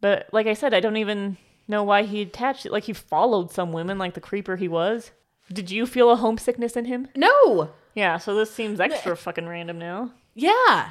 but 0.00 0.28
like 0.32 0.46
I 0.46 0.54
said, 0.54 0.72
I 0.72 0.80
don't 0.80 0.96
even 0.98 1.36
know 1.68 1.82
why 1.82 2.02
he 2.02 2.22
attached 2.22 2.66
it. 2.66 2.72
Like 2.72 2.84
he 2.84 2.92
followed 2.92 3.50
some 3.50 3.72
women, 3.72 3.98
like 3.98 4.14
the 4.14 4.20
creeper 4.20 4.56
he 4.56 4.68
was. 4.68 5.10
Did 5.52 5.70
you 5.70 5.86
feel 5.86 6.10
a 6.10 6.16
homesickness 6.16 6.76
in 6.76 6.84
him? 6.86 7.08
no. 7.16 7.70
Yeah, 7.96 8.18
so 8.18 8.34
this 8.34 8.50
seems 8.52 8.80
extra 8.80 9.16
fucking 9.16 9.46
random 9.46 9.78
now. 9.78 10.10
Yeah. 10.34 10.90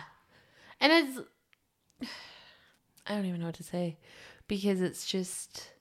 And 0.80 0.93
it's 0.93 1.19
I 3.07 3.15
don't 3.15 3.26
even 3.26 3.41
know 3.41 3.47
what 3.47 3.55
to 3.55 3.63
say 3.63 3.97
because 4.47 4.80
it's 4.80 5.05
just 5.05 5.74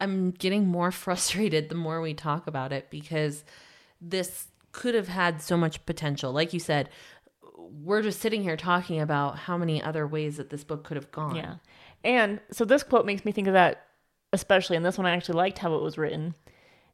I'm 0.00 0.30
getting 0.30 0.66
more 0.66 0.90
frustrated 1.04 1.68
the 1.68 1.74
more 1.74 2.00
we 2.00 2.14
talk 2.14 2.46
about 2.46 2.72
it 2.72 2.88
because 2.90 3.44
this 4.00 4.48
could 4.72 4.94
have 4.94 5.08
had 5.08 5.42
so 5.42 5.56
much 5.56 5.84
potential. 5.84 6.32
Like 6.32 6.52
you 6.52 6.60
said, 6.60 6.88
we're 7.82 8.02
just 8.02 8.20
sitting 8.20 8.42
here 8.42 8.56
talking 8.56 9.00
about 9.00 9.36
how 9.38 9.58
many 9.58 9.82
other 9.82 10.06
ways 10.06 10.38
that 10.38 10.50
this 10.50 10.64
book 10.64 10.84
could 10.84 10.96
have 10.96 11.10
gone. 11.12 11.36
Yeah. 11.36 11.56
And 12.02 12.40
so 12.50 12.64
this 12.64 12.82
quote 12.82 13.04
makes 13.04 13.24
me 13.24 13.32
think 13.32 13.46
of 13.46 13.54
that, 13.54 13.86
especially 14.32 14.76
in 14.76 14.82
this 14.82 14.98
one. 14.98 15.06
I 15.06 15.14
actually 15.14 15.36
liked 15.36 15.58
how 15.58 15.74
it 15.74 15.82
was 15.82 15.98
written. 15.98 16.34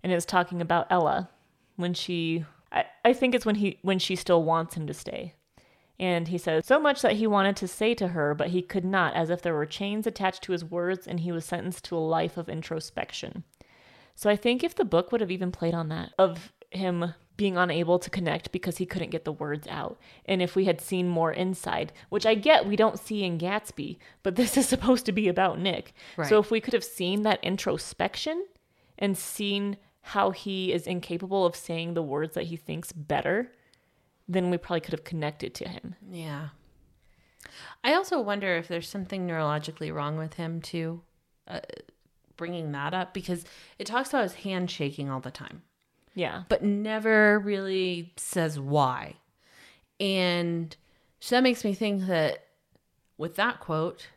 And 0.02 0.12
it's 0.12 0.26
talking 0.26 0.60
about 0.60 0.86
Ella 0.90 1.30
when 1.76 1.94
she, 1.94 2.44
I, 2.72 2.84
I 3.04 3.12
think 3.12 3.34
it's 3.34 3.46
when 3.46 3.56
he, 3.56 3.78
when 3.82 3.98
she 3.98 4.16
still 4.16 4.42
wants 4.42 4.74
him 4.74 4.86
to 4.86 4.94
stay. 4.94 5.34
And 5.98 6.28
he 6.28 6.38
says, 6.38 6.66
so 6.66 6.78
much 6.78 7.00
that 7.02 7.16
he 7.16 7.26
wanted 7.26 7.56
to 7.56 7.68
say 7.68 7.94
to 7.94 8.08
her, 8.08 8.34
but 8.34 8.48
he 8.48 8.60
could 8.60 8.84
not, 8.84 9.14
as 9.14 9.30
if 9.30 9.40
there 9.40 9.54
were 9.54 9.66
chains 9.66 10.06
attached 10.06 10.42
to 10.42 10.52
his 10.52 10.64
words 10.64 11.06
and 11.06 11.20
he 11.20 11.32
was 11.32 11.44
sentenced 11.44 11.84
to 11.86 11.96
a 11.96 11.98
life 11.98 12.36
of 12.36 12.48
introspection. 12.48 13.44
So 14.14 14.28
I 14.28 14.36
think 14.36 14.62
if 14.62 14.74
the 14.74 14.84
book 14.84 15.10
would 15.10 15.20
have 15.20 15.30
even 15.30 15.52
played 15.52 15.74
on 15.74 15.88
that, 15.88 16.12
of 16.18 16.52
him 16.70 17.14
being 17.36 17.56
unable 17.56 17.98
to 17.98 18.10
connect 18.10 18.52
because 18.52 18.78
he 18.78 18.86
couldn't 18.86 19.10
get 19.10 19.24
the 19.24 19.32
words 19.32 19.66
out. 19.68 19.98
And 20.24 20.40
if 20.40 20.56
we 20.56 20.64
had 20.64 20.80
seen 20.80 21.08
more 21.08 21.32
inside, 21.32 21.92
which 22.08 22.26
I 22.26 22.34
get 22.34 22.66
we 22.66 22.76
don't 22.76 22.98
see 22.98 23.24
in 23.24 23.38
Gatsby, 23.38 23.98
but 24.22 24.36
this 24.36 24.56
is 24.56 24.68
supposed 24.68 25.06
to 25.06 25.12
be 25.12 25.28
about 25.28 25.58
Nick. 25.58 25.94
Right. 26.16 26.28
So 26.28 26.38
if 26.38 26.50
we 26.50 26.60
could 26.60 26.74
have 26.74 26.84
seen 26.84 27.22
that 27.22 27.42
introspection 27.42 28.46
and 28.98 29.16
seen 29.16 29.76
how 30.00 30.30
he 30.30 30.72
is 30.72 30.86
incapable 30.86 31.44
of 31.44 31.56
saying 31.56 31.94
the 31.94 32.02
words 32.02 32.34
that 32.34 32.44
he 32.44 32.56
thinks 32.56 32.92
better, 32.92 33.52
then 34.28 34.50
we 34.50 34.56
probably 34.56 34.80
could 34.80 34.92
have 34.92 35.04
connected 35.04 35.54
to 35.54 35.68
him. 35.68 35.96
Yeah. 36.10 36.48
I 37.84 37.94
also 37.94 38.20
wonder 38.20 38.56
if 38.56 38.68
there's 38.68 38.88
something 38.88 39.26
neurologically 39.26 39.92
wrong 39.92 40.16
with 40.16 40.34
him 40.34 40.60
too. 40.60 41.02
Uh, 41.46 41.60
bringing 42.36 42.72
that 42.72 42.94
up 42.94 43.14
because 43.14 43.44
it 43.78 43.86
talks 43.86 44.10
about 44.10 44.24
his 44.24 44.34
hand 44.34 44.70
shaking 44.70 45.10
all 45.10 45.20
the 45.20 45.30
time, 45.30 45.62
Yeah. 46.16 46.42
but 46.48 46.64
never 46.64 47.38
really 47.38 48.12
says 48.16 48.58
why. 48.58 49.14
And 50.00 50.74
so 51.20 51.36
that 51.36 51.42
makes 51.42 51.64
me 51.64 51.72
think 51.74 52.06
that 52.06 52.44
with 53.18 53.36
that 53.36 53.60
quote, 53.60 54.08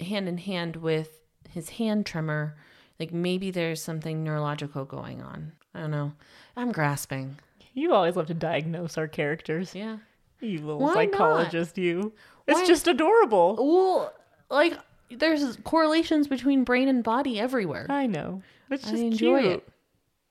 hand 0.00 0.28
in 0.28 0.38
hand 0.38 0.76
with 0.76 1.20
his 1.50 1.68
hand 1.70 2.06
tremor, 2.06 2.56
like 2.98 3.12
maybe 3.12 3.50
there's 3.50 3.82
something 3.82 4.24
neurological 4.24 4.84
going 4.84 5.20
on. 5.22 5.52
I 5.74 5.80
don't 5.80 5.90
know. 5.90 6.12
I'm 6.56 6.72
grasping. 6.72 7.36
You 7.74 7.92
always 7.92 8.16
love 8.16 8.26
to 8.28 8.34
diagnose 8.34 8.96
our 8.98 9.06
characters. 9.06 9.74
Yeah. 9.74 9.98
You 10.40 10.58
little 10.60 10.78
Why 10.80 10.86
not? 10.86 11.12
psychologist, 11.12 11.78
you. 11.78 12.12
It's 12.46 12.60
Why- 12.60 12.66
just 12.66 12.86
adorable. 12.88 13.56
Well, 13.58 14.12
like 14.50 14.78
there's 15.10 15.56
correlations 15.64 16.26
between 16.28 16.64
brain 16.64 16.88
and 16.88 17.02
body 17.04 17.38
everywhere. 17.38 17.86
I 17.88 18.06
know. 18.06 18.42
It's 18.70 18.86
I 18.86 18.90
just 18.90 19.02
enjoy 19.02 19.40
cute. 19.42 19.52
it. 19.54 19.68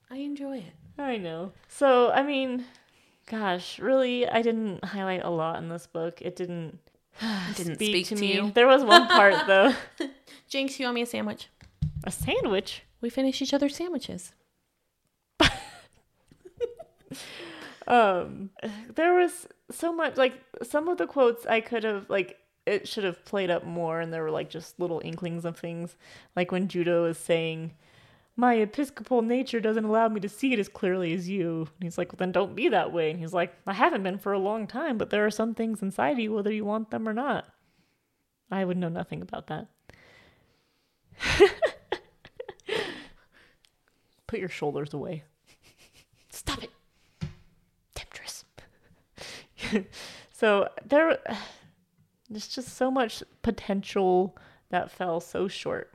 I 0.10 0.16
enjoy 0.18 0.58
it. 0.58 0.74
I 0.98 1.18
know. 1.18 1.52
So, 1.68 2.12
I 2.12 2.24
mean, 2.24 2.66
gosh, 3.30 3.80
really, 3.80 4.28
I 4.28 4.42
didn't 4.42 4.84
highlight 4.84 5.24
a 5.24 5.30
lot 5.30 5.58
in 5.60 5.70
this 5.70 5.88
book. 5.88 6.22
It 6.22 6.36
didn't 6.36 6.80
It 7.22 7.56
didn't 7.58 7.76
speak, 7.76 8.06
speak, 8.06 8.08
to, 8.08 8.16
me. 8.16 8.34
you. 8.34 8.52
There 8.52 8.68
was 8.68 8.84
one 8.84 9.08
part 9.08 9.36
though. 9.48 9.74
Jinx, 10.48 10.80
you 10.80 10.88
owe 10.88 10.92
me 10.92 11.02
a 11.02 11.06
sandwich. 11.06 11.50
A 12.04 12.12
sandwich. 12.12 12.84
We 13.02 13.10
finish 13.10 13.42
each 13.42 13.54
other's 13.54 13.76
sandwiches. 13.76 14.34
Um, 17.88 18.50
there 18.96 19.14
was 19.14 19.48
so 19.72 19.94
much 19.94 20.18
like 20.18 20.34
some 20.62 20.90
of 20.90 20.98
the 20.98 21.08
quotes 21.08 21.46
I 21.46 21.62
could 21.62 21.86
have 21.86 22.10
like 22.10 22.38
it 22.66 22.86
should 22.86 23.06
have 23.06 23.24
played 23.24 23.50
up 23.50 23.64
more, 23.66 24.02
and 24.02 24.12
there 24.12 24.24
were 24.24 24.32
like 24.32 24.50
just 24.50 24.78
little 24.78 25.02
inklings 25.06 25.46
of 25.46 25.58
things, 25.58 25.96
like 26.36 26.52
when 26.52 26.68
Judo 26.68 27.06
is 27.06 27.18
saying. 27.18 27.74
My 28.40 28.54
episcopal 28.54 29.24
nature 29.24 29.60
doesn't 29.60 29.84
allow 29.84 30.08
me 30.10 30.20
to 30.20 30.30
see 30.30 30.54
it 30.54 30.60
as 30.60 30.70
clearly 30.70 31.12
as 31.14 31.28
you. 31.28 31.62
And 31.62 31.84
he's 31.84 31.98
like, 31.98 32.12
well, 32.12 32.18
then 32.20 32.32
don't 32.32 32.56
be 32.56 32.70
that 32.70 32.94
way. 32.94 33.10
And 33.10 33.20
he's 33.20 33.34
like, 33.34 33.52
I 33.66 33.74
haven't 33.74 34.04
been 34.04 34.20
for 34.20 34.32
a 34.32 34.40
long 34.40 34.68
time, 34.68 35.00
but 35.00 35.10
there 35.10 35.26
are 35.26 35.32
some 35.32 35.56
things 35.56 35.82
inside 35.82 36.20
you, 36.20 36.34
whether 36.34 36.54
you 36.54 36.64
want 36.64 36.92
them 36.92 37.10
or 37.10 37.14
not. 37.14 37.48
I 38.52 38.64
would 38.64 38.78
know 38.78 38.90
nothing 38.90 39.24
about 39.24 39.48
that. 39.48 39.68
Put 44.28 44.40
your 44.40 44.50
shoulders 44.50 44.94
away. 44.94 45.24
Stop 46.30 46.64
it. 46.64 46.70
Temptress. 47.96 48.46
so 50.32 50.70
there 50.86 51.18
there's 52.30 52.48
just 52.48 52.76
so 52.76 52.92
much 52.92 53.24
potential 53.42 54.38
that 54.70 54.92
fell 54.92 55.20
so 55.20 55.48
short. 55.48 55.94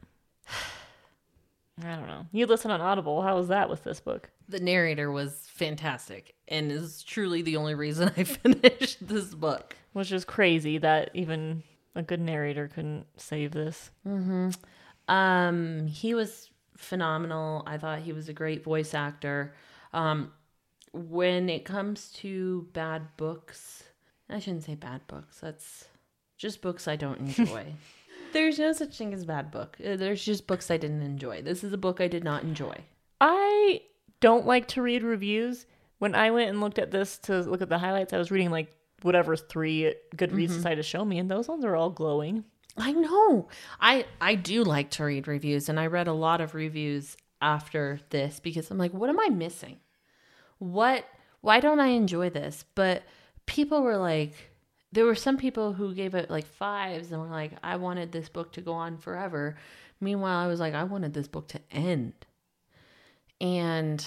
I 1.84 1.96
don't 1.96 2.06
know. 2.06 2.26
You 2.32 2.46
listen 2.46 2.70
on 2.70 2.80
Audible. 2.80 3.22
How 3.22 3.36
was 3.36 3.48
that 3.48 3.68
with 3.68 3.84
this 3.84 4.00
book? 4.00 4.30
The 4.48 4.60
narrator 4.60 5.10
was 5.10 5.48
fantastic 5.52 6.34
and 6.48 6.70
is 6.70 7.02
truly 7.02 7.42
the 7.42 7.56
only 7.56 7.74
reason 7.74 8.12
I 8.16 8.24
finished 8.24 9.06
this 9.06 9.34
book. 9.34 9.76
Which 9.92 10.12
is 10.12 10.24
crazy 10.24 10.78
that 10.78 11.10
even 11.14 11.62
a 11.94 12.02
good 12.02 12.20
narrator 12.20 12.68
couldn't 12.68 13.06
save 13.16 13.52
this. 13.52 13.90
Mm-hmm. 14.06 14.50
Um, 15.08 15.86
he 15.86 16.14
was 16.14 16.50
phenomenal. 16.76 17.62
I 17.66 17.78
thought 17.78 18.00
he 18.00 18.12
was 18.12 18.28
a 18.28 18.32
great 18.32 18.64
voice 18.64 18.94
actor. 18.94 19.54
Um, 19.92 20.32
when 20.92 21.48
it 21.48 21.64
comes 21.64 22.10
to 22.12 22.68
bad 22.72 23.16
books, 23.16 23.84
I 24.28 24.38
shouldn't 24.38 24.64
say 24.64 24.74
bad 24.74 25.06
books. 25.06 25.40
That's 25.40 25.86
just 26.36 26.60
books 26.60 26.88
I 26.88 26.96
don't 26.96 27.18
enjoy. 27.38 27.74
There's 28.32 28.58
no 28.58 28.72
such 28.72 28.96
thing 28.96 29.12
as 29.14 29.24
bad 29.24 29.50
book. 29.50 29.76
Uh, 29.84 29.96
There's 29.96 30.24
just 30.24 30.46
books 30.46 30.70
I 30.70 30.76
didn't 30.76 31.02
enjoy. 31.02 31.42
This 31.42 31.62
is 31.64 31.72
a 31.72 31.78
book 31.78 32.00
I 32.00 32.08
did 32.08 32.24
not 32.24 32.42
enjoy. 32.42 32.74
I 33.20 33.82
don't 34.20 34.46
like 34.46 34.68
to 34.68 34.82
read 34.82 35.02
reviews. 35.02 35.66
When 35.98 36.14
I 36.14 36.30
went 36.30 36.50
and 36.50 36.60
looked 36.60 36.78
at 36.78 36.90
this 36.90 37.18
to 37.18 37.40
look 37.42 37.62
at 37.62 37.68
the 37.68 37.78
highlights, 37.78 38.12
I 38.12 38.18
was 38.18 38.30
reading 38.30 38.50
like 38.50 38.74
whatever 39.02 39.36
three 39.36 39.94
Goodreads 40.16 40.48
decided 40.48 40.76
to 40.76 40.82
show 40.82 41.04
me, 41.04 41.18
and 41.18 41.30
those 41.30 41.48
ones 41.48 41.64
are 41.64 41.76
all 41.76 41.90
glowing. 41.90 42.44
I 42.76 42.92
know. 42.92 43.48
I 43.80 44.06
I 44.20 44.34
do 44.34 44.64
like 44.64 44.90
to 44.92 45.04
read 45.04 45.28
reviews 45.28 45.68
and 45.68 45.78
I 45.78 45.86
read 45.86 46.08
a 46.08 46.12
lot 46.12 46.40
of 46.40 46.54
reviews 46.54 47.16
after 47.40 48.00
this 48.10 48.40
because 48.40 48.70
I'm 48.70 48.78
like, 48.78 48.94
what 48.94 49.10
am 49.10 49.20
I 49.20 49.28
missing? 49.28 49.76
What 50.58 51.04
why 51.40 51.60
don't 51.60 51.80
I 51.80 51.88
enjoy 51.88 52.30
this? 52.30 52.64
But 52.74 53.02
people 53.46 53.82
were 53.82 53.98
like 53.98 54.51
there 54.92 55.06
were 55.06 55.14
some 55.14 55.36
people 55.36 55.72
who 55.72 55.94
gave 55.94 56.14
it 56.14 56.30
like 56.30 56.46
fives 56.46 57.12
and 57.12 57.20
were 57.20 57.28
like, 57.28 57.52
I 57.62 57.76
wanted 57.76 58.12
this 58.12 58.28
book 58.28 58.52
to 58.52 58.60
go 58.60 58.72
on 58.74 58.98
forever. 58.98 59.56
Meanwhile, 60.00 60.38
I 60.38 60.46
was 60.46 60.60
like, 60.60 60.74
I 60.74 60.84
wanted 60.84 61.14
this 61.14 61.28
book 61.28 61.48
to 61.48 61.60
end. 61.70 62.12
And 63.40 64.04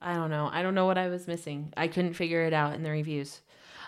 I 0.00 0.14
don't 0.14 0.30
know. 0.30 0.48
I 0.50 0.62
don't 0.62 0.74
know 0.74 0.86
what 0.86 0.98
I 0.98 1.08
was 1.08 1.26
missing. 1.26 1.72
I 1.76 1.88
couldn't 1.88 2.14
figure 2.14 2.42
it 2.42 2.52
out 2.52 2.74
in 2.74 2.82
the 2.82 2.90
reviews. 2.90 3.42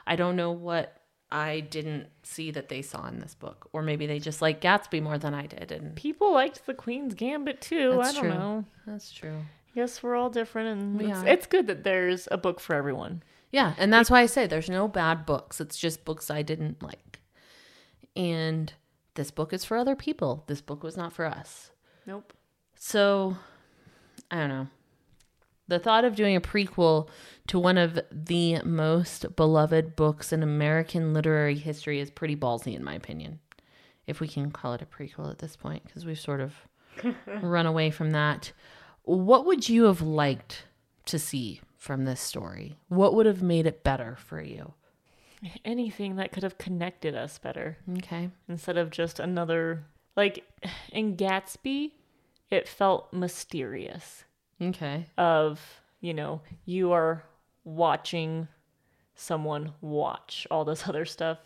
I 0.06 0.16
don't 0.16 0.36
know 0.36 0.52
what 0.52 1.00
I 1.32 1.60
didn't 1.60 2.08
see 2.22 2.50
that 2.50 2.68
they 2.68 2.82
saw 2.82 3.06
in 3.08 3.18
this 3.18 3.34
book. 3.34 3.68
Or 3.72 3.82
maybe 3.82 4.06
they 4.06 4.18
just 4.18 4.42
like 4.42 4.60
Gatsby 4.60 5.02
more 5.02 5.18
than 5.18 5.34
I 5.34 5.46
did. 5.46 5.72
And 5.72 5.96
People 5.96 6.32
liked 6.32 6.66
the 6.66 6.74
Queen's 6.74 7.14
Gambit 7.14 7.60
too. 7.60 8.00
I 8.00 8.12
don't 8.12 8.22
true. 8.22 8.28
know. 8.28 8.64
that's 8.86 9.10
true. 9.10 9.38
Yes, 9.74 10.02
we're 10.02 10.14
all 10.14 10.30
different, 10.30 10.68
and 10.68 11.02
it's, 11.02 11.22
it's 11.26 11.46
good 11.46 11.66
that 11.66 11.82
there's 11.82 12.28
a 12.30 12.38
book 12.38 12.60
for 12.60 12.76
everyone. 12.76 13.24
Yeah. 13.54 13.74
And 13.78 13.92
that's 13.92 14.10
why 14.10 14.20
I 14.20 14.26
say 14.26 14.48
there's 14.48 14.68
no 14.68 14.88
bad 14.88 15.24
books. 15.24 15.60
It's 15.60 15.78
just 15.78 16.04
books 16.04 16.28
I 16.28 16.42
didn't 16.42 16.82
like. 16.82 17.20
And 18.16 18.72
this 19.14 19.30
book 19.30 19.52
is 19.52 19.64
for 19.64 19.76
other 19.76 19.94
people. 19.94 20.42
This 20.48 20.60
book 20.60 20.82
was 20.82 20.96
not 20.96 21.12
for 21.12 21.24
us. 21.24 21.70
Nope. 22.04 22.32
So, 22.74 23.36
I 24.28 24.40
don't 24.40 24.48
know. 24.48 24.66
The 25.68 25.78
thought 25.78 26.04
of 26.04 26.16
doing 26.16 26.34
a 26.34 26.40
prequel 26.40 27.08
to 27.46 27.60
one 27.60 27.78
of 27.78 28.00
the 28.10 28.60
most 28.64 29.36
beloved 29.36 29.94
books 29.94 30.32
in 30.32 30.42
American 30.42 31.14
literary 31.14 31.54
history 31.54 32.00
is 32.00 32.10
pretty 32.10 32.34
ballsy, 32.34 32.74
in 32.74 32.82
my 32.82 32.94
opinion. 32.94 33.38
If 34.08 34.18
we 34.18 34.26
can 34.26 34.50
call 34.50 34.72
it 34.72 34.82
a 34.82 34.84
prequel 34.84 35.30
at 35.30 35.38
this 35.38 35.54
point, 35.54 35.84
because 35.84 36.04
we've 36.04 36.18
sort 36.18 36.40
of 36.40 36.54
run 37.40 37.66
away 37.66 37.92
from 37.92 38.10
that. 38.10 38.50
What 39.04 39.46
would 39.46 39.68
you 39.68 39.84
have 39.84 40.02
liked 40.02 40.64
to 41.06 41.20
see 41.20 41.60
from 41.84 42.06
this 42.06 42.20
story? 42.20 42.78
What 42.88 43.14
would 43.14 43.26
have 43.26 43.42
made 43.42 43.66
it 43.66 43.84
better 43.84 44.16
for 44.16 44.40
you? 44.40 44.72
Anything 45.64 46.16
that 46.16 46.32
could 46.32 46.42
have 46.42 46.56
connected 46.56 47.14
us 47.14 47.38
better 47.38 47.76
Okay. 47.98 48.30
instead 48.48 48.78
of 48.78 48.90
just 48.90 49.20
another. 49.20 49.84
Like 50.16 50.44
in 50.90 51.16
Gatsby, 51.16 51.92
it 52.50 52.66
felt 52.66 53.12
mysterious. 53.12 54.24
Okay. 54.62 55.04
Of, 55.18 55.60
you 56.00 56.14
know, 56.14 56.40
you 56.64 56.92
are 56.92 57.24
watching 57.64 58.48
someone 59.14 59.72
watch 59.82 60.46
all 60.50 60.64
this 60.64 60.88
other 60.88 61.04
stuff, 61.04 61.38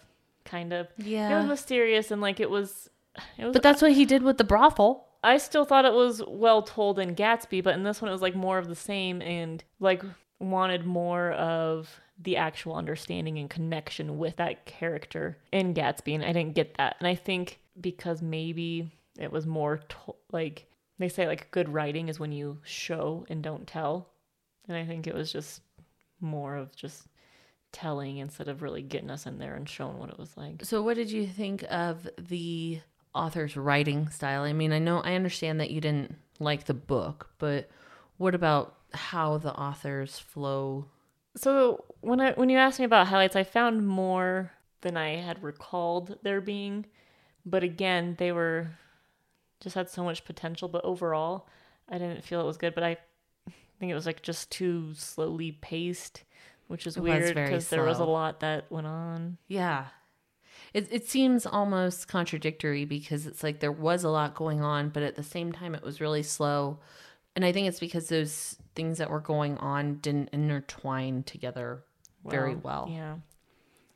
kind 0.45 0.73
of. 0.73 0.87
Yeah. 0.99 1.35
It 1.35 1.41
was 1.41 1.47
mysterious 1.49 2.11
and 2.13 2.23
like 2.23 2.39
it 2.39 2.51
was. 2.51 2.89
It 3.37 3.47
was 3.47 3.53
But 3.53 3.65
that's 3.65 3.83
what 3.83 3.93
he 3.95 4.05
did 4.05 4.23
with 4.23 4.39
the 4.39 4.45
brothel. 4.45 5.09
I 5.25 5.39
still 5.39 5.65
thought 5.65 5.85
it 5.85 5.93
was 5.93 6.23
well 6.29 6.63
told 6.63 7.01
in 7.01 7.17
Gatsby, 7.17 7.65
but 7.65 7.75
in 7.75 7.83
this 7.83 8.01
one 8.01 8.09
it 8.09 8.13
was 8.13 8.23
like 8.23 8.37
more 8.37 8.59
of 8.59 8.69
the 8.69 8.77
same 8.77 9.21
and 9.21 9.65
like 9.81 10.05
wanted 10.41 10.85
more 10.85 11.33
of 11.33 12.01
the 12.21 12.37
actual 12.37 12.75
understanding 12.75 13.39
and 13.39 13.49
connection 13.49 14.19
with 14.19 14.37
that 14.37 14.67
character 14.67 15.39
in 15.53 15.75
Gatsby, 15.75 16.15
and 16.15 16.25
I 16.25 16.33
didn't 16.33 16.55
get 16.55 16.77
that. 16.77 16.97
And 16.99 17.07
I 17.09 17.15
think 17.15 17.61
because 17.81 18.23
maybe 18.23 18.91
it 19.19 19.31
was 19.31 19.47
more 19.47 19.79
to- 19.79 20.15
like 20.33 20.67
they 20.99 21.09
say 21.09 21.27
like 21.27 21.51
good 21.51 21.69
writing 21.69 22.09
is 22.09 22.19
when 22.19 22.33
you 22.33 22.59
show 22.65 23.25
and 23.29 23.43
don't 23.43 23.67
tell, 23.67 24.09
and 24.67 24.77
I 24.77 24.85
think 24.85 25.07
it 25.07 25.15
was 25.15 25.33
just 25.33 25.61
more 26.21 26.57
of 26.57 26.75
just 26.75 27.07
telling 27.71 28.17
instead 28.17 28.49
of 28.49 28.63
really 28.63 28.83
getting 28.83 29.11
us 29.11 29.27
in 29.27 29.39
there 29.39 29.55
and 29.55 29.69
showing 29.69 29.99
what 29.99 30.11
it 30.11 30.19
was 30.19 30.37
like. 30.37 30.65
So, 30.65 30.83
what 30.83 30.97
did 30.97 31.11
you 31.11 31.27
think 31.27 31.65
of 31.71 32.09
the 32.19 32.81
author's 33.15 33.57
writing 33.57 34.09
style? 34.09 34.43
I 34.43 34.53
mean, 34.53 34.73
I 34.73 34.79
know 34.79 35.01
I 35.01 35.15
understand 35.15 35.61
that 35.61 35.71
you 35.71 35.81
didn't 35.81 36.17
like 36.41 36.65
the 36.65 36.75
book, 36.75 37.31
but 37.39 37.71
what 38.19 38.35
about 38.35 38.75
how 38.93 39.39
the 39.39 39.53
authors 39.55 40.19
flow? 40.19 40.87
So 41.37 41.85
when 42.01 42.21
I 42.21 42.33
when 42.33 42.51
you 42.51 42.59
asked 42.59 42.79
me 42.79 42.85
about 42.85 43.07
highlights, 43.07 43.37
I 43.37 43.45
found 43.45 43.87
more 43.87 44.53
than 44.83 44.97
I 44.97 45.17
had 45.17 45.43
recalled 45.43 46.19
there 46.23 46.41
being, 46.41 46.87
but 47.47 47.63
again, 47.63 48.17
they 48.19 48.33
were 48.33 48.69
just 49.61 49.75
had 49.75 49.89
so 49.89 50.05
much 50.05 50.25
potential. 50.25 50.69
But 50.69 50.85
overall, 50.85 51.49
I 51.89 51.99
didn't 51.99 52.25
feel 52.25 52.41
it 52.41 52.47
was 52.47 52.57
good. 52.57 52.75
But 52.75 52.85
I 52.85 52.97
think 53.79 53.91
it 53.91 53.95
was 53.95 54.07
like 54.07 54.23
just 54.23 54.51
too 54.51 54.95
slowly 54.95 55.53
paced, 55.53 56.25
which 56.67 56.87
is 56.87 56.97
It 56.97 57.03
weird 57.03 57.35
because 57.35 57.69
there 57.69 57.85
was 57.85 57.99
a 58.01 58.05
lot 58.05 58.41
that 58.41 58.71
went 58.71 58.87
on. 58.87 59.39
Yeah. 59.47 59.87
It, 60.75 60.89
it 60.91 61.09
seems 61.09 61.47
almost 61.47 62.09
contradictory 62.09 62.85
because 62.85 63.27
it's 63.27 63.43
like 63.43 63.61
there 63.61 63.73
was 63.73 64.05
a 64.05 64.11
lot 64.11 64.35
going 64.35 64.61
on, 64.61 64.91
but 64.91 65.03
at 65.03 65.15
the 65.15 65.23
same 65.23 65.53
time, 65.53 65.75
it 65.75 65.83
was 65.83 66.01
really 66.01 66.23
slow. 66.23 66.81
And 67.39 67.45
I 67.45 67.53
think 67.53 67.69
it's 67.69 67.79
because 67.79 68.09
those 68.09 68.57
things 68.75 68.99
that 68.99 69.11
were 69.11 69.21
going 69.21 69.59
on 69.59 69.99
didn't 69.99 70.31
intertwine 70.33 71.23
together 71.23 71.85
very 72.25 72.57
well. 72.57 72.89
Yeah. 72.91 73.15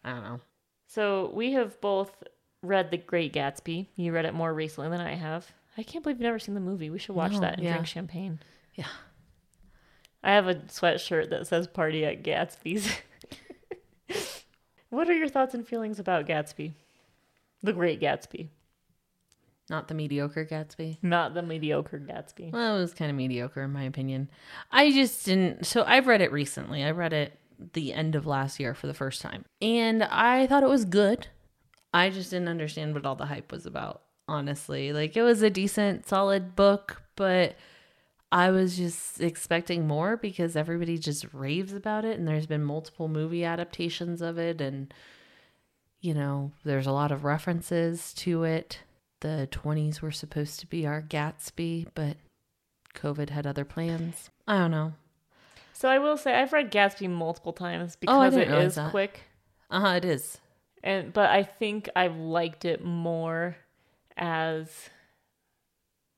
I 0.05 0.11
don't 0.11 0.23
know. 0.23 0.41
So 0.87 1.33
we 1.35 1.55
have 1.55 1.81
both 1.81 2.23
read 2.63 2.93
The 2.93 2.99
Great 2.99 3.33
Gatsby. 3.33 3.89
You 3.97 4.13
read 4.13 4.27
it 4.27 4.33
more 4.33 4.55
recently 4.55 4.91
than 4.91 5.01
I 5.01 5.15
have. 5.15 5.51
I 5.77 5.83
can't 5.83 6.05
believe 6.05 6.19
you've 6.19 6.23
never 6.23 6.39
seen 6.39 6.55
the 6.55 6.61
movie. 6.61 6.89
We 6.89 7.01
should 7.01 7.17
watch 7.17 7.33
No, 7.33 7.41
that 7.41 7.55
and 7.55 7.65
yeah. 7.65 7.73
drink 7.73 7.89
champagne. 7.89 8.39
Yeah. 8.77 8.87
I 10.23 10.35
have 10.35 10.47
a 10.47 10.55
sweatshirt 10.55 11.31
that 11.31 11.49
says 11.49 11.67
"Party 11.67 12.05
at 12.05 12.23
Gatsby's." 12.23 12.97
what 14.91 15.11
are 15.11 15.17
your 15.17 15.29
thoughts 15.29 15.55
and 15.55 15.67
feelings 15.67 15.99
about 15.99 16.29
Gatsby? 16.29 16.75
The 17.65 17.73
Great 17.73 18.01
Gatsby, 18.01 18.51
Not 19.73 19.89
the 19.89 19.95
mediocre 19.95 20.45
Gatsby. 20.45 20.99
not 21.01 21.33
the 21.33 21.41
mediocre 21.43 21.99
Gatsby. 21.99 22.53
Well, 22.53 22.77
it 22.77 22.81
was 22.81 22.93
kind 22.93 23.11
of 23.11 23.17
mediocre 23.17 23.63
in 23.63 23.73
my 23.73 23.85
opinion. 23.85 24.29
I 24.71 24.91
just 24.91 25.25
didn't. 25.25 25.65
So 25.65 25.83
I've 25.87 26.07
read 26.07 26.21
it 26.21 26.31
recently. 26.31 26.85
I 26.85 26.91
read 26.91 27.15
it 27.15 27.39
the 27.73 27.95
end 27.95 28.15
of 28.15 28.27
last 28.27 28.61
year 28.61 28.75
for 28.75 28.87
the 28.87 28.93
first 28.93 29.23
time, 29.23 29.47
and 29.63 30.03
I 30.05 30.47
thought 30.47 30.63
it 30.63 30.69
was 30.69 30.85
good. 30.85 31.29
I 31.95 32.11
just 32.11 32.29
didn't 32.31 32.49
understand 32.49 32.93
what 32.93 33.07
all 33.07 33.15
the 33.17 33.25
hype 33.27 33.51
was 33.51 33.65
about. 33.65 34.03
Honestly, 34.29 34.93
like 34.93 35.17
it 35.17 35.23
was 35.23 35.41
a 35.41 35.49
decent, 35.49 36.07
solid 36.07 36.55
book, 36.55 37.01
but 37.17 37.57
I 38.31 38.51
was 38.51 38.77
just 38.77 39.23
expecting 39.23 39.87
more 39.87 40.19
because 40.19 40.55
everybody 40.55 40.99
just 40.99 41.25
raves 41.33 41.73
about 41.73 42.05
it, 42.05 42.19
and 42.19 42.29
there's 42.29 42.47
been 42.47 42.63
multiple 42.63 43.09
movie 43.09 43.45
adaptations 43.45 44.21
of 44.21 44.37
it, 44.37 44.61
and 44.61 44.93
you 46.03 46.13
know, 46.13 46.53
there's 46.63 46.87
a 46.87 46.93
lot 46.93 47.11
of 47.11 47.25
references 47.25 48.13
to 48.15 48.45
it. 48.45 48.81
The 49.23 49.49
20s 49.51 50.01
were 50.03 50.11
supposed 50.11 50.59
to 50.61 50.67
be 50.67 50.85
our 50.87 51.01
Gatsby, 51.01 51.87
but 51.95 52.17
COVID 52.95 53.31
had 53.31 53.47
other 53.47 53.65
plans. 53.65 54.31
I 54.49 54.59
don't 54.59 54.71
know. 54.73 54.95
So 55.73 55.89
I 55.89 55.99
will 55.99 56.17
say 56.17 56.35
I've 56.35 56.53
read 56.53 56.71
Gatsby 56.73 57.09
multiple 57.09 57.53
times 57.53 57.95
Oh, 57.95 57.99
because 58.01 58.35
didn't 58.35 58.53
it 58.53 58.63
is 58.67 58.75
that. 58.75 58.91
quick. 58.91 59.21
Uh 59.71 59.81
huh, 59.81 59.89
it 59.97 60.05
is. 60.05 60.39
and 60.83 61.13
but 61.13 61.31
I 61.31 61.45
think 61.45 61.89
I've 61.95 62.17
liked 62.17 62.65
it 62.65 62.85
more 62.85 63.57
as 64.17 64.91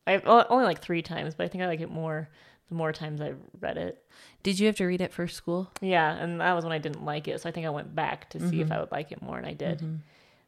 I've 0.06 0.22
only 0.26 0.64
like 0.64 0.80
three 0.82 1.02
times, 1.02 1.34
but 1.34 1.44
I 1.44 1.48
think 1.48 1.62
I 1.62 1.66
like 1.66 1.80
it 1.80 1.90
more 1.90 2.28
the 2.68 2.74
more 2.74 2.92
times 2.92 3.20
I've 3.20 3.38
read 3.60 3.76
it. 3.76 4.02
Did 4.42 4.58
you 4.58 4.66
have 4.66 4.76
to 4.76 4.86
read 4.86 5.00
it 5.00 5.12
for 5.12 5.26
school? 5.28 5.70
Yeah, 5.80 6.14
and 6.14 6.40
that 6.40 6.52
was 6.54 6.64
when 6.64 6.72
I 6.72 6.78
didn't 6.78 7.04
like 7.04 7.28
it, 7.28 7.40
so 7.40 7.48
I 7.48 7.52
think 7.52 7.66
I 7.66 7.70
went 7.70 7.94
back 7.94 8.30
to 8.30 8.40
see 8.40 8.60
if 8.60 8.68
Mhm. 8.68 8.72
I 8.72 8.80
would 8.80 8.92
like 8.92 9.12
it 9.12 9.20
more, 9.22 9.36
and 9.38 9.46
I 9.46 9.52
did. 9.52 9.80
Mhm. 9.80 9.98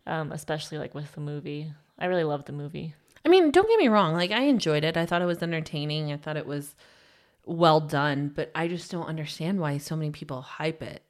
Um, 0.06 0.32
especially 0.32 0.78
like 0.78 0.94
with 0.94 1.12
the 1.14 1.20
movie, 1.20 1.72
I 1.98 2.06
really 2.06 2.24
loved 2.24 2.46
the 2.46 2.52
movie. 2.52 2.94
I 3.24 3.28
mean, 3.28 3.50
don't 3.50 3.68
get 3.68 3.78
me 3.78 3.88
wrong. 3.88 4.14
Like, 4.14 4.30
I 4.30 4.42
enjoyed 4.42 4.84
it. 4.84 4.96
I 4.96 5.06
thought 5.06 5.22
it 5.22 5.26
was 5.26 5.42
entertaining. 5.42 6.12
I 6.12 6.16
thought 6.16 6.36
it 6.36 6.46
was 6.46 6.74
well 7.44 7.80
done, 7.80 8.32
but 8.34 8.50
I 8.54 8.68
just 8.68 8.90
don't 8.90 9.06
understand 9.06 9.60
why 9.60 9.78
so 9.78 9.96
many 9.96 10.10
people 10.10 10.42
hype 10.42 10.82
it. 10.82 11.02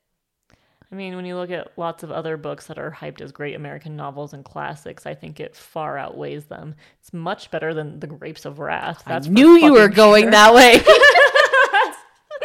I 0.91 0.95
mean, 0.95 1.16
when 1.16 1.26
you 1.26 1.34
look 1.34 1.51
at 1.51 1.76
lots 1.76 2.05
of 2.05 2.12
other 2.12 2.37
books 2.37 2.68
that 2.68 2.78
are 2.78 2.93
hyped 2.93 3.20
as 3.20 3.32
great 3.32 3.57
American 3.57 3.97
novels 3.97 4.32
and 4.32 4.45
classics, 4.45 5.05
I 5.05 5.14
think 5.14 5.41
it 5.41 5.57
far 5.57 5.99
outweighs 5.99 6.45
them. 6.45 6.76
It's 7.01 7.12
much 7.12 7.51
better 7.51 7.74
than 7.74 7.99
The 7.99 8.07
Grapes 8.07 8.45
of 8.45 8.61
Wrath. 8.61 9.03
That's 9.05 9.26
I 9.26 9.30
knew 9.30 9.57
you 9.57 9.72
were 9.72 9.89
going 9.89 10.24
sure. 10.24 10.30
that 10.30 10.55
way. 10.55 10.80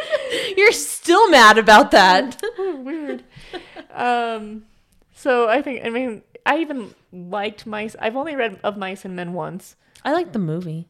You're 0.56 0.72
still 0.72 1.30
mad 1.30 1.58
about 1.58 1.90
that. 1.92 2.42
weird. 2.58 3.24
um, 3.90 4.64
so 5.14 5.48
I 5.48 5.62
think 5.62 5.84
I 5.84 5.90
mean 5.90 6.22
I 6.44 6.58
even 6.58 6.94
liked 7.12 7.66
mice. 7.66 7.94
I've 8.00 8.16
only 8.16 8.34
read 8.36 8.58
of 8.64 8.76
Mice 8.76 9.04
and 9.04 9.14
Men 9.16 9.32
once, 9.32 9.76
I 10.04 10.12
liked 10.12 10.32
the 10.32 10.38
movie. 10.38 10.88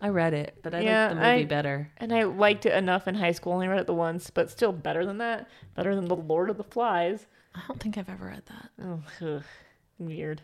I 0.00 0.08
read 0.08 0.34
it, 0.34 0.58
but 0.62 0.74
I 0.74 0.80
Yeah, 0.80 1.02
like 1.06 1.08
the 1.10 1.14
movie 1.16 1.26
I- 1.26 1.44
better. 1.44 1.90
and 1.98 2.12
I 2.12 2.24
liked 2.24 2.66
it 2.66 2.74
enough 2.74 3.06
in 3.06 3.14
high 3.14 3.30
school. 3.30 3.52
Only 3.52 3.68
read 3.68 3.78
it 3.78 3.86
the 3.86 3.94
once, 3.94 4.30
but 4.30 4.50
still 4.50 4.72
better 4.72 5.06
than 5.06 5.18
that. 5.18 5.48
Better 5.76 5.94
than 5.94 6.06
the 6.06 6.16
Lord 6.16 6.50
of 6.50 6.56
the 6.56 6.64
Flies. 6.64 7.26
I 7.54 7.60
don't 7.68 7.78
think 7.80 7.96
I've 7.96 8.08
ever 8.08 8.26
read 8.26 8.42
that. 8.46 8.70
Oh, 8.84 9.02
ugh, 9.36 9.44
weird. 9.98 10.42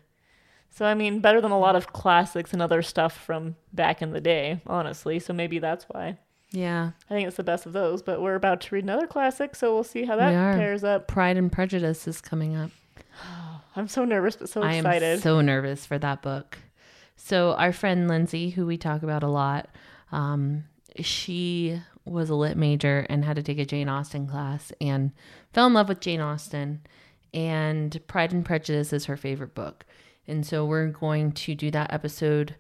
So 0.71 0.85
I 0.85 0.95
mean, 0.95 1.19
better 1.21 1.41
than 1.41 1.51
a 1.51 1.59
lot 1.59 1.75
of 1.75 1.93
classics 1.93 2.53
and 2.53 2.63
other 2.63 2.83
stuff 2.83 3.17
from 3.17 3.57
back 3.73 4.01
in 4.01 4.13
the 4.13 4.21
day, 4.21 4.61
honestly. 4.67 5.19
So 5.19 5.33
maybe 5.33 5.59
that's 5.59 5.85
why. 5.89 6.19
Yeah. 6.53 6.93
I 7.11 7.15
think 7.15 7.27
it's 7.27 7.37
the 7.37 7.43
best 7.43 7.67
of 7.67 7.73
those. 7.73 8.01
But 8.03 8.23
we're 8.23 8.37
about 8.37 8.61
to 8.61 8.75
read 8.75 8.85
another 8.85 9.07
classic, 9.09 9.57
so 9.57 9.75
we'll 9.75 9.83
see 9.83 10.05
how 10.05 10.15
that 10.17 10.57
pairs 10.57 10.85
up. 10.85 11.09
Pride 11.09 11.37
and 11.37 11.51
Prejudice 11.51 12.07
is 12.07 12.21
coming 12.21 12.55
up. 12.55 12.71
I'm 13.79 13.87
so 13.87 14.05
nervous, 14.05 14.35
but 14.35 14.49
so 14.49 14.63
excited. 14.65 15.07
I 15.07 15.13
am 15.13 15.21
so 15.21 15.41
nervous 15.41 15.87
for 15.87 15.99
that 16.01 16.21
book. 16.21 16.59
So 17.17 17.53
our 17.53 17.73
friend 17.73 18.09
Lindsay, 18.09 18.51
who 18.51 18.67
we 18.67 18.77
talk 18.77 19.05
about 19.05 19.23
a 19.23 19.29
lot, 19.29 19.69
um, 20.11 20.65
she 20.97 21.81
was 22.05 22.29
a 22.29 22.35
lit 22.35 22.57
major 22.57 23.07
and 23.09 23.25
had 23.25 23.37
to 23.37 23.43
take 23.43 23.61
a 23.61 23.65
Jane 23.65 23.89
Austen 23.89 24.27
class 24.27 24.73
and 24.81 25.13
fell 25.53 25.69
in 25.69 25.75
love 25.75 25.89
with 25.89 26.01
Jane 26.01 26.21
Austen. 26.21 26.81
And 27.33 28.01
Pride 28.09 28.33
and 28.33 28.45
Prejudice 28.45 28.93
is 28.93 29.05
her 29.05 29.17
favorite 29.17 29.55
book. 29.55 29.87
And 30.27 30.45
so 30.45 30.65
we're 30.65 30.89
going 30.89 31.31
to 31.33 31.55
do 31.55 31.71
that 31.71 31.93
episode, 31.93 32.57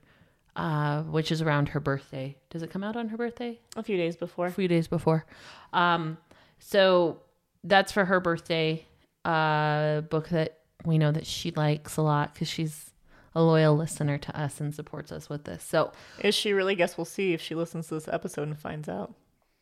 uh, 0.55 1.03
which 1.03 1.33
is 1.33 1.43
around 1.43 1.71
her 1.71 1.81
birthday. 1.81 2.37
Does 2.51 2.62
it 2.62 2.71
come 2.71 2.85
out 2.85 2.97
on 2.97 3.09
her 3.09 3.16
birthday? 3.16 3.59
a 3.75 3.83
few 3.83 3.97
days 3.97 4.16
before. 4.16 4.47
a 4.47 4.53
few 4.53 4.69
days 4.69 4.87
before. 4.87 5.27
Um, 5.73 6.16
so 6.61 7.23
that's 7.64 7.91
for 7.91 8.05
her 8.05 8.21
birthday. 8.21 8.87
Uh, 9.25 10.03
book 10.03 10.29
that 10.29 10.58
we 10.85 10.99
know 10.99 11.12
that 11.12 11.26
she 11.26 11.51
likes 11.51 11.97
a 11.97 12.03
lot 12.03 12.35
because 12.35 12.49
she's 12.49 12.91
a 13.35 13.43
loyal 13.43 13.76
listener 13.76 14.18
to 14.18 14.39
us 14.41 14.61
and 14.61 14.74
supports 14.74 15.12
us 15.12 15.29
with 15.29 15.45
this. 15.45 15.62
So 15.62 15.93
Is 16.20 16.35
she 16.35 16.53
really? 16.53 16.74
Guess 16.74 16.97
we'll 16.97 17.05
see 17.05 17.33
if 17.35 17.41
she 17.41 17.55
listens 17.55 17.89
to 17.89 17.95
this 17.95 18.09
episode 18.09 18.49
and 18.49 18.59
finds 18.59 18.89
out. 18.89 19.14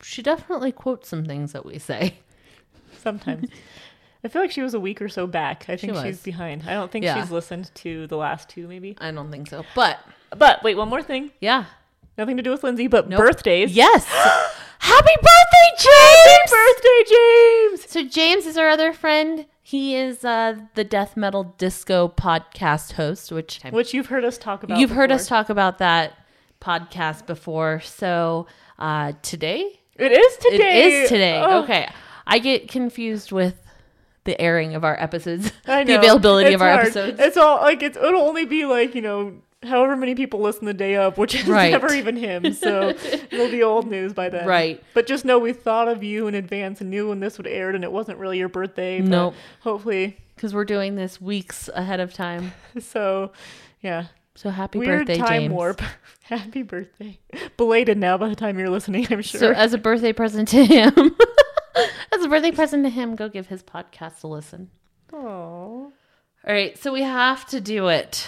she 0.03 0.23
definitely 0.23 0.73
quotes 0.73 1.09
some 1.09 1.25
things 1.25 1.53
that 1.53 1.65
we 1.67 1.79
say. 1.79 2.15
Sometimes. 2.99 3.49
I 4.25 4.29
feel 4.29 4.43
like 4.43 4.51
she 4.51 4.63
was 4.63 4.75
a 4.75 4.81
week 4.81 5.01
or 5.03 5.09
so 5.09 5.27
back. 5.27 5.67
I 5.69 5.77
think 5.77 5.93
was. 5.93 6.03
she's 6.03 6.23
behind. 6.23 6.65
I 6.67 6.73
don't 6.73 6.91
think 6.91 7.05
Yeah. 7.05 7.21
she's 7.21 7.31
listened 7.31 7.71
to 7.77 8.07
the 8.09 8.17
last 8.17 8.49
two, 8.49 8.67
maybe. 8.67 8.97
I 8.99 9.11
don't 9.11 9.31
think 9.31 9.49
so, 9.49 9.65
but 9.75 10.01
But 10.37 10.63
wait, 10.63 10.77
one 10.77 10.89
more 10.89 11.03
thing. 11.03 11.31
yeah, 11.41 11.67
Nothing 12.19 12.37
to 12.39 12.43
do 12.43 12.51
with 12.51 12.65
Lindsay, 12.65 12.87
but 12.87 13.09
Nope. 13.09 13.19
birthdays. 13.19 13.73
yes. 13.73 14.07
Happy 14.79 15.15
birthday, 15.17 15.71
James! 15.79 16.51
Happy 16.51 16.51
birthday, 16.51 17.11
James! 17.11 17.91
So 17.91 18.05
James 18.05 18.47
is 18.47 18.57
our 18.57 18.69
other 18.69 18.93
friend. 18.93 19.47
He 19.69 19.97
is 19.97 20.25
uh, 20.25 20.59
the 20.77 20.85
death 20.85 21.17
metal 21.17 21.53
disco 21.59 22.07
podcast 22.07 22.93
host, 22.93 23.33
which 23.33 23.59
Which 23.71 23.93
you've 23.93 24.07
heard 24.07 24.25
us 24.25 24.39
talk 24.39 24.63
about. 24.63 24.79
You've 24.79 24.91
heard 24.93 25.11
us 25.11 25.27
talk 25.27 25.49
about 25.49 25.79
that 25.79 26.13
podcast 26.61 27.27
before. 27.27 27.81
So 27.81 28.47
uh, 28.79 29.15
today, 29.23 29.81
It 29.97 30.13
is 30.13 30.37
today. 30.37 30.57
it 30.87 30.93
is 30.93 31.09
today. 31.09 31.43
Oh, 31.45 31.65
Okay, 31.65 31.89
I 32.29 32.39
get 32.39 32.69
confused 32.69 33.33
with 33.33 33.61
the 34.23 34.41
airing 34.41 34.77
of 34.77 34.85
our 34.85 34.97
episodes, 35.03 35.51
I 35.67 35.83
the 35.85 35.99
availability 35.99 36.51
It's 36.51 36.55
of 36.55 36.63
our 36.63 36.71
hard. 36.71 36.83
episodes. 36.85 37.19
It's 37.19 37.37
all 37.37 37.57
like 37.57 37.83
it's, 37.83 37.97
it'll 37.97 38.23
only 38.23 38.45
be 38.45 38.67
like 38.67 38.95
you 38.95 39.03
know 39.03 39.35
however 39.63 39.97
many 39.97 40.15
people 40.15 40.41
listen 40.41 40.65
the 40.67 40.75
day 40.75 40.97
up, 40.97 41.19
which 41.19 41.35
is 41.35 41.47
Right. 41.47 41.73
never 41.73 41.93
even 41.93 42.17
him. 42.17 42.53
So 42.53 42.89
it'll 43.31 43.51
be 43.51 43.63
old 43.63 43.91
news 43.91 44.13
by 44.13 44.29
then. 44.29 44.47
Right. 44.47 44.83
But 44.95 45.07
just 45.07 45.25
know 45.25 45.39
we 45.39 45.53
thought 45.53 45.89
of 45.89 46.03
you 46.03 46.27
in 46.27 46.35
advance 46.35 46.81
and 46.81 46.91
knew 46.91 47.09
when 47.09 47.21
this 47.21 47.39
would 47.39 47.47
air, 47.47 47.71
and 47.71 47.83
it 47.85 47.91
wasn't 47.93 48.19
really 48.19 48.39
your 48.39 48.49
birthday. 48.49 49.01
No. 49.01 49.27
Nope. 49.27 49.35
Hopefully, 49.61 50.17
Because 50.35 50.55
we're 50.55 50.65
doing 50.65 50.95
this 50.97 51.21
weeks 51.21 51.69
ahead 51.75 52.01
of 52.01 52.13
time. 52.13 52.53
so 52.81 53.33
yeah. 53.81 54.07
So 54.35 54.51
happy 54.51 54.79
Weird 54.81 55.07
birthday, 55.07 55.17
time 55.17 55.43
James! 55.45 55.53
warp. 55.55 55.81
Happy 56.25 56.63
birthday. 56.63 57.19
Belated 57.57 57.97
now 57.97 58.19
by 58.19 58.29
the 58.29 58.35
time 58.37 58.59
you're 58.59 58.69
listening, 58.69 59.07
I'm 59.11 59.23
sure. 59.23 59.41
So 59.41 59.53
as 59.53 59.73
a 59.73 59.79
birthday 59.79 60.13
present 60.13 60.49
to 60.49 60.63
him, 60.63 60.93
as 62.13 62.23
a 62.23 62.29
birthday 62.29 62.51
present 62.51 62.85
to 62.85 62.91
him, 62.91 63.15
go 63.17 63.29
give 63.31 63.47
his 63.47 63.63
podcast 63.63 64.25
a 64.25 64.27
listen. 64.27 64.69
Aww. 65.13 65.17
All 65.19 65.93
right, 66.45 66.77
so 66.77 66.93
we 66.93 67.03
have 67.03 67.47
to 67.47 67.61
do 67.63 67.89
it. 67.89 68.27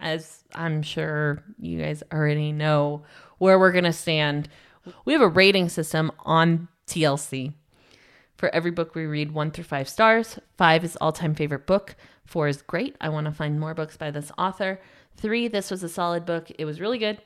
As 0.00 0.44
I'm 0.54 0.82
sure 0.82 1.42
you 1.58 1.80
guys 1.80 2.02
already 2.12 2.52
know 2.52 3.04
where 3.38 3.58
we're 3.58 3.72
going 3.72 3.84
to 3.84 3.92
stand. 3.92 4.48
We 5.04 5.12
have 5.12 5.22
a 5.22 5.28
rating 5.28 5.68
system 5.68 6.12
on 6.20 6.68
TLC. 6.86 7.54
For 8.36 8.54
every 8.54 8.70
book 8.70 8.94
we 8.94 9.06
read, 9.06 9.32
one 9.32 9.50
through 9.50 9.64
five 9.64 9.88
stars. 9.88 10.38
Five 10.58 10.84
is 10.84 10.96
all 10.96 11.12
time 11.12 11.34
favorite 11.34 11.66
book. 11.66 11.96
Four 12.26 12.48
is 12.48 12.62
great. 12.62 12.96
I 13.00 13.08
want 13.08 13.26
to 13.26 13.32
find 13.32 13.60
more 13.60 13.74
books 13.74 13.96
by 13.96 14.10
this 14.10 14.32
author. 14.36 14.80
Three, 15.16 15.48
this 15.48 15.70
was 15.70 15.82
a 15.82 15.88
solid 15.88 16.26
book. 16.26 16.50
It 16.58 16.64
was 16.64 16.80
really 16.80 16.98
good. 16.98 17.22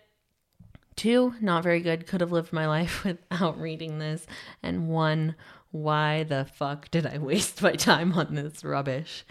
Two, 0.97 1.35
not 1.41 1.63
very 1.63 1.81
good. 1.81 2.07
Could 2.07 2.21
have 2.21 2.33
lived 2.33 2.53
my 2.53 2.67
life 2.67 3.05
without 3.31 3.61
reading 3.61 3.99
this. 3.99 4.27
And 4.63 4.89
one, 4.89 5.35
why 5.71 6.25
the 6.25 6.45
fuck 6.45 6.91
did 6.91 7.07
I 7.07 7.19
waste 7.19 7.63
my 7.63 7.73
time 7.73 8.13
on 8.13 8.35
this 8.35 8.65
rubbish? 8.65 9.25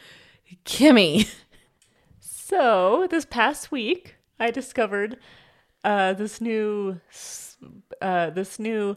Kimmy. 0.65 1.29
So 2.49 3.07
this 3.09 3.25
past 3.25 3.73
week, 3.73 4.15
I 4.39 4.51
discovered 4.51 5.17
uh, 5.83 6.13
this 6.13 6.39
new 6.39 7.01
uh, 8.01 8.29
this 8.29 8.57
new 8.57 8.95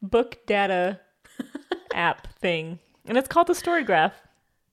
book 0.00 0.46
data 0.46 1.00
app 1.92 2.32
thing, 2.34 2.78
and 3.04 3.18
it's 3.18 3.26
called 3.26 3.48
the 3.48 3.54
Storygraph. 3.54 4.12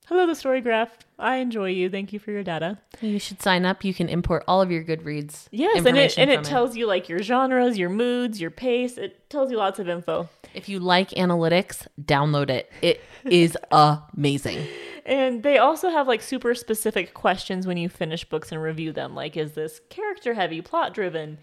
Hello, 0.05 0.27
the 0.27 0.33
Storygraph. 0.33 0.89
I 1.21 1.37
enjoy 1.37 1.69
you. 1.69 1.89
Thank 1.89 2.11
you 2.13 2.19
for 2.19 2.31
your 2.31 2.43
data. 2.43 2.79
You 2.99 3.19
should 3.19 3.41
sign 3.41 3.65
up. 3.65 3.83
You 3.83 3.93
can 3.93 4.09
import 4.09 4.43
all 4.47 4.61
of 4.61 4.71
your 4.71 4.83
Goodreads. 4.83 5.47
Yes, 5.51 5.85
and 5.85 5.97
it 5.97 6.17
and 6.17 6.29
it 6.31 6.37
from 6.37 6.43
tells 6.43 6.75
you 6.75 6.87
like 6.87 7.07
your 7.07 7.19
genres, 7.19 7.77
your 7.77 7.89
moods, 7.89 8.41
your 8.41 8.51
pace. 8.51 8.97
It 8.97 9.29
tells 9.29 9.51
you 9.51 9.57
lots 9.57 9.79
of 9.79 9.87
info. 9.87 10.29
If 10.53 10.67
you 10.67 10.79
like 10.79 11.11
analytics, 11.11 11.87
download 12.01 12.49
it. 12.49 12.71
It 12.81 13.01
is 13.23 13.57
amazing. 13.71 14.65
And 15.05 15.43
they 15.43 15.57
also 15.57 15.89
have 15.89 16.07
like 16.07 16.21
super 16.21 16.55
specific 16.55 17.13
questions 17.13 17.65
when 17.65 17.77
you 17.77 17.87
finish 17.87 18.27
books 18.27 18.51
and 18.51 18.61
review 18.61 18.91
them. 18.91 19.15
Like, 19.15 19.37
is 19.37 19.53
this 19.53 19.79
character 19.89 20.33
heavy, 20.33 20.61
plot 20.61 20.93
driven, 20.93 21.37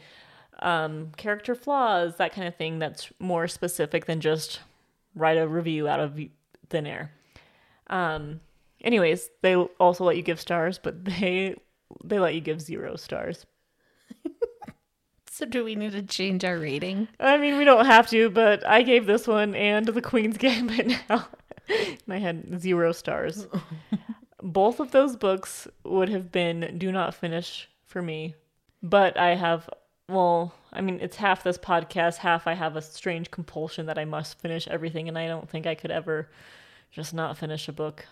um, 0.61 1.13
character 1.17 1.55
flaws, 1.55 2.17
that 2.17 2.33
kind 2.33 2.49
of 2.49 2.57
thing 2.57 2.79
that's 2.79 3.13
more 3.19 3.47
specific 3.49 4.07
than 4.07 4.21
just 4.21 4.61
write 5.15 5.39
a 5.39 5.47
review 5.47 5.89
out 5.89 6.01
of 6.01 6.19
thin 6.69 6.87
air. 6.87 7.13
Um, 7.89 8.41
anyways, 8.83 9.31
they 9.43 9.55
also 9.57 10.05
let 10.05 10.17
you 10.17 10.23
give 10.23 10.41
stars, 10.41 10.79
but 10.79 11.05
they 11.05 11.57
they 12.05 12.19
let 12.19 12.35
you 12.35 12.41
give 12.41 12.61
zero 12.61 12.97
stars. 12.97 13.47
So 15.39 15.47
do 15.47 15.63
we 15.63 15.77
need 15.77 15.93
to 15.93 16.03
change 16.03 16.45
our 16.45 16.59
rating? 16.59 17.07
I 17.21 17.39
mean, 17.39 17.59
we 17.59 17.65
don't 17.65 17.87
have 17.87 18.11
to, 18.11 18.29
but 18.29 18.67
I 18.67 18.83
gave 18.83 19.07
this 19.07 19.29
one 19.29 19.55
and 19.55 19.87
The 19.87 20.03
Queen's 20.03 20.37
Gambit 20.39 20.89
now. 21.09 21.29
and 21.69 21.99
I 22.09 22.17
had 22.17 22.61
zero 22.61 22.91
stars. 22.91 23.47
Both 24.43 24.81
of 24.81 24.91
those 24.91 25.15
books 25.15 25.69
would 25.85 26.09
have 26.09 26.33
been 26.33 26.77
do 26.77 26.91
not 26.91 27.15
finish 27.15 27.69
for 27.87 28.03
me, 28.03 28.35
but 28.83 29.17
I 29.17 29.37
have, 29.37 29.71
well, 30.09 30.55
I 30.73 30.81
mean, 30.81 30.99
it's 31.01 31.15
half 31.15 31.45
this 31.45 31.57
podcast, 31.57 32.17
half 32.17 32.49
I 32.49 32.55
have 32.55 32.75
a 32.75 32.83
strange 32.83 33.31
compulsion 33.31 33.87
that 33.87 33.97
I 33.97 34.05
must 34.05 34.41
finish 34.41 34.67
everything, 34.67 35.07
and 35.07 35.17
I 35.17 35.29
don't 35.29 35.49
think 35.49 35.69
I 35.69 35.77
could 35.77 35.93
ever 35.93 36.29
just 36.91 37.15
not 37.15 37.39
finish 37.39 37.69
a 37.69 37.73
book. 37.73 38.07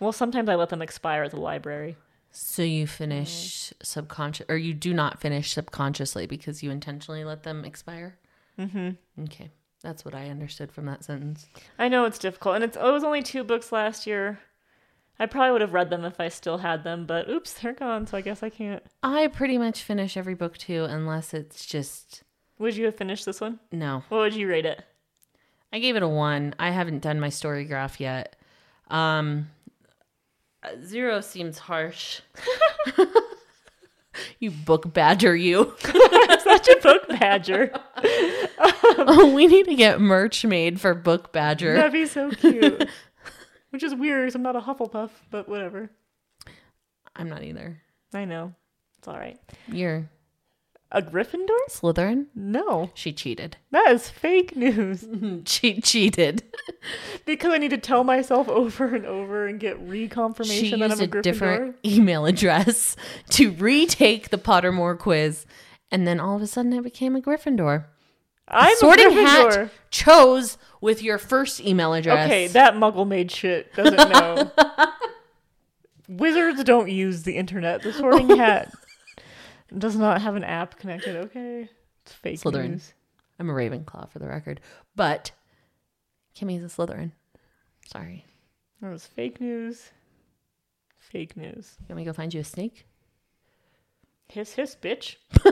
Well, 0.00 0.12
sometimes 0.12 0.48
I 0.48 0.54
let 0.54 0.68
them 0.68 0.82
expire 0.82 1.22
at 1.24 1.30
the 1.30 1.40
library. 1.40 1.96
So 2.30 2.62
you 2.62 2.86
finish 2.86 3.72
subconscious, 3.82 4.46
or 4.48 4.56
you 4.56 4.74
do 4.74 4.92
not 4.92 5.20
finish 5.20 5.52
subconsciously 5.52 6.26
because 6.26 6.62
you 6.62 6.70
intentionally 6.70 7.24
let 7.24 7.44
them 7.44 7.64
expire. 7.64 8.18
Mm-hmm. 8.58 9.22
Okay, 9.24 9.50
that's 9.82 10.04
what 10.04 10.14
I 10.14 10.28
understood 10.28 10.70
from 10.70 10.84
that 10.86 11.02
sentence. 11.02 11.46
I 11.78 11.88
know 11.88 12.04
it's 12.04 12.18
difficult, 12.18 12.56
and 12.56 12.64
it's 12.64 12.76
it 12.76 12.82
was 12.82 13.04
only 13.04 13.22
two 13.22 13.42
books 13.42 13.72
last 13.72 14.06
year. 14.06 14.38
I 15.18 15.24
probably 15.24 15.52
would 15.52 15.60
have 15.62 15.72
read 15.72 15.88
them 15.88 16.04
if 16.04 16.20
I 16.20 16.28
still 16.28 16.58
had 16.58 16.84
them, 16.84 17.06
but 17.06 17.28
oops, 17.30 17.54
they're 17.54 17.72
gone, 17.72 18.06
so 18.06 18.18
I 18.18 18.20
guess 18.20 18.42
I 18.42 18.50
can't. 18.50 18.82
I 19.02 19.28
pretty 19.28 19.56
much 19.56 19.82
finish 19.82 20.14
every 20.16 20.34
book 20.34 20.58
too, 20.58 20.84
unless 20.84 21.32
it's 21.32 21.64
just 21.64 22.22
Would 22.58 22.76
you 22.76 22.84
have 22.84 22.96
finished 22.96 23.24
this 23.24 23.40
one? 23.40 23.60
no. 23.72 24.04
What 24.10 24.18
would 24.18 24.34
you 24.34 24.46
rate 24.46 24.66
it? 24.66 24.82
I 25.72 25.78
gave 25.78 25.96
it 25.96 26.02
a 26.02 26.08
one. 26.08 26.54
I 26.58 26.70
haven't 26.70 27.00
done 27.02 27.18
my 27.18 27.30
story 27.30 27.64
graph 27.64 27.98
yet. 27.98 28.36
Um, 28.88 29.48
zero 30.84 31.20
seems 31.20 31.58
harsh. 31.58 32.20
you 34.38 34.50
book 34.50 34.92
badger, 34.92 35.34
you. 35.34 35.74
Such 35.80 36.68
a 36.68 36.80
book 36.82 37.08
badger. 37.08 37.72
oh, 38.98 39.32
we 39.34 39.46
need 39.46 39.66
to 39.66 39.74
get 39.74 40.00
merch 40.00 40.44
made 40.44 40.80
for 40.80 40.94
book 40.94 41.32
badger. 41.32 41.74
That'd 41.74 41.92
be 41.92 42.06
so 42.06 42.30
cute. 42.30 42.88
Which 43.70 43.82
is 43.82 43.94
weird 43.94 44.34
I'm 44.34 44.42
not 44.42 44.56
a 44.56 44.60
Hufflepuff, 44.60 45.10
but 45.30 45.48
whatever. 45.48 45.90
I'm 47.14 47.28
not 47.28 47.42
either. 47.42 47.82
I 48.14 48.24
know. 48.24 48.54
It's 48.98 49.08
all 49.08 49.18
right. 49.18 49.38
You're 49.68 50.08
A 50.92 51.02
Gryffindor? 51.02 51.48
Slytherin. 51.68 52.26
No. 52.34 52.90
She 52.94 53.12
cheated. 53.12 53.56
That 53.72 53.88
is 53.90 54.08
fake 54.08 54.54
news. 54.56 55.06
She 55.46 55.80
cheated. 55.80 56.42
because 57.24 57.52
I 57.52 57.58
need 57.58 57.70
to 57.70 57.78
tell 57.78 58.04
myself 58.04 58.48
over 58.48 58.94
and 58.94 59.04
over 59.04 59.46
and 59.48 59.58
get 59.58 59.76
She 59.78 59.82
reconfirmation 60.08 60.78
that 60.78 60.90
used 60.90 60.92
I'm 60.92 61.00
a 61.00 61.04
a 61.04 61.08
Gryffindor. 61.08 61.22
different 61.22 61.76
email 61.84 62.24
address 62.26 62.96
to 63.30 63.50
retake 63.52 64.30
the 64.30 64.38
Pottermore 64.38 64.96
quiz, 64.98 65.44
and 65.90 66.06
then 66.06 66.20
all 66.20 66.36
of 66.36 66.42
a 66.42 66.46
sudden 66.46 66.72
I 66.72 66.80
became 66.80 67.16
a 67.16 67.20
Gryffindor. 67.20 67.86
I'm 68.48 68.76
Sorting 68.76 69.06
a 69.06 69.10
Gryffindor. 69.10 69.56
Hat 69.64 69.70
chose 69.90 70.56
with 70.80 71.02
your 71.02 71.18
first 71.18 71.60
email 71.60 71.94
address. 71.94 72.26
Okay, 72.26 72.46
that 72.48 72.74
muggle 72.74 73.06
made 73.08 73.32
shit 73.32 73.74
doesn't 73.74 73.96
know. 74.08 74.52
Wizards 76.08 76.62
don't 76.62 76.88
use 76.90 77.24
the 77.24 77.36
internet. 77.36 77.82
The 77.82 77.92
sorting 77.92 78.36
hat 78.36 78.72
does 79.76 79.96
not 79.96 80.20
have 80.22 80.36
an 80.36 80.44
app 80.44 80.78
connected. 80.78 81.16
Okay, 81.16 81.68
it's 82.04 82.12
fake 82.12 82.40
Slytherin. 82.40 82.70
news. 82.70 82.94
I'm 83.38 83.50
a 83.50 83.52
Ravenclaw 83.52 84.10
for 84.10 84.18
the 84.18 84.26
record, 84.28 84.60
but 84.94 85.30
Kimmy's 86.34 86.64
a 86.64 86.68
Slytherin. 86.68 87.12
Sorry. 87.86 88.24
That 88.80 88.90
was 88.90 89.06
fake 89.06 89.40
news. 89.40 89.90
Fake 90.98 91.36
news. 91.36 91.76
You 91.80 91.86
want 91.94 91.96
me 91.98 92.04
to 92.04 92.10
go 92.10 92.12
find 92.12 92.32
you 92.34 92.40
a 92.40 92.44
snake? 92.44 92.86
Hiss 94.28 94.54
hiss, 94.54 94.76
bitch. 94.80 95.16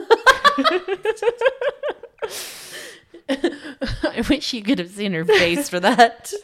I 3.29 4.23
wish 4.29 4.53
you 4.53 4.61
could 4.61 4.79
have 4.79 4.89
seen 4.89 5.13
her 5.13 5.25
face 5.25 5.69
for 5.69 5.79
that. 5.79 6.33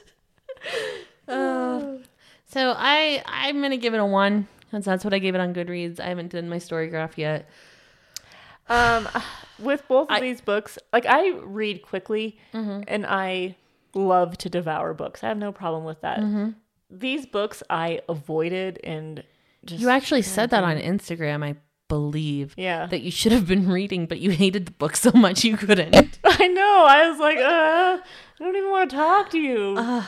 Uh, 1.28 1.97
so 2.45 2.74
I 2.76 3.24
I'm 3.26 3.61
gonna 3.61 3.78
give 3.78 3.93
it 3.93 3.99
a 3.99 4.05
one 4.05 4.47
because 4.72 4.86
that's 4.86 5.03
what 5.03 5.13
I 5.13 5.19
gave 5.19 5.36
it 5.36 5.41
on 5.41 5.53
Goodreads. 5.53 5.99
I 5.99 6.05
haven't 6.07 6.32
done 6.32 6.47
my 6.49 6.57
story 6.57 6.88
graph 6.88 7.17
yet. 7.17 7.49
Um, 8.69 9.07
with 9.59 9.88
both 9.88 10.09
of 10.09 10.15
I- 10.17 10.22
these 10.22 10.41
books, 10.41 10.78
like 10.93 11.05
I 11.05 11.32
read 11.43 11.82
quickly 11.82 12.39
Mm-hmm. 12.53 12.82
and 12.88 13.05
I 13.05 13.55
love 13.93 14.38
to 14.39 14.49
devour 14.49 14.93
books. 14.93 15.24
I 15.24 15.28
have 15.28 15.38
no 15.38 15.51
problem 15.51 15.84
with 15.84 16.01
that. 16.01 16.19
Mm-hmm. 16.19 16.49
These 16.89 17.26
books 17.26 17.61
I 17.69 18.01
avoided 18.09 18.80
and 18.84 19.24
just 19.65 19.82
You 19.82 19.89
actually 19.89 20.22
said 20.24 20.49
that 20.51 20.63
on 20.63 20.78
Instagram, 20.78 21.43
I 21.43 21.55
believe. 21.88 22.53
yeah. 22.57 22.86
That 22.86 23.01
you 23.01 23.11
should 23.11 23.32
have 23.34 23.47
been 23.47 23.67
reading, 23.69 24.05
but 24.05 24.19
you 24.19 24.32
hated 24.32 24.65
the 24.65 24.72
book 24.72 24.95
so 25.05 25.11
much 25.11 25.43
you 25.43 25.57
couldn't. 25.57 26.19
I 26.24 26.47
know. 26.47 26.86
I 26.88 27.09
was 27.09 27.19
like, 27.19 27.38
uh, 27.38 27.41
I 27.99 27.99
don't 28.39 28.55
even 28.55 28.69
want 28.72 28.89
to 28.89 28.95
talk 28.95 29.30
to 29.32 29.38
you. 29.39 29.76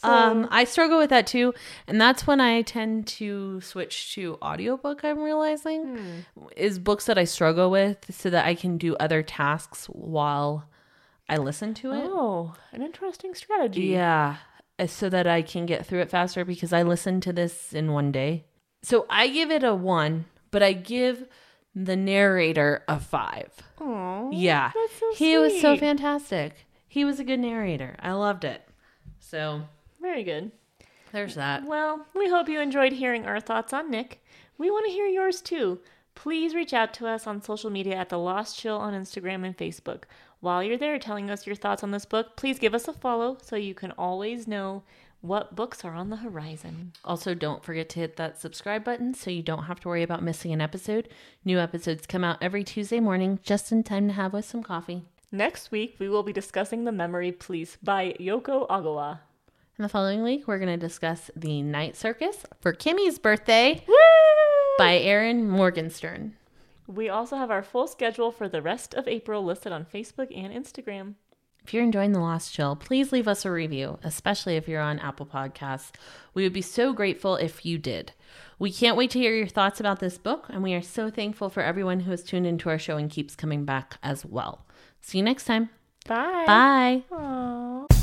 So- 0.00 0.08
Um, 0.08 0.46
I 0.50 0.62
struggle 0.64 0.98
with 0.98 1.10
that 1.10 1.26
too, 1.26 1.54
and 1.88 2.00
that's 2.00 2.26
when 2.26 2.40
I 2.40 2.62
tend 2.62 3.06
to 3.18 3.60
switch 3.60 4.14
to 4.14 4.38
audiobook. 4.40 5.04
I'm 5.04 5.18
realizing 5.18 6.24
is 6.56 6.78
books 6.78 7.06
that 7.06 7.18
I 7.18 7.24
struggle 7.24 7.68
with, 7.70 8.14
so 8.14 8.30
that 8.30 8.46
I 8.46 8.54
can 8.54 8.78
do 8.78 8.94
other 8.96 9.22
tasks 9.22 9.86
while 9.86 10.68
I 11.28 11.36
listen 11.36 11.74
to 11.74 11.92
it. 11.92 12.04
oh, 12.04 12.54
an 12.72 12.82
interesting 12.82 13.34
strategy. 13.34 13.82
Yeah, 13.86 14.36
so 14.86 15.08
that 15.08 15.26
I 15.26 15.42
can 15.42 15.66
get 15.66 15.84
through 15.84 16.00
it 16.02 16.10
faster 16.10 16.44
because 16.44 16.72
I 16.72 16.82
listened 16.82 17.22
to 17.24 17.32
this 17.32 17.72
in 17.74 17.92
one 17.92 18.12
day. 18.12 18.44
So 18.82 19.04
I 19.10 19.26
give 19.26 19.50
it 19.50 19.64
a 19.64 19.74
one, 19.74 20.26
but 20.52 20.62
I 20.62 20.72
give 20.74 21.26
the 21.74 21.96
narrator 21.96 22.84
a 22.88 23.00
five. 23.00 23.50
Aw, 23.80 24.30
Yeah, 24.32 24.70
that's 24.74 24.98
so 25.00 25.12
he 25.14 25.36
was 25.38 25.60
so 25.60 25.76
fantastic. 25.76 26.66
He 26.86 27.04
was 27.04 27.18
a 27.20 27.24
good 27.24 27.40
narrator. 27.40 27.96
I 28.00 28.12
loved 28.12 28.44
it. 28.44 28.62
So 29.18 29.62
Very 30.00 30.22
good. 30.24 30.52
there's 31.12 31.34
that. 31.34 31.64
Well, 31.64 32.06
we 32.14 32.28
hope 32.28 32.48
you 32.48 32.60
enjoyed 32.60 32.92
hearing 32.92 33.26
our 33.26 33.40
thoughts 33.40 33.72
on 33.72 33.90
Nick. 33.90 34.22
We 34.58 34.70
want 34.70 34.86
to 34.86 34.92
hear 34.92 35.06
yours 35.06 35.40
too. 35.40 35.80
Please 36.14 36.54
reach 36.54 36.72
out 36.72 36.92
to 36.94 37.06
us 37.06 37.26
on 37.26 37.42
social 37.42 37.70
media 37.70 37.94
at 37.94 38.08
The 38.08 38.18
Lost 38.18 38.58
Chill 38.58 38.76
on 38.76 38.92
Instagram 38.92 39.44
and 39.44 39.56
Facebook. 39.56 40.04
While 40.40 40.62
you're 40.62 40.76
there 40.76 40.98
telling 40.98 41.30
us 41.30 41.46
your 41.46 41.56
thoughts 41.56 41.82
on 41.82 41.90
this 41.92 42.04
book, 42.04 42.36
please 42.36 42.58
give 42.58 42.74
us 42.74 42.88
a 42.88 42.92
follow 42.92 43.38
so 43.42 43.56
you 43.56 43.74
can 43.74 43.92
always 43.92 44.46
know 44.48 44.82
what 45.20 45.56
books 45.56 45.84
are 45.84 45.94
on 45.94 46.10
the 46.10 46.16
horizon. 46.16 46.92
Also, 47.04 47.34
don't 47.34 47.64
forget 47.64 47.88
to 47.90 48.00
hit 48.00 48.16
that 48.16 48.40
subscribe 48.40 48.84
button 48.84 49.14
so 49.14 49.30
you 49.30 49.42
don't 49.42 49.64
have 49.64 49.80
to 49.80 49.88
worry 49.88 50.02
about 50.04 50.22
missing 50.22 50.52
an 50.52 50.60
episode. 50.60 51.08
New 51.44 51.58
episodes 51.58 52.06
come 52.06 52.22
out 52.22 52.38
every 52.40 52.62
Tuesday 52.62 53.00
morning, 53.00 53.40
just 53.42 53.72
in 53.72 53.82
time 53.82 54.06
to 54.08 54.14
have 54.14 54.32
with 54.32 54.44
some 54.44 54.62
coffee. 54.62 55.02
Next 55.32 55.70
week, 55.72 55.96
we 55.98 56.08
will 56.08 56.22
be 56.22 56.32
discussing 56.32 56.84
The 56.84 56.92
Memory 56.92 57.32
Police 57.32 57.76
by 57.82 58.16
Yoko 58.20 58.68
Ogawa. 58.68 59.20
And 59.78 59.84
the 59.84 59.88
following 59.88 60.24
week, 60.24 60.48
we're 60.48 60.58
going 60.58 60.76
to 60.76 60.86
discuss 60.86 61.30
The 61.36 61.62
Night 61.62 61.96
Circus 61.96 62.44
for 62.60 62.72
Kimmy's 62.72 63.20
birthday 63.20 63.84
Woo! 63.86 63.94
by 64.76 64.98
Erin 64.98 65.48
Morgenstern. 65.48 66.34
We 66.88 67.08
also 67.08 67.36
have 67.36 67.52
our 67.52 67.62
full 67.62 67.86
schedule 67.86 68.32
for 68.32 68.48
the 68.48 68.60
rest 68.60 68.92
of 68.94 69.06
April 69.06 69.44
listed 69.44 69.70
on 69.70 69.84
Facebook 69.84 70.36
and 70.36 70.52
Instagram. 70.52 71.14
If 71.62 71.72
you're 71.72 71.84
enjoying 71.84 72.10
The 72.10 72.18
Lost 72.18 72.52
Chill, 72.52 72.74
please 72.74 73.12
leave 73.12 73.28
us 73.28 73.44
a 73.44 73.52
review, 73.52 74.00
especially 74.02 74.56
if 74.56 74.66
you're 74.66 74.80
on 74.80 74.98
Apple 74.98 75.26
Podcasts. 75.26 75.92
We 76.34 76.42
would 76.42 76.52
be 76.52 76.62
so 76.62 76.92
grateful 76.92 77.36
if 77.36 77.64
you 77.64 77.78
did. 77.78 78.10
We 78.58 78.72
can't 78.72 78.96
wait 78.96 79.12
to 79.12 79.20
hear 79.20 79.32
your 79.32 79.46
thoughts 79.46 79.78
about 79.78 80.00
this 80.00 80.18
book, 80.18 80.46
and 80.48 80.64
we 80.64 80.74
are 80.74 80.82
so 80.82 81.08
thankful 81.08 81.50
for 81.50 81.62
everyone 81.62 82.00
who 82.00 82.10
has 82.10 82.24
tuned 82.24 82.48
into 82.48 82.68
our 82.68 82.80
show 82.80 82.96
and 82.96 83.08
keeps 83.08 83.36
coming 83.36 83.64
back 83.64 83.98
as 84.02 84.26
well. 84.26 84.66
See 85.00 85.18
you 85.18 85.24
next 85.24 85.44
time. 85.44 85.70
Bye. 86.04 86.44
Bye. 86.46 87.04
Aww. 87.12 87.97